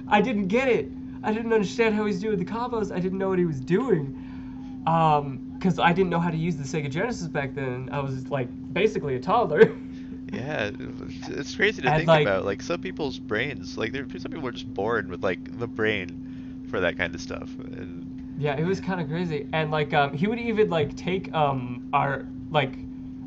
I 0.07 0.21
didn't 0.21 0.47
get 0.47 0.67
it. 0.67 0.91
I 1.23 1.31
didn't 1.31 1.53
understand 1.53 1.95
how 1.95 2.05
he's 2.05 2.19
doing 2.19 2.37
the 2.37 2.45
combos. 2.45 2.91
I 2.91 2.99
didn't 2.99 3.19
know 3.19 3.29
what 3.29 3.39
he 3.39 3.45
was 3.45 3.59
doing. 3.59 4.19
Um, 4.85 5.57
cause 5.61 5.79
I 5.79 5.93
didn't 5.93 6.09
know 6.09 6.19
how 6.19 6.29
to 6.29 6.37
use 6.37 6.55
the 6.55 6.63
Sega 6.63 6.89
Genesis 6.89 7.27
back 7.27 7.53
then. 7.55 7.89
I 7.91 7.99
was 7.99 8.27
like 8.29 8.49
basically 8.73 9.15
a 9.15 9.19
toddler. 9.19 9.71
Yeah, 10.33 10.71
it's 11.29 11.55
crazy 11.55 11.81
to 11.81 11.87
And, 11.89 11.97
think 11.97 12.07
like- 12.07 12.27
about. 12.27 12.45
Like 12.45 12.61
some 12.61 12.81
people's 12.81 13.19
brains, 13.19 13.77
like 13.77 13.91
there, 13.91 14.05
some 14.17 14.31
people 14.31 14.47
are 14.47 14.51
just 14.51 14.73
born 14.73 15.09
with 15.09 15.23
like 15.23 15.57
the 15.59 15.67
brain 15.67 16.65
for 16.69 16.79
that 16.79 16.97
kind 16.97 17.13
of 17.15 17.21
stuff. 17.21 17.49
And 17.59 18.35
Yeah, 18.37 18.55
it 18.57 18.65
was 18.65 18.79
kind 18.79 18.99
of 18.99 19.07
crazy, 19.07 19.47
and 19.53 19.71
like 19.71 19.93
um, 19.93 20.13
he 20.13 20.27
would 20.27 20.39
even 20.39 20.69
like 20.69 20.95
take 20.95 21.33
um 21.33 21.87
our 21.93 22.25
like 22.51 22.75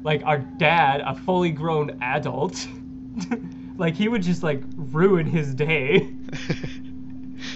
like 0.02 0.22
our 0.24 0.38
dad, 0.38 1.00
a 1.04 1.14
fully 1.14 1.50
grown 1.50 1.98
adult, 2.02 2.66
like 3.76 3.94
he 3.94 4.08
would 4.08 4.22
just 4.22 4.42
like 4.42 4.62
ruin 4.76 5.26
his 5.26 5.54
day. 5.54 6.12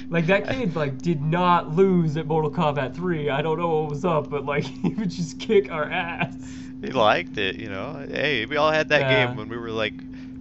Like 0.09 0.27
that 0.27 0.49
kid 0.49 0.75
like 0.75 0.99
did 0.99 1.23
not 1.23 1.75
lose 1.77 2.17
at 2.17 2.27
Mortal 2.27 2.51
Kombat 2.51 2.95
3. 2.97 3.31
I 3.31 3.43
don't 3.43 3.59
know 3.59 3.81
what 3.81 3.91
was 3.91 4.05
up, 4.05 4.29
but 4.29 4.45
like 4.45 4.65
he 4.83 4.89
would 4.91 5.11
just 5.11 5.39
kick 5.39 5.71
our 5.71 5.85
ass. 5.89 6.35
He 6.83 6.91
liked 6.91 7.37
it, 7.39 7.57
you 7.57 7.69
know. 7.69 8.07
Hey, 8.11 8.47
we 8.47 8.57
all 8.57 8.71
had 8.71 8.89
that 8.91 9.03
Yeah. 9.03 9.27
game 9.27 9.37
when 9.37 9.49
we 9.49 9.57
were 9.57 9.71
like 9.71 9.95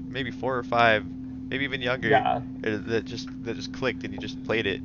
maybe 0.07 0.31
four 0.31 0.57
or 0.57 0.63
five, 0.63 1.05
maybe 1.49 1.63
even 1.65 1.81
younger. 1.81 2.09
Yeah. 2.09 2.41
That 2.61 3.05
just 3.05 3.27
that 3.43 3.55
just 3.55 3.73
clicked 3.73 4.03
and 4.03 4.13
you 4.13 4.19
just 4.19 4.43
played 4.43 4.65
it. 4.67 4.81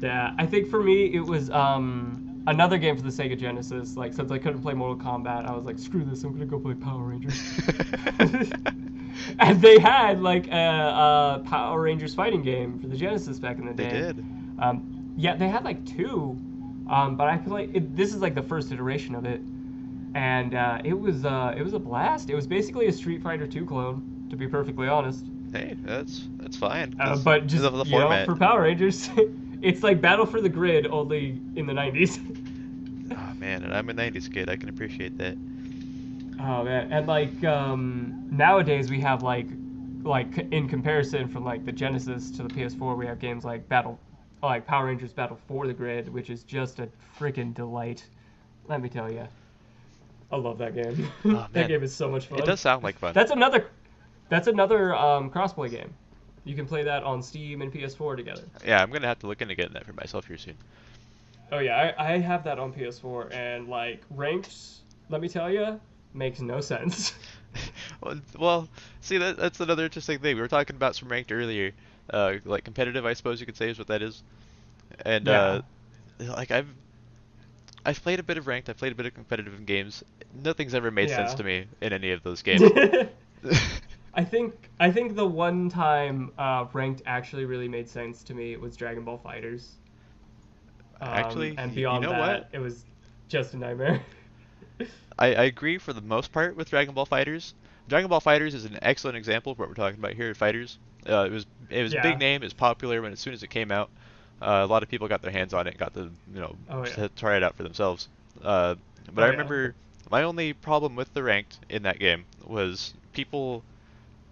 Yeah, 0.00 0.34
I 0.38 0.46
think 0.46 0.68
for 0.68 0.82
me 0.82 1.06
it 1.14 1.20
was 1.24 1.50
um 1.50 2.22
another 2.46 2.78
game 2.78 2.96
for 2.96 3.02
the 3.02 3.08
Sega 3.08 3.38
Genesis. 3.38 3.96
Like 3.96 4.12
since 4.14 4.30
I 4.30 4.38
couldn't 4.38 4.60
play 4.62 4.74
Mortal 4.74 4.96
Kombat, 5.04 5.46
I 5.48 5.52
was 5.54 5.64
like, 5.64 5.78
screw 5.78 6.04
this, 6.04 6.22
I'm 6.24 6.32
gonna 6.32 6.46
go 6.46 6.58
play 6.58 6.74
Power 6.74 7.02
Rangers. 7.02 7.40
and 9.38 9.60
they 9.60 9.78
had 9.78 10.20
like 10.22 10.48
a, 10.48 11.40
a 11.40 11.42
Power 11.48 11.80
Rangers 11.80 12.14
fighting 12.14 12.42
game 12.42 12.78
for 12.78 12.86
the 12.88 12.96
Genesis 12.96 13.38
back 13.38 13.58
in 13.58 13.66
the 13.66 13.74
day. 13.74 13.90
They 13.90 14.00
did. 14.00 14.24
Um, 14.58 15.14
yeah, 15.16 15.34
they 15.36 15.48
had 15.48 15.64
like 15.64 15.84
two, 15.86 16.36
um, 16.88 17.16
but 17.16 17.26
I 17.28 17.38
feel 17.38 17.52
like 17.52 17.74
it, 17.74 17.96
this 17.96 18.14
is 18.14 18.20
like 18.20 18.34
the 18.34 18.42
first 18.42 18.70
iteration 18.72 19.14
of 19.14 19.24
it, 19.24 19.40
and 20.16 20.54
uh, 20.54 20.80
it 20.82 20.98
was 20.98 21.26
uh, 21.26 21.54
it 21.54 21.62
was 21.62 21.74
a 21.74 21.78
blast. 21.78 22.30
It 22.30 22.34
was 22.34 22.46
basically 22.46 22.86
a 22.86 22.92
Street 22.92 23.22
Fighter 23.22 23.46
2 23.46 23.66
clone, 23.66 24.26
to 24.30 24.36
be 24.36 24.48
perfectly 24.48 24.88
honest. 24.88 25.26
Hey, 25.52 25.76
that's 25.82 26.26
that's 26.38 26.56
fine. 26.56 26.96
Uh, 26.98 27.16
but 27.18 27.46
just 27.46 27.62
the, 27.62 27.84
you 27.84 27.98
know, 27.98 28.24
for 28.24 28.34
Power 28.34 28.62
Rangers, 28.62 29.10
it's 29.62 29.82
like 29.82 30.00
Battle 30.00 30.24
for 30.24 30.40
the 30.40 30.48
Grid 30.48 30.86
only 30.86 31.38
in 31.54 31.66
the 31.66 31.74
90s. 31.74 32.18
Oh 33.12 33.34
man, 33.38 33.62
and 33.62 33.74
I'm 33.74 33.90
a 33.90 33.92
'90s 33.92 34.32
kid. 34.32 34.48
I 34.48 34.56
can 34.56 34.70
appreciate 34.70 35.18
that. 35.18 35.36
Oh 36.40 36.64
man, 36.64 36.90
and 36.90 37.06
like 37.06 37.44
um, 37.44 38.26
nowadays 38.30 38.88
we 38.88 39.00
have 39.02 39.22
like 39.22 39.48
like 40.02 40.38
in 40.50 40.66
comparison 40.66 41.28
from 41.28 41.44
like 41.44 41.66
the 41.66 41.72
Genesis 41.72 42.30
to 42.30 42.42
the 42.42 42.48
PS4, 42.48 42.96
we 42.96 43.04
have 43.04 43.18
games 43.18 43.44
like 43.44 43.68
Battle, 43.68 44.00
like 44.42 44.66
Power 44.66 44.86
Rangers 44.86 45.12
Battle 45.12 45.38
for 45.46 45.66
the 45.66 45.74
Grid, 45.74 46.08
which 46.08 46.30
is 46.30 46.42
just 46.42 46.78
a 46.78 46.88
freaking 47.18 47.52
delight. 47.52 48.06
Let 48.66 48.80
me 48.80 48.88
tell 48.88 49.12
you, 49.12 49.28
I 50.30 50.36
love 50.36 50.58
that 50.58 50.74
game. 50.74 51.08
Oh, 51.24 51.46
that 51.52 51.68
game 51.68 51.82
is 51.82 51.94
so 51.94 52.10
much 52.10 52.26
fun. 52.26 52.40
It 52.40 52.46
does 52.46 52.60
sound 52.60 52.82
like 52.82 52.98
fun. 52.98 53.14
That's 53.14 53.30
another. 53.30 53.68
That's 54.28 54.48
another 54.48 54.94
um, 54.94 55.30
crossplay 55.30 55.70
game. 55.70 55.94
You 56.44 56.54
can 56.54 56.66
play 56.66 56.82
that 56.84 57.02
on 57.02 57.22
Steam 57.22 57.62
and 57.62 57.72
PS4 57.72 58.16
together. 58.16 58.42
Yeah, 58.64 58.82
I'm 58.82 58.90
gonna 58.90 59.06
have 59.06 59.18
to 59.20 59.26
look 59.26 59.42
into 59.42 59.54
getting 59.54 59.74
that 59.74 59.84
for 59.84 59.92
myself 59.92 60.26
here 60.26 60.38
soon. 60.38 60.56
Oh 61.52 61.58
yeah, 61.58 61.94
I, 61.96 62.14
I 62.14 62.18
have 62.18 62.44
that 62.44 62.58
on 62.58 62.72
PS4, 62.72 63.32
and 63.32 63.68
like 63.68 64.02
ranked, 64.10 64.52
let 65.08 65.20
me 65.20 65.28
tell 65.28 65.50
you, 65.50 65.80
makes 66.14 66.40
no 66.40 66.60
sense. 66.60 67.14
well, 68.00 68.20
well, 68.38 68.68
see 69.00 69.18
that 69.18 69.36
that's 69.36 69.60
another 69.60 69.84
interesting 69.84 70.18
thing. 70.18 70.36
We 70.36 70.42
were 70.42 70.48
talking 70.48 70.76
about 70.76 70.96
some 70.96 71.08
ranked 71.08 71.30
earlier, 71.30 71.72
uh, 72.10 72.34
like 72.44 72.64
competitive, 72.64 73.06
I 73.06 73.12
suppose 73.12 73.40
you 73.40 73.46
could 73.46 73.56
say 73.56 73.70
is 73.70 73.78
what 73.78 73.88
that 73.88 74.02
is. 74.02 74.22
And 75.04 75.28
uh, 75.28 75.62
like 76.20 76.50
I've 76.50 76.68
I've 77.86 78.02
played 78.02 78.20
a 78.20 78.22
bit 78.22 78.36
of 78.36 78.46
ranked, 78.46 78.68
I've 78.68 78.76
played 78.76 78.92
a 78.92 78.96
bit 78.96 79.06
of 79.06 79.14
competitive 79.14 79.54
in 79.54 79.64
games. 79.64 80.02
Nothing's 80.34 80.74
ever 80.74 80.90
made 80.90 81.10
sense 81.10 81.34
to 81.34 81.44
me 81.44 81.68
in 81.80 81.92
any 81.94 82.10
of 82.12 82.22
those 82.22 82.42
games. 82.42 82.72
I 84.14 84.24
think 84.24 84.70
I 84.80 84.90
think 84.90 85.14
the 85.14 85.26
one 85.26 85.68
time 85.68 86.32
uh, 86.38 86.66
ranked 86.72 87.02
actually 87.06 87.44
really 87.44 87.68
made 87.68 87.88
sense 87.88 88.22
to 88.24 88.34
me 88.34 88.56
was 88.56 88.76
Dragon 88.76 89.04
Ball 89.04 89.18
FighterZ. 89.24 89.76
Um, 91.00 91.10
Actually, 91.12 91.54
and 91.56 91.72
you 91.74 91.98
know 92.00 92.08
that, 92.08 92.14
what? 92.14 92.50
it 92.52 92.58
was 92.58 92.84
just 93.28 93.54
a 93.54 93.58
nightmare. 93.58 94.02
I, 95.18 95.26
I 95.34 95.44
agree 95.44 95.78
for 95.78 95.92
the 95.92 96.00
most 96.00 96.32
part 96.32 96.56
with 96.56 96.70
Dragon 96.70 96.94
Ball 96.94 97.06
FighterZ. 97.06 97.54
Dragon 97.88 98.08
Ball 98.08 98.20
FighterZ 98.20 98.54
is 98.54 98.64
an 98.64 98.78
excellent 98.82 99.16
example 99.16 99.52
of 99.52 99.58
what 99.58 99.68
we're 99.68 99.74
talking 99.74 99.98
about 99.98 100.14
here 100.14 100.30
at 100.30 100.36
Fighters. 100.36 100.78
Uh, 101.08 101.24
it 101.24 101.30
was 101.32 101.46
it 101.70 101.82
was 101.82 101.94
a 101.94 101.96
Yeah. 101.96 102.02
big 102.02 102.18
name, 102.18 102.42
it 102.42 102.46
was 102.46 102.54
popular 102.54 103.02
when 103.02 103.12
as 103.12 103.20
soon 103.20 103.34
as 103.34 103.42
it 103.42 103.48
came 103.48 103.70
out. 103.70 103.90
Uh, 104.40 104.62
a 104.62 104.66
lot 104.66 104.82
of 104.82 104.88
people 104.88 105.08
got 105.08 105.22
their 105.22 105.32
hands 105.32 105.54
on 105.54 105.66
it, 105.66 105.78
got 105.78 105.92
the 105.94 106.10
you 106.32 106.40
know 106.40 106.56
Oh, 106.70 106.84
yeah. 106.84 106.94
to 106.94 107.08
try 107.10 107.36
it 107.36 107.42
out 107.42 107.56
for 107.56 107.62
themselves. 107.62 108.08
Uh, 108.42 108.74
but 109.12 109.22
Oh, 109.22 109.24
I 109.24 109.28
yeah. 109.28 109.32
remember 109.32 109.74
my 110.10 110.22
only 110.22 110.52
problem 110.52 110.94
with 110.96 111.12
the 111.14 111.22
ranked 111.22 111.58
in 111.68 111.82
that 111.82 111.98
game 111.98 112.24
was 112.46 112.94
people 113.12 113.64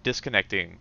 disconnecting 0.03 0.77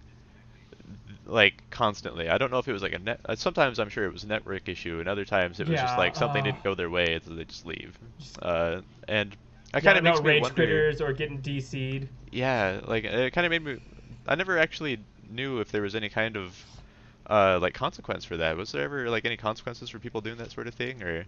like 1.26 1.62
constantly. 1.70 2.28
I 2.28 2.38
don't 2.38 2.50
know 2.50 2.58
if 2.58 2.68
it 2.68 2.72
was 2.72 2.82
like 2.82 2.92
a 2.92 2.98
net. 2.98 3.20
Uh, 3.24 3.34
sometimes 3.36 3.78
I'm 3.78 3.88
sure 3.88 4.04
it 4.04 4.12
was 4.12 4.24
a 4.24 4.28
network 4.28 4.68
issue, 4.68 5.00
and 5.00 5.08
other 5.08 5.24
times 5.24 5.60
it 5.60 5.68
was 5.68 5.80
just 5.80 5.96
like 5.96 6.16
something 6.16 6.42
uh, 6.42 6.44
didn't 6.44 6.62
go 6.62 6.74
their 6.74 6.90
way, 6.90 7.14
and 7.14 7.22
so 7.24 7.34
they 7.34 7.44
just 7.44 7.66
leave. 7.66 7.98
Uh, 8.42 8.80
and 9.08 9.36
I 9.72 9.80
kind 9.80 9.98
of 9.98 10.04
makes 10.04 10.22
me 10.22 10.30
rage 10.30 10.42
wonder. 10.42 10.56
critters 10.56 11.00
or 11.00 11.12
getting 11.12 11.40
DC'd. 11.40 12.08
Yeah, 12.30 12.80
like 12.86 13.04
it 13.04 13.32
kind 13.32 13.46
of 13.46 13.50
made 13.50 13.64
me. 13.64 13.80
I 14.26 14.34
never 14.34 14.58
actually 14.58 14.98
knew 15.30 15.60
if 15.60 15.70
there 15.70 15.82
was 15.82 15.94
any 15.94 16.08
kind 16.08 16.36
of 16.36 16.64
uh, 17.28 17.58
like 17.60 17.74
consequence 17.74 18.24
for 18.24 18.36
that. 18.36 18.56
Was 18.56 18.72
there 18.72 18.82
ever 18.82 19.08
like 19.10 19.24
any 19.24 19.36
consequences 19.36 19.90
for 19.90 19.98
people 19.98 20.20
doing 20.20 20.36
that 20.38 20.52
sort 20.52 20.66
of 20.66 20.74
thing, 20.74 21.02
or? 21.02 21.24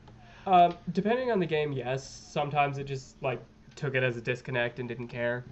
Um, 0.47 0.75
depending 0.93 1.31
on 1.31 1.41
the 1.41 1.47
game, 1.47 1.73
yes. 1.73 2.09
Sometimes 2.09 2.79
it 2.79 2.85
just 2.85 3.21
like 3.23 3.41
took 3.75 3.95
it 3.95 4.03
as 4.03 4.17
a 4.17 4.21
disconnect 4.21 4.79
and 4.79 4.89
didn't 4.89 5.09
care. 5.09 5.45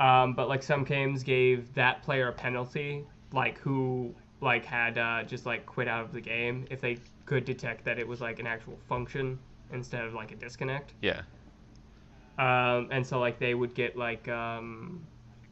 Um, 0.00 0.34
but 0.34 0.48
like 0.48 0.62
some 0.62 0.84
games 0.84 1.22
gave 1.22 1.72
that 1.74 2.02
player 2.02 2.28
a 2.28 2.32
penalty, 2.32 3.04
like 3.32 3.58
who 3.58 4.14
like 4.40 4.64
had 4.64 4.98
uh, 4.98 5.22
just 5.22 5.46
like 5.46 5.64
quit 5.66 5.86
out 5.88 6.04
of 6.04 6.12
the 6.12 6.20
game 6.20 6.66
if 6.70 6.80
they 6.80 6.98
could 7.24 7.44
detect 7.44 7.84
that 7.84 7.98
it 7.98 8.06
was 8.06 8.20
like 8.20 8.40
an 8.40 8.46
actual 8.46 8.76
function 8.88 9.38
instead 9.72 10.04
of 10.04 10.14
like 10.14 10.32
a 10.32 10.36
disconnect. 10.36 10.94
Yeah. 11.00 11.22
Um, 12.38 12.88
and 12.90 13.06
so 13.06 13.20
like 13.20 13.38
they 13.38 13.54
would 13.54 13.74
get 13.74 13.96
like 13.96 14.26
um, 14.28 15.06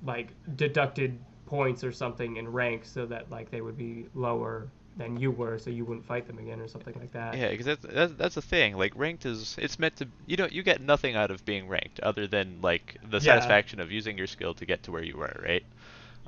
like 0.04 0.30
deducted 0.56 1.18
points 1.50 1.84
or 1.84 1.92
something 1.92 2.36
in 2.36 2.48
rank 2.48 2.84
so 2.86 3.06
that 3.06 3.30
like 3.30 3.50
they 3.50 3.60
would 3.60 3.76
be 3.76 4.06
lower 4.14 4.68
than 4.96 5.16
you 5.18 5.30
were, 5.32 5.58
so 5.58 5.70
you 5.70 5.84
wouldn't 5.84 6.06
fight 6.06 6.26
them 6.26 6.38
again 6.38 6.60
or 6.60 6.68
something 6.68 6.94
like 7.00 7.12
that. 7.12 7.40
Yeah, 7.40 7.50
because 7.50 7.66
that's, 7.66 7.82
that's 7.82 8.12
that's 8.14 8.34
the 8.34 8.42
thing. 8.42 8.76
Like 8.76 8.92
ranked 8.96 9.24
is 9.26 9.56
it's 9.58 9.78
meant 9.78 9.96
to 9.96 10.08
you 10.26 10.36
don't 10.36 10.52
you 10.52 10.62
get 10.64 10.80
nothing 10.80 11.14
out 11.16 11.30
of 11.30 11.44
being 11.44 11.68
ranked 11.68 12.00
other 12.00 12.26
than 12.26 12.60
like 12.60 12.96
the 13.08 13.20
Yeah. 13.20 13.20
satisfaction 13.20 13.78
of 13.80 13.90
using 13.92 14.18
your 14.18 14.26
skill 14.26 14.54
to 14.54 14.66
get 14.66 14.82
to 14.84 14.92
where 14.92 15.02
you 15.04 15.16
were, 15.16 15.40
right? 15.42 15.64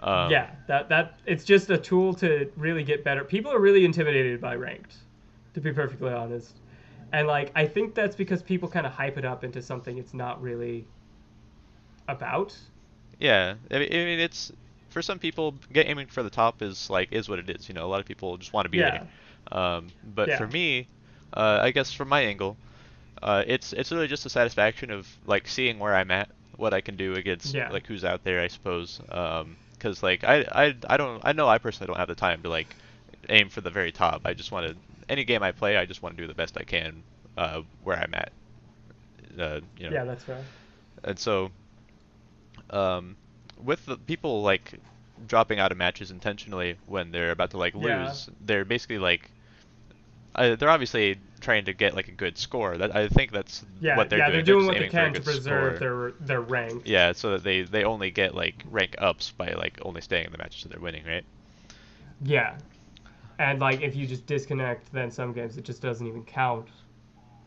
Um, 0.00 0.28
yeah, 0.28 0.50
that 0.66 0.88
that 0.88 1.18
it's 1.26 1.44
just 1.44 1.70
a 1.70 1.78
tool 1.78 2.14
to 2.14 2.50
really 2.56 2.84
get 2.84 3.02
better. 3.04 3.24
People 3.24 3.52
are 3.52 3.60
really 3.60 3.84
intimidated 3.84 4.40
by 4.40 4.54
ranked, 4.56 4.96
to 5.54 5.60
be 5.60 5.72
perfectly 5.72 6.12
honest. 6.12 6.60
And 7.12 7.26
like 7.26 7.50
I 7.54 7.66
think 7.66 7.94
that's 7.94 8.16
because 8.16 8.42
people 8.42 8.68
kind 8.68 8.86
of 8.86 8.92
hype 8.92 9.18
it 9.18 9.24
up 9.24 9.44
into 9.44 9.62
something 9.62 9.98
it's 9.98 10.14
not 10.14 10.40
really 10.42 10.86
about. 12.08 12.56
Yeah, 13.18 13.54
I 13.70 13.78
mean 13.78 14.20
it's 14.20 14.52
for 14.92 15.02
some 15.02 15.18
people 15.18 15.58
aiming 15.74 16.08
for 16.08 16.22
the 16.22 16.30
top 16.30 16.62
is 16.62 16.90
like 16.90 17.12
is 17.12 17.28
what 17.28 17.38
it 17.40 17.50
is. 17.50 17.68
You 17.68 17.74
know, 17.74 17.86
a 17.86 17.90
lot 17.92 18.00
of 18.00 18.06
people 18.06 18.36
just 18.38 18.52
want 18.52 18.66
to 18.66 18.70
be 18.70 18.80
Yeah. 18.80 18.90
there. 18.90 19.00
Um, 19.52 19.92
but 20.04 20.32
Yeah. 20.32 20.38
for 20.38 20.46
me, 20.48 20.88
uh, 21.34 21.60
I 21.62 21.72
guess 21.72 21.92
from 21.92 22.08
my 22.08 22.22
angle, 22.22 22.58
uh, 23.22 23.44
it's 23.46 23.72
it's 23.72 23.92
really 23.92 24.08
just 24.08 24.26
a 24.26 24.30
satisfaction 24.30 24.90
of 24.90 25.08
like 25.26 25.48
seeing 25.48 25.78
where 25.78 25.94
I'm 25.94 26.10
at 26.10 26.30
what 26.56 26.74
I 26.74 26.80
can 26.80 26.96
do 26.96 27.14
against 27.14 27.54
Yeah. 27.54 27.70
like 27.70 27.86
who's 27.86 28.04
out 28.04 28.24
there, 28.24 28.40
I 28.40 28.48
suppose. 28.48 29.00
Um 29.10 29.58
'cause 29.80 30.00
because 30.00 30.02
like 30.04 30.24
I, 30.24 30.44
I 30.52 30.76
I 30.90 30.96
don't 30.98 31.20
I 31.24 31.32
know 31.32 31.48
I 31.48 31.58
personally 31.58 31.88
don't 31.88 31.98
have 31.98 32.08
the 32.08 32.14
time 32.14 32.42
to 32.42 32.48
like 32.50 32.76
aim 33.30 33.48
for 33.50 33.60
the 33.62 33.70
very 33.70 33.92
top. 33.92 34.22
I 34.26 34.34
just 34.34 34.52
want 34.52 34.66
to 34.68 34.76
any 35.08 35.24
game 35.24 35.42
I 35.42 35.52
play, 35.52 35.76
I 35.76 35.86
just 35.86 36.02
want 36.02 36.16
to 36.16 36.22
do 36.22 36.28
the 36.28 36.34
best 36.34 36.56
I 36.58 36.64
can 36.64 37.04
uh, 37.36 37.62
where 37.82 37.98
I'm 37.98 38.14
at. 38.14 38.32
Uh, 39.38 39.60
you 39.78 39.90
know. 39.90 39.96
Yeah, 39.96 40.04
that's 40.04 40.24
fair. 40.24 40.44
And 41.04 41.18
so, 41.18 41.52
um, 42.70 43.16
with 43.64 43.84
the 43.86 43.96
people 43.96 44.42
like 44.42 44.74
dropping 45.26 45.58
out 45.60 45.70
of 45.72 45.78
matches 45.78 46.10
intentionally 46.10 46.76
when 46.86 47.10
they're 47.12 47.30
about 47.30 47.50
to 47.50 47.58
like 47.58 47.74
lose, 47.74 47.84
Yeah. 47.86 48.34
they're 48.44 48.64
basically 48.64 48.98
like, 48.98 49.30
uh, 50.34 50.56
they're 50.56 50.70
obviously 50.70 51.18
trying 51.40 51.64
to 51.66 51.72
get 51.72 51.94
like 51.94 52.08
a 52.08 52.12
good 52.12 52.38
score. 52.38 52.76
That 52.78 52.94
I 52.94 53.08
think 53.08 53.32
that's 53.32 53.64
Yeah, 53.80 53.96
what 53.96 54.10
they're 54.10 54.18
doing. 54.18 54.20
yeah, 54.20 54.26
doing. 54.26 54.32
they're 54.44 54.54
doing 54.54 54.66
what 54.66 54.72
they 54.74 54.78
aiming 54.78 54.90
for 54.90 54.98
a 54.98 55.04
can 55.04 55.14
to 55.14 55.20
preserve 55.20 55.76
score. 55.76 56.10
their 56.20 56.26
their 56.26 56.40
rank. 56.40 56.82
Yeah, 56.86 57.12
so 57.12 57.32
that 57.32 57.44
they 57.44 57.62
they 57.62 57.84
only 57.84 58.10
get 58.10 58.34
like 58.34 58.64
rank 58.70 58.94
ups 58.98 59.30
by 59.30 59.52
like 59.52 59.78
only 59.82 60.00
staying 60.00 60.26
in 60.26 60.32
the 60.32 60.38
matches 60.38 60.62
that 60.62 60.70
they're 60.70 60.80
winning, 60.80 61.04
right? 61.04 61.24
Yeah. 62.24 62.56
And 63.38 63.60
like 63.60 63.80
if 63.82 63.94
you 63.96 64.06
just 64.06 64.26
disconnect, 64.26 64.92
then 64.92 65.10
some 65.10 65.32
games 65.32 65.56
it 65.56 65.64
just 65.64 65.82
doesn't 65.82 66.06
even 66.06 66.24
count 66.24 66.68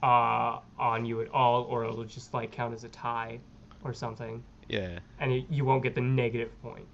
uh, 0.03 0.59
on 0.77 1.05
you 1.05 1.21
at 1.21 1.29
all, 1.31 1.63
or 1.63 1.85
it'll 1.85 2.03
just 2.03 2.33
like 2.33 2.51
count 2.51 2.73
as 2.73 2.83
a 2.83 2.89
tie 2.89 3.39
or 3.83 3.93
something, 3.93 4.43
Yeah. 4.67 4.99
and 5.19 5.45
you 5.49 5.65
won't 5.65 5.83
get 5.83 5.95
the 5.95 6.01
negative 6.01 6.49
point. 6.61 6.85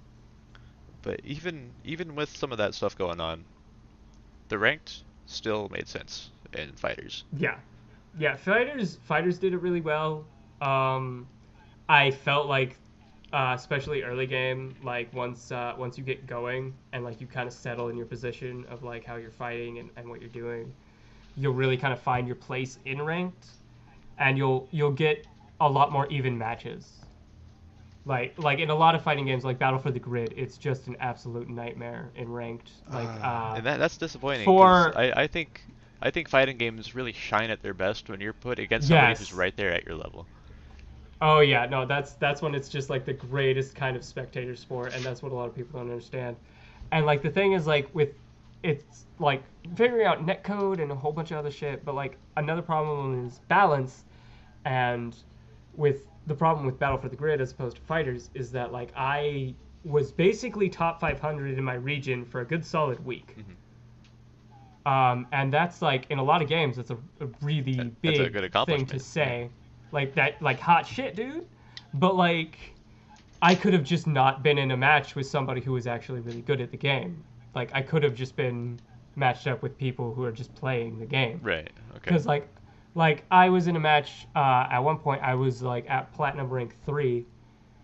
But 1.02 1.20
even 1.24 1.70
even 1.84 2.14
with 2.14 2.34
some 2.36 2.52
of 2.52 2.58
that 2.58 2.74
stuff 2.74 2.96
going 2.96 3.20
on, 3.20 3.44
the 4.48 4.58
ranked 4.58 5.02
still 5.26 5.68
made 5.68 5.88
sense 5.88 6.30
in 6.52 6.72
fighters. 6.72 7.24
Yeah, 7.36 7.56
yeah. 8.18 8.36
Fighters 8.36 8.98
fighters 9.04 9.38
did 9.38 9.52
it 9.52 9.58
really 9.58 9.80
well. 9.80 10.24
Um, 10.60 11.26
I 11.88 12.12
felt 12.12 12.46
like, 12.46 12.76
uh, 13.32 13.54
especially 13.56 14.02
early 14.04 14.26
game, 14.26 14.76
like 14.84 15.12
once 15.12 15.50
uh, 15.50 15.74
once 15.76 15.98
you 15.98 16.04
get 16.04 16.26
going 16.26 16.72
and 16.92 17.02
like 17.02 17.20
you 17.20 17.26
kind 17.26 17.48
of 17.48 17.52
settle 17.52 17.88
in 17.88 17.96
your 17.96 18.06
position 18.06 18.64
of 18.68 18.84
like 18.84 19.04
how 19.04 19.16
you're 19.16 19.30
fighting 19.30 19.78
and, 19.78 19.90
and 19.96 20.08
what 20.08 20.20
you're 20.20 20.30
doing, 20.30 20.72
you'll 21.36 21.54
really 21.54 21.76
kind 21.76 21.92
of 21.92 22.00
find 22.00 22.28
your 22.28 22.36
place 22.36 22.78
in 22.84 23.02
ranked, 23.02 23.48
and 24.18 24.38
you'll 24.38 24.68
you'll 24.70 24.92
get 24.92 25.26
a 25.60 25.68
lot 25.68 25.90
more 25.90 26.06
even 26.08 26.38
matches. 26.38 27.00
Like 28.04 28.36
like 28.38 28.58
in 28.58 28.70
a 28.70 28.74
lot 28.74 28.94
of 28.96 29.02
fighting 29.02 29.26
games 29.26 29.44
like 29.44 29.58
Battle 29.58 29.78
for 29.78 29.90
the 29.92 30.00
Grid, 30.00 30.34
it's 30.36 30.58
just 30.58 30.88
an 30.88 30.96
absolute 30.98 31.48
nightmare 31.48 32.10
in 32.16 32.30
ranked. 32.32 32.70
Like 32.92 33.08
uh, 33.08 33.54
and 33.56 33.66
that 33.66 33.78
that's 33.78 33.96
disappointing. 33.96 34.44
for- 34.44 34.96
I 34.98 35.12
I 35.22 35.26
think 35.28 35.62
I 36.00 36.10
think 36.10 36.28
fighting 36.28 36.56
games 36.56 36.94
really 36.96 37.12
shine 37.12 37.50
at 37.50 37.62
their 37.62 37.74
best 37.74 38.08
when 38.10 38.20
you're 38.20 38.32
put 38.32 38.58
against 38.58 38.88
somebody 38.88 39.10
Yes. 39.10 39.18
who's 39.20 39.32
right 39.32 39.56
there 39.56 39.72
at 39.72 39.86
your 39.86 39.94
level. 39.94 40.26
Oh 41.20 41.38
yeah, 41.38 41.66
no, 41.66 41.86
that's 41.86 42.14
that's 42.14 42.42
when 42.42 42.56
it's 42.56 42.68
just 42.68 42.90
like 42.90 43.04
the 43.04 43.12
greatest 43.12 43.76
kind 43.76 43.96
of 43.96 44.02
spectator 44.02 44.56
sport, 44.56 44.92
and 44.94 45.04
that's 45.04 45.22
what 45.22 45.30
a 45.30 45.34
lot 45.36 45.46
of 45.48 45.54
people 45.54 45.78
don't 45.78 45.88
understand. 45.88 46.34
And 46.90 47.06
like 47.06 47.22
the 47.22 47.30
thing 47.30 47.52
is 47.52 47.68
like 47.68 47.88
with 47.94 48.10
it's 48.64 49.04
like 49.20 49.44
figuring 49.76 50.06
out 50.06 50.26
netcode 50.26 50.82
and 50.82 50.90
a 50.90 50.94
whole 50.96 51.12
bunch 51.12 51.30
of 51.30 51.36
other 51.36 51.52
shit, 51.52 51.84
but 51.84 51.94
like 51.94 52.16
another 52.36 52.62
problem 52.62 53.26
is 53.28 53.38
balance, 53.46 54.02
and 54.64 55.14
with 55.76 56.02
the 56.26 56.34
problem 56.34 56.66
with 56.66 56.78
Battle 56.78 56.98
for 56.98 57.08
the 57.08 57.16
Grid 57.16 57.40
as 57.40 57.52
opposed 57.52 57.76
to 57.76 57.82
fighters 57.82 58.30
is 58.34 58.52
that 58.52 58.72
like 58.72 58.92
I 58.96 59.54
was 59.84 60.12
basically 60.12 60.68
top 60.68 61.00
500 61.00 61.58
in 61.58 61.64
my 61.64 61.74
region 61.74 62.24
for 62.24 62.40
a 62.40 62.44
good 62.44 62.64
solid 62.64 63.04
week. 63.04 63.36
Um, 64.86 65.26
and 65.32 65.52
that's 65.52 65.82
like 65.82 66.06
in 66.10 66.18
a 66.18 66.22
lot 66.22 66.42
of 66.42 66.48
games, 66.48 66.76
that's 66.76 66.90
a, 66.90 66.98
a 67.20 67.28
really 67.40 67.74
That- 67.74 68.02
big 68.02 68.36
a 68.36 68.64
thing 68.64 68.86
to 68.86 68.98
say. 68.98 69.50
Like 69.92 70.14
that, 70.14 70.40
like 70.40 70.58
hot 70.58 70.86
shit, 70.86 71.14
dude. 71.14 71.46
But 71.94 72.16
like, 72.16 72.56
I 73.42 73.54
could 73.54 73.74
have 73.74 73.84
just 73.84 74.06
not 74.06 74.42
been 74.42 74.56
in 74.56 74.70
a 74.70 74.76
match 74.76 75.14
with 75.14 75.26
somebody 75.26 75.60
who 75.60 75.72
was 75.72 75.86
actually 75.86 76.20
really 76.20 76.40
good 76.40 76.60
at 76.60 76.70
the 76.70 76.78
game. 76.78 77.22
Like 77.54 77.70
I 77.74 77.82
could 77.82 78.02
have 78.02 78.14
just 78.14 78.34
been 78.34 78.80
matched 79.16 79.46
up 79.46 79.62
with 79.62 79.76
people 79.76 80.14
who 80.14 80.24
are 80.24 80.32
just 80.32 80.54
playing 80.54 80.98
the 80.98 81.06
game. 81.06 81.40
Right. 81.42 81.70
Okay. 81.90 82.00
Because 82.04 82.24
like, 82.26 82.48
like 82.94 83.24
I 83.30 83.48
was 83.48 83.66
in 83.66 83.76
a 83.76 83.80
match 83.80 84.26
uh, 84.36 84.66
at 84.70 84.78
one 84.78 84.98
point. 84.98 85.22
I 85.22 85.34
was 85.34 85.62
like 85.62 85.88
at 85.88 86.12
platinum 86.12 86.50
rank 86.50 86.74
three, 86.84 87.26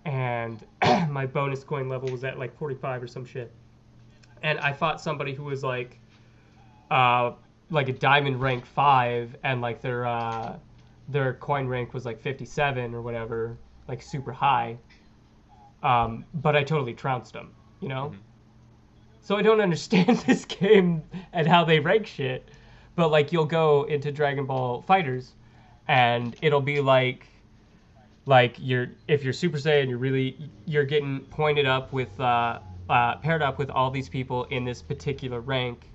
and 0.05 0.65
my 1.09 1.27
bonus 1.27 1.65
coin 1.65 1.89
level 1.89 2.11
was 2.11 2.25
at 2.25 2.39
like 2.39 2.57
45 2.59 3.03
or 3.03 3.07
some 3.07 3.25
shit. 3.25 3.53
And 4.43 4.59
I 4.61 4.73
fought 4.73 5.01
somebody 5.01 5.35
who 5.35 5.45
was 5.45 5.65
like, 5.65 5.99
uh, 6.91 7.33
like 7.71 7.89
a 7.89 7.93
diamond 7.93 8.41
rank 8.41 8.65
five, 8.65 9.37
and 9.43 9.61
like 9.61 9.81
their 9.81 10.07
uh, 10.07 10.57
their 11.09 11.35
coin 11.35 11.67
rank 11.67 11.95
was 11.95 12.05
like 12.05 12.21
57 12.21 12.95
or 12.95 13.01
whatever, 13.01 13.57
like 13.89 14.03
super 14.03 14.33
high. 14.33 14.79
Um, 15.83 16.25
but 16.35 16.57
I 16.57 16.65
totally 16.65 16.95
trounced 16.95 17.33
them, 17.33 17.55
you 17.81 17.89
know. 17.89 18.13
So 19.23 19.37
I 19.37 19.43
don't 19.43 19.61
understand 19.69 20.19
this 20.19 20.45
game 20.45 21.03
and 21.33 21.47
how 21.47 21.65
they 21.65 21.81
rank 21.81 22.07
shit. 22.07 22.49
But 22.99 23.13
like 23.13 23.33
you'll 23.33 23.45
go 23.45 23.85
into 23.85 24.11
Dragon 24.11 24.45
Ball 24.45 24.83
FighterZ, 24.83 25.31
and 25.87 26.35
it'll 26.43 26.61
be 26.61 26.81
like, 26.81 27.29
like 28.27 28.57
you're 28.59 28.89
if 29.07 29.23
you're 29.23 29.33
Super 29.33 29.59
Saiyan, 29.59 29.89
you're 29.89 29.99
really 29.99 30.51
you're 30.67 30.85
getting 30.85 31.21
pointed 31.21 31.65
up 31.65 31.93
with 31.93 32.19
uh, 32.19 32.59
uh, 32.91 33.15
paired 33.19 33.41
up 33.41 33.57
with 33.57 33.71
all 33.71 33.93
these 33.93 34.09
people 34.09 34.47
in 34.47 34.65
this 34.65 34.83
particular 34.83 35.41
rank, 35.41 35.89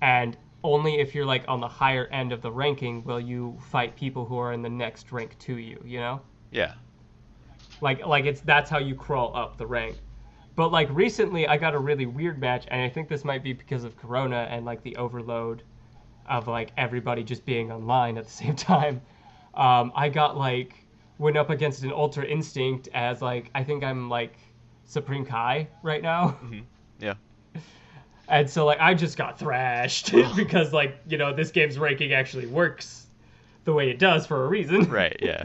and 0.00 0.36
only 0.62 1.00
if 1.00 1.12
you're 1.12 1.26
like 1.26 1.44
on 1.48 1.58
the 1.58 1.66
higher 1.66 2.06
end 2.12 2.30
of 2.30 2.40
the 2.40 2.52
ranking 2.52 3.02
will 3.02 3.20
you 3.20 3.58
fight 3.72 3.96
people 3.96 4.24
who 4.24 4.38
are 4.38 4.52
in 4.52 4.62
the 4.62 4.70
next 4.70 5.10
rank 5.10 5.36
to 5.40 5.58
you. 5.58 5.82
You 5.84 5.98
know 5.98 6.20
yeah. 6.52 6.74
like 7.80 8.06
like 8.06 8.26
it's 8.26 8.40
that's 8.42 8.70
how 8.70 8.78
you 8.78 8.94
crawl 8.94 9.36
up 9.36 9.58
the 9.58 9.66
rank 9.66 9.96
but 10.54 10.70
like 10.70 10.88
recently 10.90 11.48
i 11.48 11.56
got 11.56 11.74
a 11.74 11.78
really 11.78 12.06
weird 12.06 12.38
match 12.38 12.64
and 12.68 12.80
i 12.80 12.88
think 12.88 13.08
this 13.08 13.24
might 13.24 13.42
be 13.42 13.52
because 13.52 13.82
of 13.82 13.96
corona 13.96 14.46
and 14.50 14.64
like 14.64 14.80
the 14.84 14.94
overload 14.96 15.64
of 16.28 16.48
like 16.48 16.70
everybody 16.76 17.22
just 17.22 17.44
being 17.44 17.70
online 17.72 18.16
at 18.18 18.24
the 18.24 18.30
same 18.42 18.56
time 18.56 19.00
um, 19.54 19.92
i 19.94 20.08
got 20.08 20.36
like 20.36 20.74
went 21.18 21.36
up 21.36 21.50
against 21.50 21.82
an 21.84 21.92
ultra 21.92 22.24
instinct 22.24 22.88
as 22.94 23.22
like 23.22 23.50
i 23.54 23.62
think 23.62 23.84
i'm 23.84 24.08
like 24.08 24.36
supreme 24.86 25.24
kai 25.24 25.66
right 25.82 26.02
now 26.02 26.28
hmm 26.28 26.60
Yeah. 27.00 27.14
and 28.28 28.48
so 28.48 28.64
like 28.64 28.78
i 28.80 28.94
just 28.94 29.16
got 29.16 29.38
thrashed 29.38 30.12
because 30.36 30.72
like 30.72 30.96
you 31.08 31.18
know 31.18 31.34
this 31.34 31.50
game's 31.50 31.78
ranking 31.78 32.12
actually 32.12 32.46
works 32.46 33.06
the 33.64 33.72
way 33.72 33.90
it 33.90 33.98
does 33.98 34.26
for 34.26 34.44
a 34.44 34.48
reason 34.48 34.82
Right. 34.90 35.16
Yeah. 35.22 35.42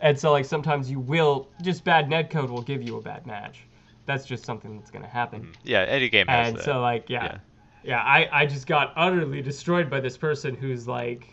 and 0.00 0.18
so 0.18 0.30
like 0.32 0.44
sometimes 0.44 0.90
you 0.90 1.00
will 1.00 1.48
just 1.62 1.84
bad 1.84 2.06
netcode 2.08 2.48
will 2.50 2.62
give 2.62 2.82
you 2.82 2.96
a 2.96 3.02
bad 3.02 3.26
match. 3.26 3.64
That's 4.06 4.24
just 4.24 4.44
something 4.44 4.76
that's 4.78 4.90
gonna 4.90 5.06
happen. 5.08 5.52
Yeah. 5.64 5.80
Any 5.88 6.08
game 6.08 6.26
has 6.28 6.48
And 6.48 6.56
that. 6.58 6.64
so 6.64 6.80
like 6.80 7.10
yeah. 7.10 7.24
Yeah. 7.24 7.38
Yeah. 7.82 8.02
I, 8.02 8.28
I 8.32 8.46
just 8.46 8.66
got 8.66 8.92
utterly 8.96 9.42
destroyed 9.42 9.88
by 9.90 10.00
this 10.00 10.16
person 10.16 10.54
who's 10.54 10.86
like 10.88 11.28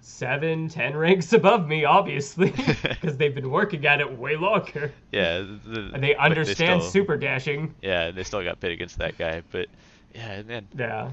seven, 0.00 0.68
ten 0.68 0.96
ranks 0.96 1.32
above 1.32 1.66
me, 1.68 1.84
obviously. 1.84 2.52
Because 2.82 3.16
they've 3.16 3.34
been 3.34 3.50
working 3.50 3.86
at 3.86 4.00
it 4.00 4.18
way 4.18 4.36
longer. 4.36 4.92
yeah. 5.12 5.38
The, 5.38 5.90
And 5.94 6.02
they 6.02 6.14
understand 6.16 6.82
still, 6.82 6.90
super 6.90 7.16
dashing. 7.16 7.74
Yeah. 7.82 8.10
They 8.10 8.24
still 8.24 8.42
got 8.42 8.60
pit 8.60 8.72
against 8.72 8.98
that 8.98 9.18
guy, 9.18 9.42
but 9.50 9.68
yeah. 10.14 10.42
Man. 10.42 10.66
Yeah. 10.76 11.10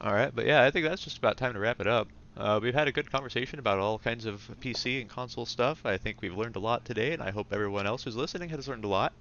All 0.00 0.12
right, 0.12 0.34
but 0.34 0.46
yeah, 0.46 0.64
I 0.64 0.70
think 0.72 0.84
that's 0.84 1.02
just 1.02 1.18
about 1.18 1.36
time 1.36 1.52
to 1.52 1.60
wrap 1.60 1.80
it 1.80 1.86
up. 1.86 2.08
Uh, 2.36 2.58
we've 2.60 2.74
had 2.74 2.88
a 2.88 2.92
good 2.92 3.10
conversation 3.10 3.60
about 3.60 3.78
all 3.78 3.98
kinds 3.98 4.24
of 4.26 4.50
PC 4.60 5.00
and 5.00 5.08
console 5.08 5.46
stuff. 5.46 5.86
I 5.86 5.96
think 5.96 6.20
we've 6.20 6.36
learned 6.36 6.56
a 6.56 6.58
lot 6.58 6.84
today, 6.84 7.12
and 7.12 7.22
I 7.22 7.30
hope 7.30 7.52
everyone 7.52 7.86
else 7.86 8.02
who's 8.02 8.16
listening 8.16 8.48
has 8.48 8.66
learned 8.66 8.84
a 8.84 8.88
lot. 8.88 9.12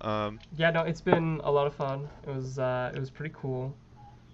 Um, 0.00 0.40
Yeah, 0.56 0.70
no, 0.70 0.82
it's 0.82 1.00
been 1.00 1.40
a 1.44 1.50
lot 1.50 1.66
of 1.66 1.74
fun. 1.74 2.08
It 2.26 2.34
was 2.34 2.58
uh, 2.58 2.92
it 2.94 2.98
was 2.98 3.10
pretty 3.10 3.34
cool. 3.36 3.74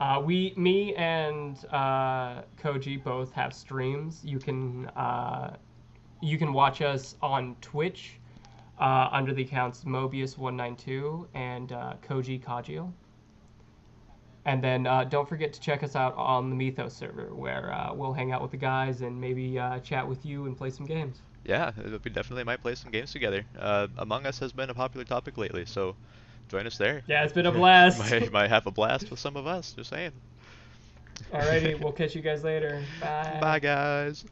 Uh, 0.00 0.22
we, 0.24 0.54
me 0.56 0.94
and 0.94 1.56
uh, 1.72 2.42
Koji 2.62 3.02
both 3.02 3.32
have 3.32 3.52
streams. 3.52 4.20
You 4.24 4.38
can 4.38 4.86
uh, 4.90 5.56
you 6.22 6.38
can 6.38 6.52
watch 6.52 6.80
us 6.82 7.16
on 7.20 7.56
Twitch 7.61 8.20
uh, 8.78 9.09
under 9.11 9.32
the 9.34 9.42
accounts 9.42 9.84
Mobius192 9.84 11.26
and 11.34 11.72
uh, 11.72 11.94
Koji 12.09 12.42
Kajio. 12.42 12.92
And 14.44 14.62
then 14.62 14.86
uh, 14.86 15.04
don't 15.04 15.28
forget 15.28 15.52
to 15.52 15.61
check 15.61 15.82
us 15.82 15.94
out 15.96 16.14
on 16.16 16.48
the 16.48 16.56
Mythos 16.56 16.94
server, 16.94 17.34
where 17.34 17.90
we'll 17.92 18.14
hang 18.14 18.32
out 18.32 18.40
with 18.40 18.52
the 18.52 18.56
guys 18.56 19.02
and 19.02 19.20
maybe 19.20 19.61
chat 19.82 20.09
with 20.09 20.24
you 20.24 20.46
and 20.46 20.56
play 20.56 20.70
some 20.70 20.86
games. 20.86 21.20
Yeah, 21.45 21.72
we 22.05 22.11
definitely 22.11 22.45
might 22.45 22.62
play 22.62 22.74
some 22.74 22.91
games 22.91 23.12
together. 23.12 23.45
Uh, 23.59 23.89
Among 23.99 24.26
Us 24.26 24.39
has 24.41 24.53
been 24.53 24.70
a 24.70 24.74
popular 24.74 25.05
topic 25.05 25.36
lately, 25.39 25.64
so 25.66 25.97
join 26.49 26.66
us 26.66 26.76
there. 26.78 27.03
Yeah, 27.07 27.24
it's 27.24 27.32
been 27.32 27.47
a 27.47 27.53
blast. 27.59 27.99
might, 27.99 28.32
might 28.32 28.51
have 28.51 28.66
a 28.66 28.70
blast 28.70 29.11
with 29.11 29.20
some 29.20 29.36
of 29.36 29.47
us. 29.47 29.72
Just 29.72 29.91
saying. 29.91 30.12
Alrighty, 31.32 31.78
we'll 31.82 31.93
catch 31.93 32.14
you 32.14 32.22
guys 32.22 32.45
later. 32.45 32.82
Bye. 33.01 33.39
Bye, 33.41 33.59
guys. 33.61 34.24